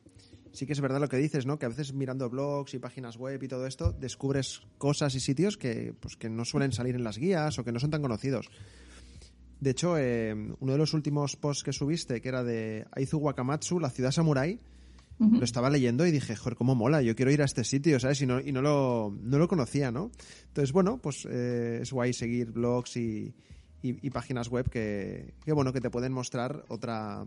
sí 0.52 0.66
que 0.66 0.72
es 0.72 0.80
verdad 0.80 1.00
lo 1.00 1.08
que 1.08 1.16
dices, 1.16 1.46
¿no? 1.46 1.58
Que 1.58 1.66
a 1.66 1.68
veces 1.68 1.92
mirando 1.92 2.28
blogs 2.28 2.74
y 2.74 2.78
páginas 2.78 3.16
web 3.16 3.42
y 3.42 3.48
todo 3.48 3.66
esto, 3.66 3.92
descubres 3.92 4.62
cosas 4.78 5.14
y 5.14 5.20
sitios 5.20 5.56
que, 5.56 5.94
pues, 5.98 6.16
que 6.16 6.28
no 6.28 6.44
suelen 6.44 6.72
salir 6.72 6.94
en 6.94 7.04
las 7.04 7.18
guías 7.18 7.58
o 7.58 7.64
que 7.64 7.72
no 7.72 7.80
son 7.80 7.90
tan 7.90 8.02
conocidos. 8.02 8.50
De 9.60 9.70
hecho, 9.70 9.96
eh, 9.96 10.32
uno 10.32 10.72
de 10.72 10.78
los 10.78 10.92
últimos 10.92 11.36
posts 11.36 11.62
que 11.62 11.72
subiste, 11.72 12.20
que 12.20 12.28
era 12.28 12.42
de 12.42 12.86
Aizu 12.92 13.18
Wakamatsu, 13.18 13.78
la 13.78 13.90
ciudad 13.90 14.10
samurai, 14.10 14.58
lo 15.18 15.44
estaba 15.44 15.70
leyendo 15.70 16.04
y 16.04 16.10
dije, 16.10 16.34
joder, 16.34 16.56
cómo 16.56 16.74
mola, 16.74 17.00
yo 17.00 17.14
quiero 17.14 17.30
ir 17.30 17.42
a 17.42 17.44
este 17.44 17.62
sitio, 17.62 18.00
¿sabes? 18.00 18.20
Y 18.22 18.26
no, 18.26 18.40
y 18.40 18.50
no, 18.50 18.60
lo, 18.60 19.16
no 19.22 19.38
lo 19.38 19.46
conocía, 19.46 19.92
¿no? 19.92 20.10
Entonces, 20.48 20.72
bueno, 20.72 20.98
pues 20.98 21.28
eh, 21.30 21.78
es 21.82 21.92
guay 21.92 22.12
seguir 22.12 22.50
blogs 22.50 22.96
y, 22.96 23.32
y, 23.82 24.10
páginas 24.10 24.48
web 24.48 24.70
que, 24.70 25.34
que, 25.44 25.52
bueno, 25.52 25.72
que 25.72 25.80
te 25.80 25.90
pueden 25.90 26.12
mostrar 26.12 26.64
otra, 26.68 27.26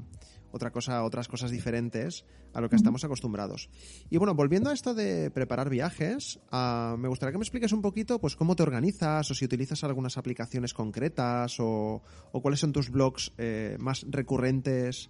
otra 0.52 0.72
cosa, 0.72 1.04
otras 1.04 1.28
cosas 1.28 1.52
diferentes 1.52 2.26
a 2.54 2.62
lo 2.62 2.70
que 2.70 2.78
estamos 2.78 3.04
acostumbrados. 3.04 3.70
Y 4.10 4.18
bueno, 4.18 4.34
volviendo 4.34 4.70
a 4.70 4.74
esto 4.74 4.94
de 4.94 5.30
preparar 5.30 5.70
viajes, 5.70 6.40
ah, 6.52 6.96
me 6.98 7.10
gustaría 7.10 7.34
que 7.34 7.38
me 7.38 7.44
expliques 7.44 7.74
un 7.74 7.82
poquito 7.82 8.20
pues 8.20 8.38
cómo 8.38 8.56
te 8.56 8.64
organizas 8.64 9.30
o 9.30 9.34
si 9.34 9.44
utilizas 9.44 9.84
algunas 9.84 10.18
aplicaciones 10.18 10.74
concretas 10.74 11.58
o, 11.60 12.02
cuáles 12.32 12.62
son 12.62 12.72
tus 12.72 12.90
blogs 12.90 13.34
eh, 13.38 13.76
más 13.80 14.06
recurrentes 14.10 15.10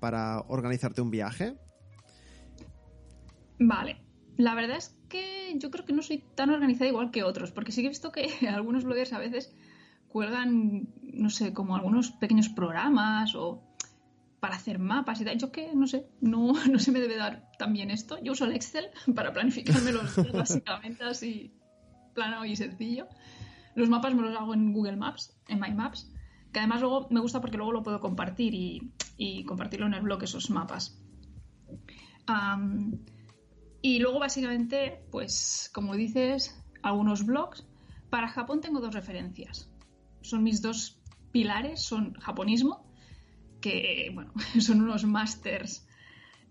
para 0.00 0.40
organizarte 0.48 1.00
un 1.00 1.12
viaje. 1.12 1.56
Vale. 3.60 4.02
La 4.36 4.56
verdad 4.56 4.78
es 4.78 4.96
que 5.08 5.54
yo 5.58 5.70
creo 5.70 5.84
que 5.84 5.92
no 5.92 6.02
soy 6.02 6.24
tan 6.34 6.50
organizada 6.50 6.88
igual 6.88 7.12
que 7.12 7.22
otros, 7.22 7.52
porque 7.52 7.70
sí 7.70 7.82
que 7.82 7.86
he 7.86 7.90
visto 7.90 8.10
que 8.10 8.28
algunos 8.48 8.82
bloggers 8.82 9.12
a 9.12 9.18
veces 9.18 9.52
cuelgan, 10.12 10.88
no 11.02 11.30
sé, 11.30 11.54
como 11.54 11.74
algunos 11.74 12.10
pequeños 12.10 12.50
programas 12.50 13.34
o 13.34 13.62
para 14.40 14.56
hacer 14.56 14.78
mapas 14.78 15.20
y 15.20 15.24
tal. 15.24 15.38
Yo 15.38 15.50
que, 15.50 15.74
no 15.74 15.86
sé, 15.86 16.06
no, 16.20 16.52
no 16.70 16.78
se 16.78 16.92
me 16.92 17.00
debe 17.00 17.16
dar 17.16 17.50
tan 17.58 17.72
bien 17.72 17.90
esto. 17.90 18.22
Yo 18.22 18.32
uso 18.32 18.44
el 18.44 18.52
Excel 18.52 18.90
para 19.14 19.32
planificarme 19.32 19.92
los 19.92 20.14
básicamente 20.32 21.04
así 21.04 21.54
plano 22.14 22.44
y 22.44 22.56
sencillo. 22.56 23.08
Los 23.74 23.88
mapas 23.88 24.14
me 24.14 24.20
los 24.20 24.36
hago 24.36 24.52
en 24.52 24.74
Google 24.74 24.96
Maps, 24.96 25.34
en 25.48 25.58
My 25.58 25.72
Maps, 25.72 26.12
que 26.52 26.58
además 26.58 26.82
luego 26.82 27.08
me 27.10 27.20
gusta 27.20 27.40
porque 27.40 27.56
luego 27.56 27.72
lo 27.72 27.82
puedo 27.82 28.00
compartir 28.00 28.54
y, 28.54 29.44
compartirlo 29.46 29.86
en 29.86 29.94
el 29.94 30.02
blog 30.02 30.22
esos 30.24 30.50
mapas. 30.50 31.00
y 33.80 33.98
luego 33.98 34.18
básicamente, 34.18 35.06
pues 35.10 35.70
como 35.72 35.94
dices, 35.94 36.62
algunos 36.82 37.24
blogs. 37.24 37.64
Para 38.10 38.28
Japón 38.28 38.60
tengo 38.60 38.80
dos 38.80 38.92
referencias. 38.92 39.71
Son 40.22 40.42
mis 40.42 40.62
dos 40.62 40.98
pilares, 41.30 41.82
son 41.82 42.14
japonismo 42.14 42.92
que 43.62 44.10
bueno, 44.12 44.32
son 44.60 44.82
unos 44.82 45.04
masters 45.04 45.86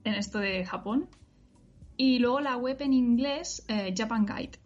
en 0.03 0.15
esto 0.15 0.39
de 0.39 0.65
Japón. 0.65 1.07
Y 1.97 2.17
luego 2.17 2.41
la 2.41 2.57
web 2.57 2.77
en 2.79 2.93
inglés, 2.93 3.63
eh, 3.67 3.93
Japan 3.95 4.25
Guide. 4.25 4.57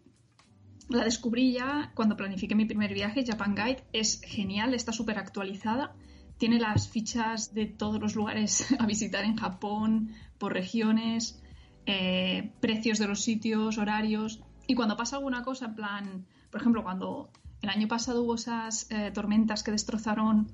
La 0.88 1.04
descubrí 1.04 1.52
ya 1.52 1.92
cuando 1.94 2.16
planifiqué 2.16 2.54
mi 2.54 2.64
primer 2.64 2.94
viaje. 2.94 3.26
Japan 3.26 3.54
Guide 3.54 3.84
es 3.92 4.22
genial, 4.22 4.72
está 4.72 4.92
súper 4.92 5.18
actualizada. 5.18 5.94
Tiene 6.38 6.58
las 6.58 6.88
fichas 6.88 7.52
de 7.52 7.66
todos 7.66 8.00
los 8.00 8.14
lugares 8.14 8.72
a 8.78 8.86
visitar 8.86 9.24
en 9.24 9.36
Japón, 9.36 10.14
por 10.38 10.54
regiones, 10.54 11.42
eh, 11.84 12.52
precios 12.60 12.98
de 12.98 13.08
los 13.08 13.20
sitios, 13.20 13.76
horarios. 13.76 14.40
Y 14.66 14.74
cuando 14.74 14.96
pasa 14.96 15.16
alguna 15.16 15.42
cosa, 15.42 15.66
en 15.66 15.74
plan, 15.74 16.26
por 16.50 16.60
ejemplo, 16.60 16.82
cuando 16.82 17.30
el 17.66 17.70
año 17.70 17.88
pasado 17.88 18.22
hubo 18.22 18.36
esas 18.36 18.88
eh, 18.92 19.10
tormentas 19.12 19.64
que 19.64 19.72
destrozaron 19.72 20.52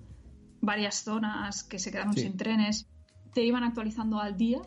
varias 0.63 1.05
zonas 1.05 1.63
que 1.63 1.79
se 1.79 1.91
quedaron 1.91 2.15
sin 2.15 2.39
trenes, 2.39 2.89
te 3.35 3.45
iban 3.45 3.65
actualizando 3.65 4.19
al 4.19 4.39
día 4.39 4.63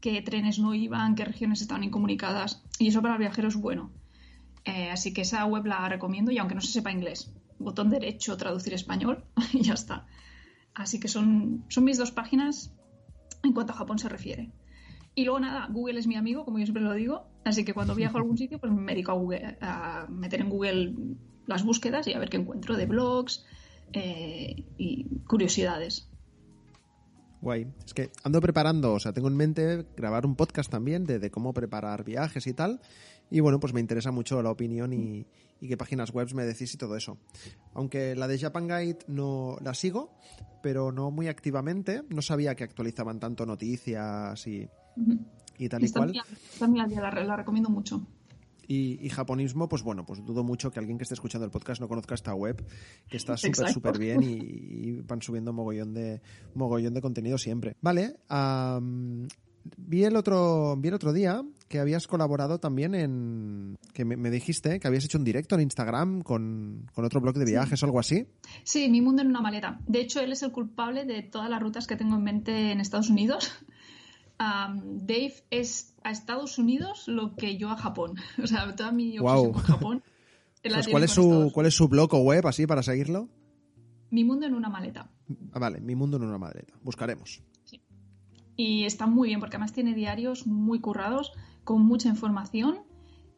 qué 0.00 0.22
trenes 0.22 0.58
no 0.58 0.74
iban, 0.74 1.14
qué 1.14 1.26
regiones 1.26 1.60
estaban 1.60 1.84
incomunicadas 1.84 2.62
y 2.78 2.88
eso 2.88 3.02
para 3.02 3.14
el 3.14 3.20
viajero 3.20 3.48
es 3.48 3.56
bueno. 3.56 3.90
Eh, 4.64 4.88
así 4.90 5.12
que 5.12 5.20
esa 5.20 5.44
web 5.44 5.66
la 5.66 5.86
recomiendo 5.86 6.32
y 6.32 6.38
aunque 6.38 6.54
no 6.54 6.62
se 6.62 6.72
sepa 6.72 6.90
inglés, 6.90 7.30
botón 7.58 7.90
derecho, 7.90 8.38
traducir 8.38 8.72
español 8.72 9.22
y 9.52 9.60
ya 9.60 9.74
está. 9.74 10.06
Así 10.74 10.98
que 10.98 11.08
son, 11.08 11.66
son 11.68 11.84
mis 11.84 11.98
dos 11.98 12.12
páginas 12.12 12.72
en 13.42 13.52
cuanto 13.52 13.74
a 13.74 13.76
Japón 13.76 13.98
se 13.98 14.08
refiere. 14.08 14.52
Y 15.14 15.24
luego 15.26 15.38
nada, 15.38 15.68
Google 15.70 15.98
es 15.98 16.06
mi 16.06 16.16
amigo, 16.16 16.46
como 16.46 16.58
yo 16.58 16.64
siempre 16.64 16.82
lo 16.82 16.94
digo, 16.94 17.26
así 17.44 17.62
que 17.62 17.74
cuando 17.74 17.94
viajo 17.94 18.16
a 18.16 18.20
algún 18.20 18.38
sitio, 18.38 18.58
pues 18.58 18.72
me 18.72 18.92
dedico 18.92 19.12
a, 19.12 19.16
Google, 19.16 19.58
a 19.60 20.06
meter 20.08 20.40
en 20.40 20.48
Google 20.48 20.94
las 21.46 21.64
búsquedas 21.64 22.06
y 22.06 22.12
a 22.12 22.18
ver 22.18 22.28
qué 22.28 22.36
encuentro 22.38 22.76
de 22.76 22.86
blogs, 22.86 23.44
eh, 23.94 24.64
y 24.76 25.06
curiosidades. 25.26 26.08
Guay. 27.40 27.66
Es 27.84 27.94
que 27.94 28.10
ando 28.24 28.40
preparando, 28.40 28.94
o 28.94 29.00
sea, 29.00 29.12
tengo 29.12 29.28
en 29.28 29.36
mente 29.36 29.86
grabar 29.96 30.26
un 30.26 30.34
podcast 30.34 30.70
también 30.70 31.04
de, 31.04 31.30
cómo 31.30 31.52
preparar 31.52 32.02
viajes 32.02 32.46
y 32.46 32.54
tal. 32.54 32.80
Y 33.30 33.40
bueno, 33.40 33.60
pues 33.60 33.72
me 33.72 33.80
interesa 33.80 34.10
mucho 34.10 34.42
la 34.42 34.50
opinión 34.50 34.92
y, 34.92 35.26
qué 35.60 35.76
páginas 35.76 36.10
web 36.12 36.28
me 36.34 36.44
decís 36.44 36.74
y 36.74 36.78
todo 36.78 36.96
eso. 36.96 37.18
Aunque 37.74 38.16
la 38.16 38.26
de 38.26 38.38
Japan 38.38 38.66
Guide 38.66 38.98
no 39.06 39.58
la 39.62 39.74
sigo, 39.74 40.14
pero 40.62 40.90
no 40.90 41.10
muy 41.10 41.28
activamente. 41.28 42.02
No 42.08 42.22
sabía 42.22 42.54
que 42.54 42.64
actualizaban 42.64 43.20
tanto 43.20 43.46
noticias 43.46 44.46
y, 44.46 44.68
y 45.58 45.68
tal 45.68 45.84
y 45.84 45.92
cual. 45.92 46.12
día, 46.12 46.24
la, 47.00 47.10
la 47.12 47.36
recomiendo 47.36 47.70
mucho. 47.70 48.06
Y, 48.66 49.04
y 49.04 49.08
japonismo, 49.08 49.68
pues 49.68 49.82
bueno, 49.82 50.04
pues 50.04 50.24
dudo 50.24 50.42
mucho 50.42 50.70
que 50.70 50.78
alguien 50.78 50.98
que 50.98 51.02
esté 51.02 51.14
escuchando 51.14 51.44
el 51.44 51.50
podcast 51.50 51.80
no 51.80 51.88
conozca 51.88 52.14
esta 52.14 52.34
web, 52.34 52.64
que 53.08 53.16
está 53.16 53.36
súper, 53.36 53.68
súper 53.68 53.98
bien 53.98 54.22
y, 54.22 54.38
y 54.38 55.00
van 55.02 55.22
subiendo 55.22 55.52
mogollón 55.52 55.94
de, 55.94 56.20
mogollón 56.54 56.94
de 56.94 57.00
contenido 57.00 57.38
siempre. 57.38 57.76
Vale, 57.80 58.16
vi, 59.76 60.04
el 60.04 60.16
otro, 60.16 60.76
vi 60.76 60.88
el 60.88 60.94
otro 60.94 61.12
día 61.12 61.42
que 61.68 61.78
habías 61.78 62.06
colaborado 62.06 62.58
también 62.58 62.94
en... 62.94 63.76
que 63.92 64.04
me, 64.04 64.16
me 64.16 64.30
dijiste 64.30 64.78
que 64.78 64.86
habías 64.86 65.04
hecho 65.04 65.18
un 65.18 65.24
directo 65.24 65.54
en 65.54 65.62
Instagram 65.62 66.22
con, 66.22 66.86
con 66.94 67.04
otro 67.04 67.20
blog 67.20 67.36
de 67.36 67.44
viajes 67.44 67.82
o 67.82 67.86
algo 67.86 67.98
así. 67.98 68.26
Sí, 68.62 68.88
mi 68.88 69.00
mundo 69.00 69.22
en 69.22 69.28
una 69.28 69.40
maleta. 69.40 69.80
De 69.86 70.00
hecho, 70.00 70.20
él 70.20 70.32
es 70.32 70.42
el 70.42 70.52
culpable 70.52 71.04
de 71.04 71.22
todas 71.22 71.50
las 71.50 71.60
rutas 71.60 71.86
que 71.86 71.96
tengo 71.96 72.16
en 72.16 72.24
mente 72.24 72.72
en 72.72 72.80
Estados 72.80 73.10
Unidos. 73.10 73.52
Dave 74.38 75.34
es 75.50 75.93
a 76.04 76.10
Estados 76.12 76.58
Unidos 76.58 77.08
lo 77.08 77.34
que 77.34 77.56
yo 77.56 77.70
a 77.70 77.76
Japón. 77.76 78.14
O 78.42 78.46
sea, 78.46 78.74
toda 78.76 78.92
mi 78.92 79.18
obsesión 79.18 79.22
Guau. 79.22 79.52
con 79.52 79.62
Japón. 79.62 80.02
Pues, 80.62 80.88
¿cuál, 80.88 81.02
es 81.04 81.10
su, 81.10 81.50
¿Cuál 81.52 81.66
es 81.66 81.74
su 81.74 81.88
blog 81.88 82.14
o 82.14 82.20
web 82.20 82.46
así 82.46 82.66
para 82.66 82.82
seguirlo? 82.82 83.28
Mi 84.10 84.24
mundo 84.24 84.46
en 84.46 84.54
una 84.54 84.70
maleta. 84.70 85.10
Ah, 85.52 85.58
vale, 85.58 85.78
mi 85.82 85.94
mundo 85.94 86.16
en 86.16 86.22
una 86.22 86.38
maleta. 86.38 86.72
Buscaremos. 86.82 87.42
Y 88.56 88.84
está 88.84 89.06
muy 89.06 89.28
bien 89.28 89.40
porque 89.40 89.56
además 89.56 89.74
tiene 89.74 89.94
diarios 89.94 90.46
muy 90.46 90.80
currados, 90.80 91.32
con 91.64 91.82
mucha 91.84 92.08
información 92.08 92.78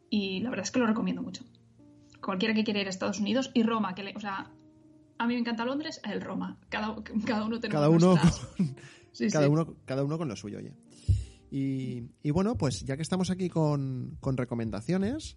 y 0.09 0.39
la 0.41 0.51
verdad 0.51 0.65
es 0.67 0.71
que 0.71 0.79
lo 0.79 0.87
recomiendo 0.87 1.21
mucho. 1.21 1.43
Cualquiera 2.23 2.55
que 2.55 2.63
quiera 2.63 2.81
ir 2.81 2.87
a 2.87 2.91
Estados 2.91 3.19
Unidos 3.19 3.51
y 3.55 3.65
Roma, 3.65 3.97
que 3.97 4.05
le, 4.05 4.15
o 4.17 4.21
sea, 4.21 4.53
a 5.19 5.27
mí 5.27 5.35
me 5.35 5.41
encanta 5.41 5.65
Londres, 5.65 6.01
él 6.05 6.21
Roma. 6.21 6.61
Cada, 6.69 6.95
cada 7.25 7.45
uno 7.45 7.59
tenemos 7.59 7.75
Cada 7.81 7.89
uno, 7.89 8.07
nuestras- 8.11 8.39
con, 8.57 8.77
Sí, 9.11 9.29
cada, 9.31 9.47
sí. 9.47 9.51
uno, 9.53 9.75
cada 9.85 10.05
uno 10.05 10.17
con 10.19 10.29
lo 10.29 10.37
suyo, 10.37 10.59
oye. 10.59 10.75
Y, 11.51 12.31
bueno, 12.31 12.57
pues 12.57 12.85
ya 12.85 12.97
que 12.97 13.03
estamos 13.03 13.31
aquí 13.31 13.49
con, 13.49 14.19
recomendaciones, 14.23 15.37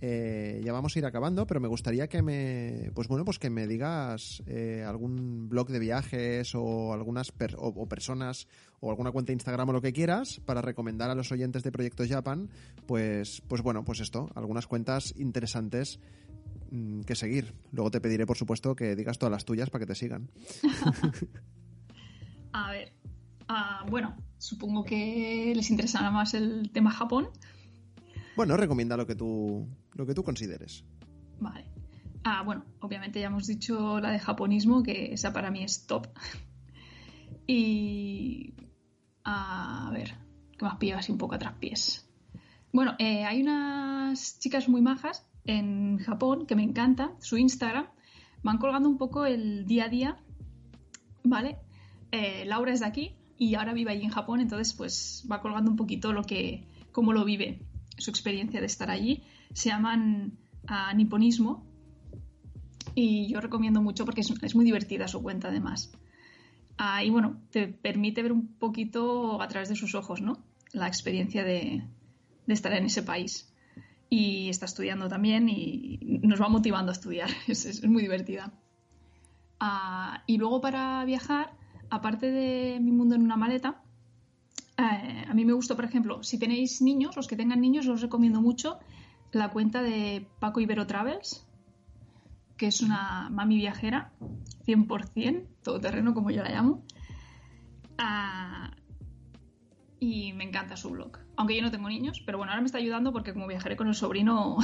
eh, 0.00 0.60
ya 0.64 0.72
vamos 0.72 0.94
a 0.94 0.98
ir 0.98 1.06
acabando, 1.06 1.46
pero 1.46 1.60
me 1.60 1.68
gustaría 1.68 2.08
que 2.08 2.22
me, 2.22 2.90
pues 2.94 3.08
bueno, 3.08 3.24
pues 3.24 3.38
que 3.38 3.48
me 3.48 3.66
digas 3.66 4.42
eh, 4.46 4.84
algún 4.86 5.48
blog 5.48 5.68
de 5.68 5.78
viajes 5.78 6.54
o 6.54 6.92
algunas 6.92 7.32
per- 7.32 7.56
o, 7.56 7.68
o 7.68 7.88
personas 7.88 8.46
o 8.80 8.90
alguna 8.90 9.10
cuenta 9.10 9.28
de 9.28 9.34
Instagram 9.34 9.70
o 9.70 9.72
lo 9.72 9.80
que 9.80 9.92
quieras 9.94 10.40
para 10.44 10.60
recomendar 10.60 11.10
a 11.10 11.14
los 11.14 11.32
oyentes 11.32 11.62
de 11.62 11.72
Proyecto 11.72 12.04
Japan, 12.06 12.50
pues, 12.86 13.42
pues 13.48 13.62
bueno, 13.62 13.84
pues 13.84 14.00
esto, 14.00 14.28
algunas 14.34 14.66
cuentas 14.66 15.14
interesantes 15.16 15.98
mm, 16.70 17.00
que 17.00 17.14
seguir. 17.14 17.54
Luego 17.72 17.90
te 17.90 18.00
pediré, 18.02 18.26
por 18.26 18.36
supuesto, 18.36 18.76
que 18.76 18.94
digas 18.96 19.18
todas 19.18 19.32
las 19.32 19.46
tuyas 19.46 19.70
para 19.70 19.84
que 19.84 19.86
te 19.86 19.94
sigan. 19.94 20.30
A 22.52 22.70
ver, 22.70 22.92
ah, 23.48 23.84
bueno, 23.88 24.16
supongo 24.38 24.84
que 24.84 25.52
les 25.54 25.70
interesará 25.70 26.10
más 26.10 26.34
el 26.34 26.70
tema 26.70 26.90
Japón. 26.90 27.28
Bueno, 28.36 28.56
recomienda 28.56 28.96
lo 28.96 29.06
que 29.06 29.14
tú, 29.14 29.66
lo 29.94 30.06
que 30.06 30.14
tú 30.14 30.22
consideres. 30.22 30.84
Vale. 31.40 31.64
Ah, 32.24 32.42
bueno, 32.42 32.64
obviamente 32.80 33.20
ya 33.20 33.28
hemos 33.28 33.46
dicho 33.46 34.00
la 34.00 34.10
de 34.10 34.18
japonismo, 34.18 34.82
que 34.82 35.12
esa 35.12 35.32
para 35.32 35.50
mí 35.50 35.62
es 35.62 35.86
top. 35.86 36.08
Y. 37.48 38.54
A 39.22 39.90
ver, 39.92 40.14
que 40.58 40.64
me 40.64 40.68
has 40.68 40.76
pillado 40.78 40.98
así 40.98 41.12
un 41.12 41.18
poco 41.18 41.36
a 41.36 41.38
traspiés. 41.38 42.08
Bueno, 42.72 42.96
eh, 42.98 43.24
hay 43.24 43.40
unas 43.40 44.40
chicas 44.40 44.68
muy 44.68 44.82
majas 44.82 45.28
en 45.44 45.98
Japón 45.98 46.46
que 46.46 46.56
me 46.56 46.64
encanta, 46.64 47.12
su 47.20 47.36
Instagram. 47.36 47.86
Van 48.42 48.58
colgando 48.58 48.88
un 48.88 48.98
poco 48.98 49.26
el 49.26 49.66
día 49.66 49.84
a 49.84 49.88
día, 49.88 50.16
¿vale? 51.22 51.58
Eh, 52.10 52.44
Laura 52.46 52.72
es 52.72 52.80
de 52.80 52.86
aquí 52.86 53.15
y 53.38 53.54
ahora 53.54 53.72
vive 53.72 53.92
allí 53.92 54.04
en 54.04 54.10
Japón, 54.10 54.40
entonces 54.40 54.74
pues 54.74 55.26
va 55.30 55.40
colgando 55.40 55.70
un 55.70 55.76
poquito 55.76 56.12
lo 56.12 56.24
que, 56.24 56.64
cómo 56.92 57.12
lo 57.12 57.24
vive, 57.24 57.60
su 57.98 58.10
experiencia 58.10 58.60
de 58.60 58.66
estar 58.66 58.90
allí. 58.90 59.22
Se 59.52 59.68
llaman 59.68 60.38
ah, 60.66 60.92
Niponismo 60.94 61.66
y 62.94 63.28
yo 63.28 63.40
recomiendo 63.40 63.82
mucho 63.82 64.04
porque 64.04 64.22
es, 64.22 64.30
es 64.42 64.54
muy 64.54 64.64
divertida 64.64 65.08
su 65.08 65.22
cuenta 65.22 65.48
además. 65.48 65.92
Ah, 66.78 67.02
y 67.04 67.10
bueno, 67.10 67.40
te 67.50 67.68
permite 67.68 68.22
ver 68.22 68.32
un 68.32 68.48
poquito 68.58 69.40
a 69.40 69.48
través 69.48 69.68
de 69.68 69.76
sus 69.76 69.94
ojos, 69.94 70.20
¿no? 70.20 70.42
La 70.72 70.86
experiencia 70.86 71.42
de, 71.42 71.84
de 72.46 72.54
estar 72.54 72.72
en 72.72 72.84
ese 72.84 73.02
país. 73.02 73.52
Y 74.08 74.48
está 74.50 74.66
estudiando 74.66 75.08
también 75.08 75.48
y 75.48 76.20
nos 76.22 76.40
va 76.40 76.48
motivando 76.48 76.92
a 76.92 76.94
estudiar. 76.94 77.30
Es, 77.48 77.64
es 77.64 77.84
muy 77.84 78.02
divertida. 78.02 78.52
Ah, 79.58 80.22
y 80.26 80.36
luego 80.36 80.60
para 80.60 81.04
viajar, 81.04 81.52
aparte 81.90 82.30
de 82.30 82.80
mi 82.80 82.92
mundo 82.92 83.14
en 83.14 83.22
una 83.22 83.36
maleta, 83.36 83.82
eh, 84.78 85.24
a 85.28 85.34
mí 85.34 85.44
me 85.44 85.52
gusta, 85.52 85.74
por 85.74 85.84
ejemplo, 85.84 86.22
si 86.22 86.38
tenéis 86.38 86.82
niños, 86.82 87.16
los 87.16 87.26
que 87.26 87.36
tengan 87.36 87.60
niños, 87.60 87.86
os 87.88 88.02
recomiendo 88.02 88.40
mucho 88.40 88.78
la 89.32 89.50
cuenta 89.50 89.82
de 89.82 90.26
Paco 90.38 90.60
Ibero 90.60 90.86
Travels, 90.86 91.46
que 92.56 92.66
es 92.66 92.80
una 92.80 93.28
mami 93.30 93.56
viajera, 93.56 94.12
100%, 94.66 95.46
todoterreno 95.62 96.14
como 96.14 96.30
yo 96.30 96.42
la 96.42 96.50
llamo. 96.50 96.82
Ah, 97.98 98.70
y 99.98 100.32
me 100.34 100.44
encanta 100.44 100.76
su 100.76 100.90
blog. 100.90 101.18
Aunque 101.36 101.56
yo 101.56 101.62
no 101.62 101.70
tengo 101.70 101.88
niños, 101.88 102.22
pero 102.24 102.38
bueno, 102.38 102.52
ahora 102.52 102.62
me 102.62 102.66
está 102.66 102.78
ayudando 102.78 103.12
porque 103.12 103.32
como 103.32 103.46
viajaré 103.46 103.76
con 103.76 103.88
el 103.88 103.94
sobrino 103.94 104.56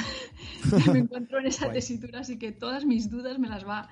me 0.93 0.99
encuentro 0.99 1.39
en 1.39 1.47
esa 1.47 1.71
tesitura, 1.73 2.21
así 2.21 2.39
que 2.39 2.53
todas 2.53 2.85
mis 2.85 3.11
dudas 3.11 3.39
me 3.39 3.49
las 3.49 3.67
va 3.67 3.89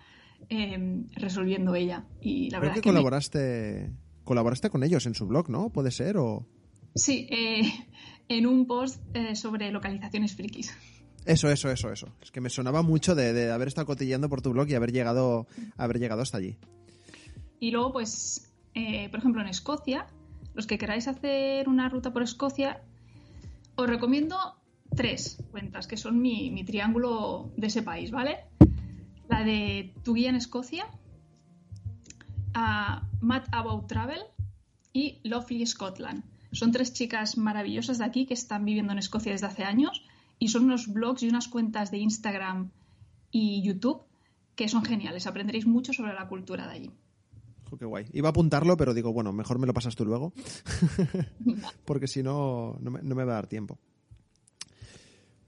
eh, 0.48 1.02
resolviendo 1.16 1.74
ella. 1.74 2.04
Y 2.20 2.50
la 2.50 2.58
Creo 2.58 2.70
verdad 2.70 2.82
que 2.82 2.88
me- 2.88 2.94
colaboraste, 2.94 3.90
colaboraste 4.24 4.70
con 4.70 4.82
ellos 4.82 5.06
en 5.06 5.14
su 5.14 5.26
blog, 5.26 5.48
¿no? 5.50 5.70
Puede 5.70 5.90
ser 5.90 6.16
o... 6.16 6.46
Sí, 6.94 7.26
eh, 7.30 7.62
en 8.28 8.46
un 8.46 8.66
post 8.66 9.00
eh, 9.14 9.36
sobre 9.36 9.70
localizaciones 9.70 10.34
frikis. 10.34 10.74
Eso, 11.26 11.50
eso, 11.50 11.70
eso, 11.70 11.92
eso. 11.92 12.08
Es 12.22 12.30
que 12.30 12.40
me 12.40 12.48
sonaba 12.48 12.82
mucho 12.82 13.14
de, 13.14 13.32
de 13.32 13.50
haber 13.52 13.68
estado 13.68 13.86
cotilleando 13.86 14.28
por 14.28 14.40
tu 14.40 14.50
blog 14.52 14.68
y 14.70 14.74
haber 14.74 14.90
llegado, 14.90 15.46
haber 15.76 15.98
llegado 15.98 16.22
hasta 16.22 16.38
allí. 16.38 16.56
Y 17.60 17.70
luego, 17.72 17.92
pues, 17.92 18.50
eh, 18.74 19.08
por 19.10 19.20
ejemplo, 19.20 19.42
en 19.42 19.48
Escocia, 19.48 20.06
los 20.54 20.66
que 20.66 20.78
queráis 20.78 21.08
hacer 21.08 21.68
una 21.68 21.88
ruta 21.90 22.12
por 22.12 22.22
Escocia, 22.22 22.80
os 23.76 23.86
recomiendo 23.86 24.36
tres 24.96 25.42
cuentas, 25.50 25.86
que 25.86 25.96
son 25.98 26.20
mi, 26.22 26.50
mi 26.50 26.64
triángulo 26.64 27.52
de 27.56 27.66
ese 27.66 27.82
país, 27.82 28.10
¿vale? 28.10 28.38
La 29.30 29.44
de 29.44 29.94
Tu 30.02 30.14
Guía 30.14 30.28
en 30.28 30.34
Escocia, 30.34 30.86
a 32.52 33.08
Mad 33.20 33.44
About 33.52 33.86
Travel 33.86 34.20
y 34.92 35.20
Lovely 35.22 35.64
Scotland. 35.66 36.24
Son 36.50 36.72
tres 36.72 36.92
chicas 36.92 37.38
maravillosas 37.38 37.98
de 37.98 38.04
aquí 38.04 38.26
que 38.26 38.34
están 38.34 38.64
viviendo 38.64 38.92
en 38.92 38.98
Escocia 38.98 39.30
desde 39.30 39.46
hace 39.46 39.62
años 39.62 40.02
y 40.40 40.48
son 40.48 40.64
unos 40.64 40.92
blogs 40.92 41.22
y 41.22 41.28
unas 41.28 41.46
cuentas 41.46 41.92
de 41.92 41.98
Instagram 41.98 42.70
y 43.30 43.62
YouTube 43.62 44.02
que 44.56 44.68
son 44.68 44.84
geniales. 44.84 45.28
Aprenderéis 45.28 45.64
mucho 45.64 45.92
sobre 45.92 46.12
la 46.12 46.26
cultura 46.26 46.66
de 46.66 46.72
allí. 46.72 46.90
Qué 47.78 47.84
guay. 47.84 48.06
Iba 48.12 48.28
a 48.28 48.30
apuntarlo, 48.30 48.76
pero 48.76 48.94
digo, 48.94 49.12
bueno, 49.12 49.32
mejor 49.32 49.60
me 49.60 49.66
lo 49.68 49.72
pasas 49.72 49.94
tú 49.94 50.04
luego. 50.04 50.32
Porque 51.84 52.08
si 52.08 52.24
no, 52.24 52.76
no 52.80 52.90
me, 52.90 53.00
no 53.00 53.14
me 53.14 53.22
va 53.22 53.34
a 53.34 53.36
dar 53.36 53.46
tiempo. 53.46 53.78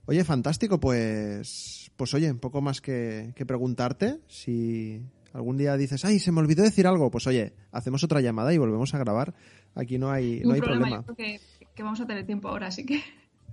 Oye, 0.05 0.23
fantástico, 0.23 0.79
pues. 0.79 1.91
Pues 1.95 2.13
oye, 2.13 2.31
un 2.31 2.39
poco 2.39 2.61
más 2.61 2.81
que, 2.81 3.33
que 3.35 3.45
preguntarte. 3.45 4.19
Si 4.27 5.01
algún 5.33 5.57
día 5.57 5.77
dices, 5.77 6.03
ay, 6.05 6.19
se 6.19 6.31
me 6.31 6.39
olvidó 6.39 6.63
decir 6.63 6.87
algo, 6.87 7.09
pues 7.11 7.27
oye, 7.27 7.53
hacemos 7.71 8.03
otra 8.03 8.21
llamada 8.21 8.53
y 8.53 8.57
volvemos 8.57 8.93
a 8.93 8.97
grabar. 8.99 9.33
Aquí 9.75 9.97
no 9.97 10.11
hay, 10.11 10.41
no 10.43 10.53
hay 10.53 10.59
problema, 10.59 10.87
problema. 10.87 11.05
yo 11.07 11.13
creo 11.13 11.15
que, 11.15 11.41
que 11.73 11.83
vamos 11.83 12.01
a 12.01 12.07
tener 12.07 12.25
tiempo 12.25 12.49
ahora, 12.49 12.67
así 12.67 12.85
que 12.85 13.01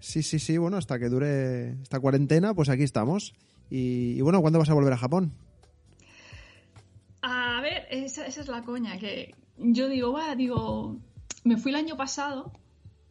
Sí, 0.01 0.23
sí, 0.23 0.39
sí, 0.39 0.57
bueno, 0.57 0.79
hasta 0.79 0.99
que 0.99 1.11
dure 1.11 1.73
esta 1.83 2.01
cuarentena, 2.01 2.55
pues 2.55 2.71
aquí 2.71 2.83
estamos. 2.83 3.35
Y, 3.69 4.15
y 4.17 4.21
bueno, 4.23 4.41
¿cuándo 4.41 4.59
vas 4.59 4.71
a 4.71 4.75
volver 4.75 4.95
a 4.95 4.99
Japón? 4.99 5.33
A 7.23 7.61
ver, 7.61 7.87
esa, 7.91 8.27
esa 8.27 8.41
es 8.41 8.49
la 8.49 8.63
coña, 8.63 8.99
que 8.99 9.35
yo 9.59 9.89
digo, 9.89 10.13
va, 10.13 10.35
digo, 10.35 10.99
me 11.45 11.59
fui 11.59 11.71
el 11.71 11.77
año 11.77 11.97
pasado, 11.97 12.51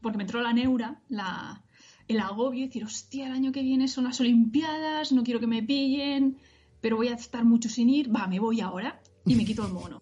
porque 0.02 0.18
me 0.18 0.24
entró 0.24 0.42
la 0.42 0.52
neura, 0.52 1.00
la, 1.10 1.64
el 2.10 2.20
agobio, 2.20 2.64
y 2.64 2.68
decir, 2.68 2.84
hostia, 2.84 3.28
el 3.28 3.34
año 3.34 3.52
que 3.52 3.62
viene 3.62 3.88
son 3.88 4.04
las 4.04 4.20
Olimpiadas, 4.20 5.12
no 5.12 5.24
quiero 5.24 5.40
que 5.40 5.46
me 5.46 5.62
pillen, 5.62 6.38
pero 6.82 6.98
voy 6.98 7.10
a 7.10 7.14
estar 7.14 7.46
mucho 7.46 7.70
sin 7.70 7.88
ir, 7.88 8.14
va, 8.14 8.28
me 8.28 8.40
voy 8.40 8.62
ahora 8.62 9.00
y 9.26 9.36
me 9.36 9.46
quito 9.46 9.66
el 9.66 9.72
mono. 9.72 10.02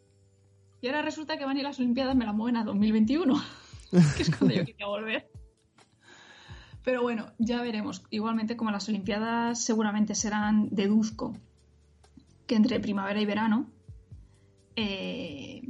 Y 0.81 0.87
ahora 0.87 1.01
resulta 1.01 1.37
que 1.37 1.43
van 1.43 1.57
a 1.57 1.59
ir 1.59 1.65
las 1.65 1.79
Olimpiadas, 1.79 2.15
me 2.15 2.25
la 2.25 2.31
mueven 2.31 2.55
a 2.55 2.63
2021, 2.63 3.35
que 4.15 4.23
es 4.23 4.33
cuando 4.33 4.55
yo 4.55 4.65
quería 4.65 4.87
volver. 4.87 5.29
Pero 6.85 7.01
bueno, 7.01 7.33
ya 7.39 7.61
veremos. 7.61 8.01
Igualmente, 8.09 8.55
como 8.55 8.71
las 8.71 8.87
Olimpiadas 8.87 9.61
seguramente 9.61 10.15
serán 10.15 10.69
deduzco 10.71 11.35
que 12.45 12.55
entre 12.55 12.79
primavera 12.79 13.19
y 13.19 13.25
verano, 13.25 13.69
eh, 14.77 15.61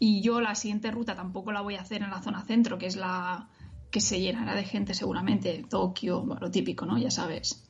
y 0.00 0.22
yo 0.22 0.40
la 0.40 0.56
siguiente 0.56 0.90
ruta 0.90 1.14
tampoco 1.14 1.52
la 1.52 1.60
voy 1.60 1.76
a 1.76 1.82
hacer 1.82 2.02
en 2.02 2.10
la 2.10 2.20
zona 2.20 2.42
centro, 2.42 2.78
que 2.78 2.86
es 2.86 2.96
la 2.96 3.48
que 3.92 4.00
se 4.00 4.20
llenará 4.20 4.56
de 4.56 4.64
gente 4.64 4.94
seguramente, 4.94 5.64
Tokio, 5.68 6.22
bueno, 6.22 6.40
lo 6.40 6.50
típico, 6.50 6.86
¿no? 6.86 6.98
Ya 6.98 7.10
sabes. 7.10 7.62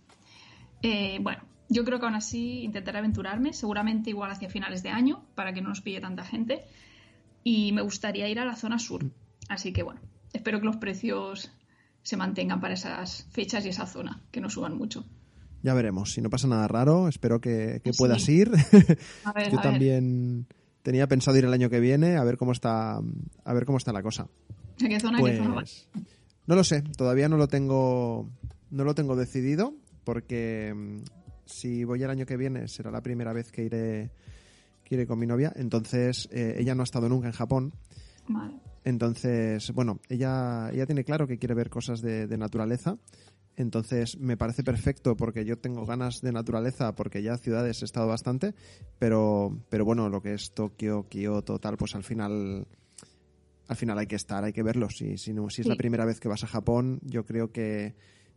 Eh, 0.80 1.18
bueno, 1.20 1.42
yo 1.68 1.84
creo 1.84 1.98
que 1.98 2.06
aún 2.06 2.14
así 2.14 2.62
intentaré 2.62 2.98
aventurarme, 2.98 3.52
seguramente 3.52 4.10
igual 4.10 4.30
hacia 4.30 4.48
finales 4.48 4.84
de 4.84 4.90
año, 4.90 5.24
para 5.34 5.52
que 5.52 5.60
no 5.60 5.68
nos 5.68 5.80
pille 5.80 6.00
tanta 6.00 6.24
gente. 6.24 6.64
Y 7.42 7.72
me 7.72 7.82
gustaría 7.82 8.28
ir 8.28 8.38
a 8.38 8.44
la 8.44 8.54
zona 8.54 8.78
sur. 8.78 9.10
Así 9.48 9.72
que 9.72 9.82
bueno, 9.82 10.00
espero 10.32 10.60
que 10.60 10.66
los 10.66 10.76
precios 10.76 11.50
se 12.02 12.16
mantengan 12.16 12.60
para 12.60 12.74
esas 12.74 13.26
fechas 13.32 13.66
y 13.66 13.70
esa 13.70 13.86
zona, 13.86 14.22
que 14.30 14.40
no 14.40 14.48
suban 14.48 14.78
mucho. 14.78 15.04
Ya 15.64 15.74
veremos, 15.74 16.12
si 16.12 16.20
no 16.20 16.30
pasa 16.30 16.46
nada 16.46 16.68
raro, 16.68 17.08
espero 17.08 17.40
que, 17.40 17.82
puedas 17.98 18.28
ir. 18.28 18.50
Yo 19.50 19.60
también 19.60 20.46
tenía 20.82 21.08
pensado 21.08 21.36
ir 21.36 21.44
el 21.44 21.52
año 21.52 21.68
que 21.68 21.80
viene 21.80 22.16
a 22.16 22.22
ver 22.22 22.36
cómo 22.36 22.52
está 22.52 23.00
a 23.44 23.52
ver 23.54 23.64
cómo 23.64 23.78
está 23.78 23.92
la 23.92 24.02
cosa. 24.02 24.28
¿A 24.84 24.88
qué 24.88 25.00
zona, 25.00 25.18
qué 25.22 25.36
zona 25.36 25.54
pues, 25.54 25.88
No 26.46 26.56
lo 26.56 26.64
sé, 26.64 26.82
todavía 26.82 27.28
no 27.28 27.36
lo 27.36 27.48
tengo 27.48 28.28
no 28.70 28.84
lo 28.84 28.94
tengo 28.94 29.16
decidido 29.16 29.74
porque 30.04 30.72
mm, 30.74 31.02
si 31.44 31.84
voy 31.84 32.02
el 32.02 32.10
año 32.10 32.26
que 32.26 32.36
viene 32.36 32.68
será 32.68 32.90
la 32.90 33.02
primera 33.02 33.32
vez 33.32 33.52
que 33.52 33.64
iré, 33.64 34.10
que 34.96 35.06
con 35.06 35.18
mi 35.18 35.26
novia. 35.26 35.52
Entonces, 35.56 36.28
eh, 36.30 36.56
ella 36.58 36.74
no 36.74 36.82
ha 36.82 36.84
estado 36.84 37.08
nunca 37.08 37.28
en 37.28 37.32
Japón. 37.32 37.72
Entonces, 38.84 39.72
bueno, 39.72 40.00
ella, 40.08 40.70
ella 40.72 40.86
tiene 40.86 41.04
claro 41.04 41.26
que 41.26 41.38
quiere 41.38 41.54
ver 41.54 41.70
cosas 41.70 42.00
de, 42.02 42.26
naturaleza. 42.36 42.98
Entonces 43.54 44.18
me 44.18 44.38
parece 44.38 44.64
perfecto 44.64 45.14
porque 45.14 45.44
yo 45.44 45.58
tengo 45.58 45.84
ganas 45.84 46.22
de 46.22 46.32
naturaleza 46.32 46.94
porque 46.94 47.22
ya 47.22 47.36
ciudades 47.36 47.82
he 47.82 47.84
estado 47.84 48.06
bastante, 48.06 48.54
pero, 48.98 49.58
pero 49.68 49.84
bueno, 49.84 50.08
lo 50.08 50.22
que 50.22 50.32
es 50.32 50.52
Tokio, 50.54 51.06
Kioto, 51.06 51.58
tal, 51.58 51.76
pues 51.76 51.94
al 51.94 52.02
final 52.02 52.66
al 53.72 53.76
final 53.76 53.98
hay 53.98 54.06
que 54.06 54.16
estar, 54.16 54.44
hay 54.44 54.52
que 54.52 54.62
verlo. 54.62 54.88
Si, 54.90 55.18
si, 55.18 55.34
si 55.48 55.60
es 55.60 55.66
la 55.66 55.76
primera 55.76 56.04
vez 56.04 56.20
que 56.20 56.28
vas 56.28 56.44
a 56.44 56.46
Japón, 56.46 57.00
yo 57.02 57.24
creo 57.24 57.50
que 57.50 57.94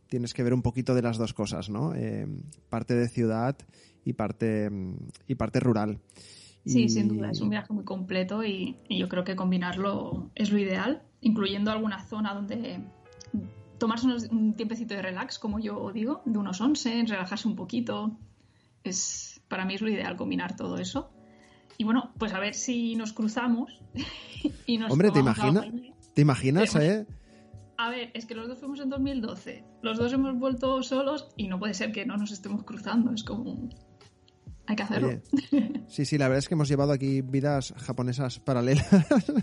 tienes 0.08 0.34
que 0.34 0.42
ver 0.42 0.54
un 0.54 0.62
poquito 0.62 0.94
de 0.94 1.02
las 1.02 1.18
dos 1.18 1.32
cosas, 1.32 1.68
¿no? 1.68 1.94
Eh, 1.94 2.26
parte 2.68 2.94
de 2.94 3.08
ciudad 3.08 3.56
y 4.04 4.12
parte, 4.12 4.70
y 5.26 5.34
parte 5.34 5.60
rural. 5.60 6.00
Sí, 6.64 6.88
sin 6.88 7.08
duda, 7.08 7.30
es 7.30 7.40
un 7.40 7.50
viaje 7.50 7.72
muy 7.72 7.84
completo 7.84 8.44
y, 8.44 8.76
yo 8.90 9.08
creo 9.08 9.22
que 9.22 9.36
combinarlo 9.36 10.30
es 10.34 10.50
lo 10.50 10.58
ideal, 10.58 11.02
incluyendo 11.20 11.70
alguna 11.70 12.02
zona 12.04 12.34
donde 12.34 12.80
tomarse 13.78 14.06
un 14.30 14.54
tiempecito 14.54 14.94
de 14.94 15.02
relax, 15.02 15.38
como 15.38 15.60
yo 15.60 15.92
digo, 15.92 16.22
de 16.24 16.38
unos 16.38 16.60
11, 16.60 17.04
relajarse 17.06 17.46
un 17.46 17.54
poquito. 17.54 18.18
Es, 18.82 19.40
para 19.48 19.64
mí 19.64 19.74
es 19.74 19.80
lo 19.80 19.88
ideal 19.88 20.16
combinar 20.16 20.56
todo 20.56 20.78
eso. 20.78 21.10
Y 21.78 21.84
bueno, 21.84 22.12
pues 22.18 22.32
a 22.32 22.40
ver 22.40 22.54
si 22.54 22.96
nos 22.96 23.12
cruzamos 23.12 23.80
y 24.66 24.78
nos 24.78 24.90
Hombre, 24.90 25.10
¿te, 25.10 25.20
imaginas? 25.20 25.66
¿te 26.14 26.22
imaginas, 26.22 26.74
eh? 26.76 27.06
A 27.78 27.90
ver, 27.90 28.10
es 28.14 28.24
que 28.24 28.34
los 28.34 28.48
dos 28.48 28.58
fuimos 28.58 28.80
en 28.80 28.88
2012. 28.88 29.64
Los 29.82 29.98
dos 29.98 30.12
hemos 30.12 30.38
vuelto 30.38 30.82
solos 30.82 31.28
y 31.36 31.48
no 31.48 31.58
puede 31.58 31.74
ser 31.74 31.92
que 31.92 32.06
no 32.06 32.16
nos 32.16 32.32
estemos 32.32 32.64
cruzando. 32.64 33.12
Es 33.12 33.22
como. 33.22 33.68
Hay 34.68 34.74
que 34.74 34.82
hacerlo. 34.82 35.20
sí, 35.86 36.04
sí, 36.04 36.18
la 36.18 36.26
verdad 36.26 36.38
es 36.38 36.48
que 36.48 36.54
hemos 36.54 36.68
llevado 36.68 36.92
aquí 36.92 37.20
vidas 37.20 37.72
japonesas 37.76 38.40
paralelas. 38.40 38.88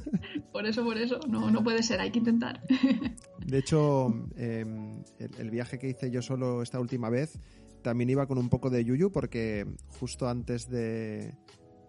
por 0.51 0.65
eso, 0.65 0.83
por 0.83 0.97
eso. 0.97 1.19
No, 1.29 1.49
no 1.49 1.63
puede 1.63 1.83
ser, 1.83 2.01
hay 2.01 2.11
que 2.11 2.19
intentar. 2.19 2.61
de 3.45 3.57
hecho, 3.57 4.07
em, 4.35 5.03
el, 5.19 5.49
viaje 5.49 5.79
que 5.79 5.89
hice 5.89 6.11
yo 6.11 6.21
solo 6.21 6.61
esta 6.61 6.79
última 6.79 7.09
vez 7.09 7.39
también 7.83 8.09
iba 8.09 8.25
con 8.27 8.37
un 8.37 8.49
poco 8.49 8.69
de 8.69 8.83
yuyu 8.83 9.11
porque 9.11 9.65
justo 9.99 10.27
antes 10.27 10.69
de. 10.69 11.35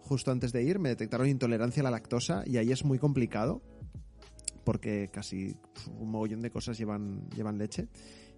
Justo 0.07 0.29
antes 0.29 0.51
de 0.51 0.61
ir 0.61 0.77
me 0.77 0.89
detectaron 0.89 1.27
intolerancia 1.27 1.81
a 1.81 1.85
la 1.85 1.89
lactosa 1.89 2.43
y 2.45 2.57
ahí 2.57 2.71
es 2.71 2.85
muy 2.85 2.99
complicado 2.99 3.63
porque 4.63 5.09
casi 5.11 5.55
un 5.99 6.11
mogollón 6.11 6.41
de 6.41 6.51
cosas 6.51 6.77
llevan, 6.77 7.27
llevan 7.29 7.57
leche. 7.57 7.87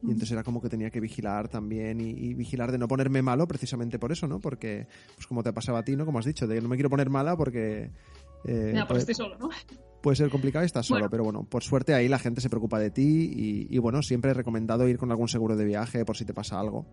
Y 0.01 0.11
entonces 0.11 0.31
era 0.31 0.43
como 0.43 0.61
que 0.61 0.69
tenía 0.69 0.91
que 0.91 1.01
vigilar 1.01 1.49
también 1.49 1.99
y, 1.99 2.33
vigilar 2.35 2.71
de 2.71 2.77
no 2.77 2.87
ponerme 2.87 3.21
malo 3.21 3.47
precisamente 3.47 3.99
por 3.99 4.11
eso, 4.11 4.27
¿no? 4.27 4.39
Porque, 4.39 4.87
pues 5.15 5.25
como 5.27 5.43
te 5.43 5.51
pasaba 5.51 5.79
a 5.79 5.83
ti, 5.83 5.95
¿no? 5.95 6.05
Como 6.05 6.19
has 6.19 6.25
dicho, 6.25 6.45
de 6.45 6.61
no 6.61 6.69
me 6.69 6.75
quiero 6.75 6.89
poner 6.89 7.09
mala 7.09 7.35
porque... 7.35 7.91
Eh, 8.45 8.81
pues 8.87 8.99
estoy 8.99 9.15
solo, 9.15 9.37
¿no? 9.39 9.49
Puede 10.01 10.15
ser 10.15 10.29
complicado 10.29 10.63
y 10.63 10.67
estás 10.67 10.85
solo, 10.85 11.09
pero 11.09 11.23
bueno, 11.23 11.43
por 11.43 11.63
suerte 11.63 11.95
ahí 11.95 12.07
la 12.07 12.19
gente 12.19 12.39
se 12.39 12.49
preocupa 12.49 12.79
de 12.79 12.91
ti 12.91 13.31
y, 13.35 13.75
y, 13.75 13.77
bueno, 13.79 14.01
siempre 14.03 14.31
he 14.31 14.33
recomendado 14.35 14.87
ir 14.87 14.97
con 14.97 15.09
algún 15.09 15.27
seguro 15.27 15.57
de 15.57 15.65
viaje 15.65 16.05
por 16.05 16.15
si 16.15 16.23
te 16.23 16.33
pasa 16.33 16.59
algo. 16.59 16.85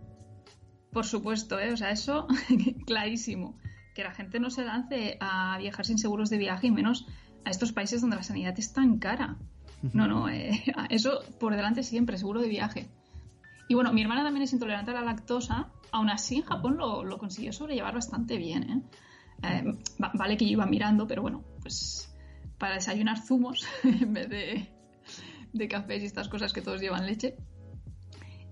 Por 0.91 1.05
supuesto, 1.05 1.61
¿eh? 1.61 1.73
O 1.73 1.77
sea, 1.77 1.91
eso 1.91 2.27
clarísimo. 2.87 3.59
Que 3.95 4.03
la 4.03 4.13
gente 4.13 4.41
no 4.41 4.51
se 4.51 4.65
lance 4.65 5.17
a 5.21 5.57
viajar 5.59 5.87
sin 5.87 5.99
seguros 5.99 6.31
de 6.31 6.39
viaje 6.39 6.67
y 6.67 6.71
menos 6.71 7.07
a 7.45 7.51
estos 7.51 7.73
países 7.73 8.01
donde 8.01 8.17
la 8.17 8.23
sanidad 8.23 8.55
es 8.59 8.73
tan 8.73 8.99
cara. 8.99 9.37
No, 9.93 10.09
no, 10.09 10.29
eh, 10.29 10.63
eso 10.91 11.21
por 11.39 11.55
delante 11.55 11.83
siempre, 11.83 12.19
seguro 12.19 12.41
de 12.41 12.49
viaje. 12.49 12.89
Y 13.69 13.75
bueno, 13.75 13.93
mi 13.93 14.03
hermana 14.03 14.25
también 14.25 14.43
es 14.43 14.53
intolerante 14.53 14.91
a 14.91 14.95
la 14.95 15.03
lactosa, 15.03 15.71
aún 15.91 16.11
así 16.11 16.37
en 16.37 16.43
Japón 16.43 16.77
lo, 16.77 17.05
lo 17.05 17.19
consiguió 17.19 17.53
sobrellevar 17.53 17.95
bastante 17.95 18.37
bien. 18.37 18.63
¿eh? 18.65 18.83
Eh, 19.43 19.79
vale 20.15 20.37
que 20.37 20.45
yo 20.45 20.53
iba 20.53 20.67
mirando, 20.67 21.07
pero 21.07 21.23
bueno, 21.23 21.45
pues 21.61 22.15
para 22.59 22.75
desayunar 22.75 23.19
zumos 23.19 23.67
en 23.85 24.13
vez 24.13 24.29
de, 24.29 24.69
de 25.53 25.69
cafés 25.69 26.03
y 26.03 26.07
estas 26.07 26.29
cosas 26.29 26.53
que 26.53 26.63
todos 26.63 26.81
llevan 26.81 27.07
leche. 27.07 27.37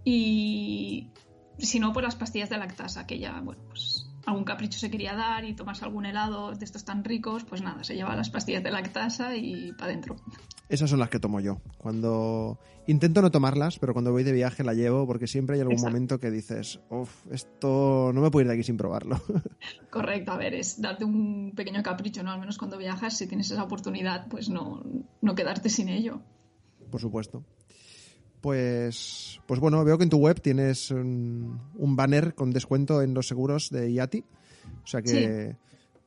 Y 0.05 1.11
si 1.59 1.79
no, 1.79 1.93
pues 1.93 2.05
las 2.05 2.17
pastillas 2.17 2.51
de 2.51 2.59
lactasa, 2.59 3.07
que 3.07 3.19
ya, 3.19 3.41
bueno, 3.41 3.63
pues 3.69 3.92
algún 4.27 4.45
capricho 4.45 4.79
se 4.79 4.91
quería 4.91 5.15
dar 5.15 5.45
y 5.45 5.55
tomarse 5.55 5.85
algún 5.85 6.07
helado 6.07 6.53
de 6.53 6.65
estos 6.65 6.85
tan 6.85 7.05
ricos, 7.05 7.45
pues 7.45 7.63
nada, 7.63 7.85
se 7.85 7.95
lleva 7.95 8.15
las 8.17 8.31
pastillas 8.31 8.63
de 8.63 8.71
lactasa 8.71 9.37
y 9.37 9.73
para 9.73 9.87
adentro. 9.93 10.17
Esas 10.69 10.89
son 10.89 11.01
las 11.01 11.11
que 11.11 11.19
tomo 11.19 11.41
yo. 11.41 11.61
Cuando 11.77 12.59
intento 12.87 13.21
no 13.21 13.31
tomarlas, 13.31 13.79
pero 13.79 13.93
cuando 13.93 14.11
voy 14.13 14.23
de 14.23 14.33
viaje 14.33 14.65
la 14.65 14.75
llevo 14.75 15.07
porque 15.07 15.27
siempre 15.27 15.57
hay 15.57 15.63
algún 15.63 15.81
momento 15.81 16.19
que 16.19 16.31
dices, 16.31 16.81
uff, 16.89 17.27
esto 17.31 18.11
no 18.15 18.21
me 18.21 18.31
puedo 18.31 18.43
ir 18.43 18.49
de 18.49 18.55
aquí 18.55 18.63
sin 18.63 18.77
probarlo. 18.77 19.21
Correcto, 19.91 20.33
a 20.33 20.37
ver, 20.37 20.55
es 20.55 20.81
darte 20.81 21.05
un 21.05 21.53
pequeño 21.55 21.83
capricho, 21.83 22.23
¿no? 22.23 22.31
Al 22.31 22.41
menos 22.41 22.57
cuando 22.57 22.79
viajas, 22.79 23.17
si 23.17 23.27
tienes 23.27 23.51
esa 23.51 23.65
oportunidad, 23.65 24.29
pues 24.29 24.49
no, 24.49 24.83
no 25.21 25.35
quedarte 25.35 25.69
sin 25.69 25.89
ello. 25.89 26.23
Por 26.91 27.01
supuesto. 27.01 27.45
Pues, 28.43 29.41
pues 29.47 29.61
bueno, 29.61 29.85
veo 29.85 29.97
que 29.97 30.05
en 30.05 30.11
tu 30.11 30.19
web 30.19 30.41
tienes 30.41 30.91
un, 30.91 31.61
banner 31.79 32.35
con 32.35 32.51
descuento 32.51 33.01
en 33.01 33.15
los 33.15 33.29
seguros 33.29 33.71
de 33.71 33.93
IATI. 33.93 34.25
O 34.83 34.87
sea 34.87 35.01
que, 35.01 35.57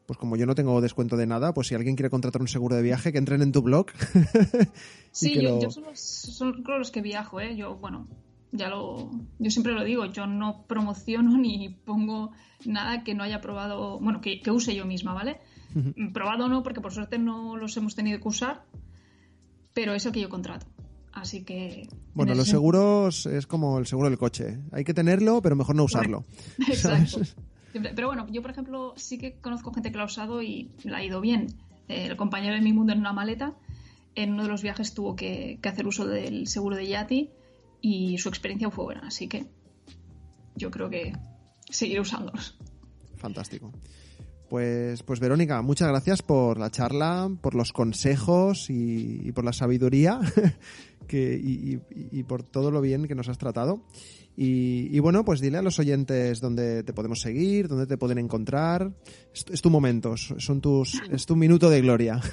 pues 0.05 0.19
como 0.19 0.35
yo 0.35 0.45
no 0.45 0.53
tengo 0.53 0.81
descuento 0.81 1.15
de 1.15 1.27
nada, 1.27 1.53
pues 1.53 1.67
si 1.67 1.75
alguien 1.75 1.95
quiere 1.95 2.09
contratar 2.09 2.41
un 2.41 2.49
seguro 2.49 2.75
de 2.75 2.81
viaje, 2.81 3.13
que 3.13 3.19
entren 3.19 3.41
en 3.41 3.53
tu 3.53 3.61
blog. 3.61 3.87
sí, 5.11 5.33
yo, 5.41 5.71
son, 5.71 6.61
los, 6.67 6.91
que 6.91 7.01
viajo, 7.01 7.39
¿eh? 7.39 7.55
Yo, 7.55 7.77
bueno, 7.77 8.05
ya 8.51 8.67
lo, 8.67 9.09
yo 9.39 9.49
siempre 9.49 9.71
lo 9.71 9.85
digo, 9.85 10.05
yo 10.05 10.27
no 10.27 10.65
promociono 10.67 11.37
ni 11.39 11.69
pongo 11.69 12.31
nada 12.65 13.05
que 13.05 13.15
no 13.15 13.23
haya 13.23 13.39
probado, 13.39 13.97
bueno, 13.99 14.19
que, 14.19 14.41
use 14.51 14.75
yo 14.75 14.85
misma, 14.85 15.13
¿vale? 15.13 15.39
Probado 16.13 16.49
no, 16.49 16.63
porque 16.63 16.81
por 16.81 16.91
suerte 16.91 17.17
no 17.17 17.55
los 17.55 17.77
hemos 17.77 17.95
tenido 17.95 18.19
que 18.19 18.27
usar, 18.27 18.65
pero 19.73 19.93
eso 19.93 20.11
que 20.11 20.19
yo 20.19 20.29
contrato. 20.29 20.67
Así 21.15 21.43
que. 21.43 21.87
Bueno, 22.13 22.35
los 22.35 22.47
seguros 22.47 23.25
es 23.25 23.47
como 23.47 23.79
el 23.79 23.87
seguro 23.87 24.09
del 24.09 24.19
coche. 24.19 24.59
Hay 24.71 24.83
que 24.83 24.93
tenerlo, 24.93 25.41
pero 25.41 25.55
mejor 25.55 25.75
no 25.75 25.85
usarlo. 25.85 26.25
Exacto. 26.67 27.21
Pero 27.73 28.07
bueno, 28.07 28.27
yo 28.29 28.41
por 28.41 28.51
ejemplo 28.51 28.93
sí 28.97 29.17
que 29.17 29.39
conozco 29.39 29.73
gente 29.73 29.91
que 29.91 29.97
lo 29.97 30.03
ha 30.03 30.07
usado 30.07 30.41
y 30.41 30.71
le 30.83 30.95
ha 30.95 31.03
ido 31.03 31.21
bien. 31.21 31.47
El 31.87 32.15
compañero 32.17 32.55
de 32.55 32.61
mi 32.61 32.73
mundo 32.73 32.93
en 32.93 32.99
una 32.99 33.13
maleta, 33.13 33.53
en 34.13 34.33
uno 34.33 34.43
de 34.43 34.49
los 34.49 34.61
viajes 34.61 34.93
tuvo 34.93 35.15
que, 35.15 35.59
hacer 35.63 35.87
uso 35.87 36.05
del 36.05 36.47
seguro 36.47 36.75
de 36.75 36.87
Yati 36.87 37.29
y 37.81 38.17
su 38.17 38.29
experiencia 38.29 38.69
fue 38.69 38.85
buena. 38.85 39.07
Así 39.07 39.27
que 39.27 39.45
yo 40.55 40.69
creo 40.69 40.89
que 40.89 41.13
seguiré 41.69 42.01
usándolos. 42.01 42.57
Fantástico. 43.15 43.71
Pues, 44.49 45.01
pues 45.03 45.19
Verónica, 45.19 45.61
muchas 45.61 45.89
gracias 45.89 46.21
por 46.21 46.59
la 46.59 46.69
charla, 46.69 47.31
por 47.41 47.55
los 47.55 47.73
consejos 47.73 48.69
y, 48.69 49.31
por 49.31 49.43
la 49.43 49.53
sabiduría 49.53 50.19
y, 51.13 52.23
por 52.23 52.43
todo 52.43 52.71
lo 52.71 52.81
bien 52.81 53.07
que 53.07 53.15
nos 53.15 53.29
has 53.29 53.37
tratado. 53.37 53.83
Y, 54.37 54.99
bueno, 54.99 55.23
pues 55.23 55.39
dile 55.39 55.57
a 55.57 55.61
los 55.61 55.79
oyentes 55.79 56.41
dónde 56.41 56.83
te 56.83 56.93
podemos 56.93 57.21
seguir, 57.21 57.67
dónde 57.67 57.87
te 57.87 57.97
pueden 57.97 58.17
encontrar. 58.17 58.93
Es, 59.33 59.61
tu 59.61 59.69
momento, 59.69 60.17
son 60.17 60.61
tus, 60.61 61.01
es 61.09 61.25
tu 61.25 61.35
minuto 61.35 61.69
de 61.69 61.81
gloria. 61.81 62.19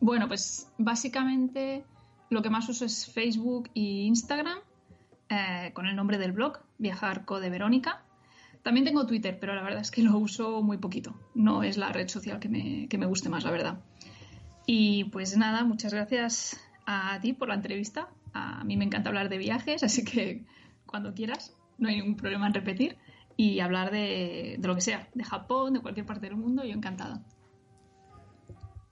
Bueno, 0.00 0.28
pues 0.28 0.66
básicamente 0.78 1.84
lo 2.30 2.40
que 2.40 2.48
más 2.48 2.68
uso 2.68 2.86
es 2.86 3.06
Facebook 3.06 3.70
e 3.74 3.80
Instagram, 3.80 4.58
eh, 5.28 5.72
con 5.74 5.86
el 5.86 5.94
nombre 5.94 6.16
del 6.16 6.32
blog, 6.32 6.58
Viajar 6.78 7.26
de 7.26 7.50
Verónica. 7.50 8.02
También 8.62 8.86
tengo 8.86 9.06
Twitter, 9.06 9.38
pero 9.38 9.54
la 9.54 9.62
verdad 9.62 9.82
es 9.82 9.90
que 9.90 10.02
lo 10.02 10.16
uso 10.16 10.62
muy 10.62 10.78
poquito. 10.78 11.14
No 11.34 11.62
es 11.62 11.76
la 11.76 11.92
red 11.92 12.08
social 12.08 12.40
que 12.40 12.48
me, 12.48 12.88
que 12.88 12.96
me 12.96 13.06
guste 13.06 13.28
más, 13.28 13.44
la 13.44 13.50
verdad. 13.50 13.80
Y 14.66 15.04
pues 15.04 15.36
nada, 15.36 15.64
muchas 15.64 15.92
gracias 15.92 16.58
a 16.90 17.20
ti 17.20 17.32
por 17.32 17.48
la 17.48 17.54
entrevista. 17.54 18.08
A 18.32 18.64
mí 18.64 18.76
me 18.76 18.84
encanta 18.84 19.10
hablar 19.10 19.28
de 19.28 19.38
viajes, 19.38 19.82
así 19.82 20.04
que 20.04 20.44
cuando 20.86 21.14
quieras, 21.14 21.56
no 21.78 21.88
hay 21.88 21.96
ningún 21.96 22.16
problema 22.16 22.46
en 22.46 22.54
repetir 22.54 22.96
y 23.36 23.60
hablar 23.60 23.90
de, 23.90 24.56
de 24.58 24.68
lo 24.68 24.74
que 24.74 24.80
sea, 24.80 25.08
de 25.14 25.24
Japón, 25.24 25.74
de 25.74 25.80
cualquier 25.80 26.04
parte 26.04 26.26
del 26.26 26.36
mundo, 26.36 26.64
yo 26.64 26.72
encantada. 26.72 27.22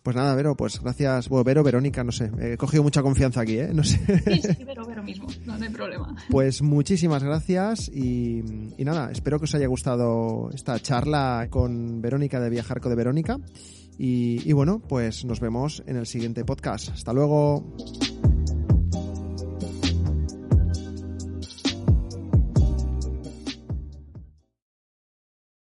Pues 0.09 0.17
nada, 0.17 0.35
Vero, 0.35 0.57
pues 0.57 0.81
gracias. 0.81 1.29
Bueno, 1.29 1.45
Vero, 1.45 1.63
Verónica, 1.63 2.03
no 2.03 2.13
sé. 2.13 2.31
He 2.41 2.57
cogido 2.57 2.83
mucha 2.83 3.03
confianza 3.03 3.43
aquí, 3.43 3.59
¿eh? 3.59 3.71
No 3.75 3.85
sé. 3.85 3.99
Sí, 4.25 4.55
sí, 4.57 4.65
Vero, 4.67 4.87
Vero 4.87 5.03
mismo. 5.03 5.27
No, 5.45 5.53
hay 5.53 5.69
problema. 5.69 6.17
Pues 6.31 6.63
muchísimas 6.63 7.23
gracias 7.23 7.89
y, 7.89 8.43
nada, 8.79 9.11
espero 9.11 9.39
que 9.39 9.45
os 9.45 9.55
haya 9.55 9.67
gustado 9.67 10.49
esta 10.55 10.79
charla 10.81 11.49
con 11.51 12.01
Verónica 12.01 12.41
de 12.41 12.49
Viajarco 12.49 12.89
de 12.89 12.95
Verónica. 12.95 13.37
Y, 13.99 14.53
bueno, 14.53 14.81
pues 14.81 15.25
nos 15.25 15.41
vemos 15.41 15.83
en 15.87 15.97
el 15.97 16.07
siguiente 16.07 16.45
podcast. 16.45 16.91
Hasta 16.91 17.13
luego. 17.13 17.65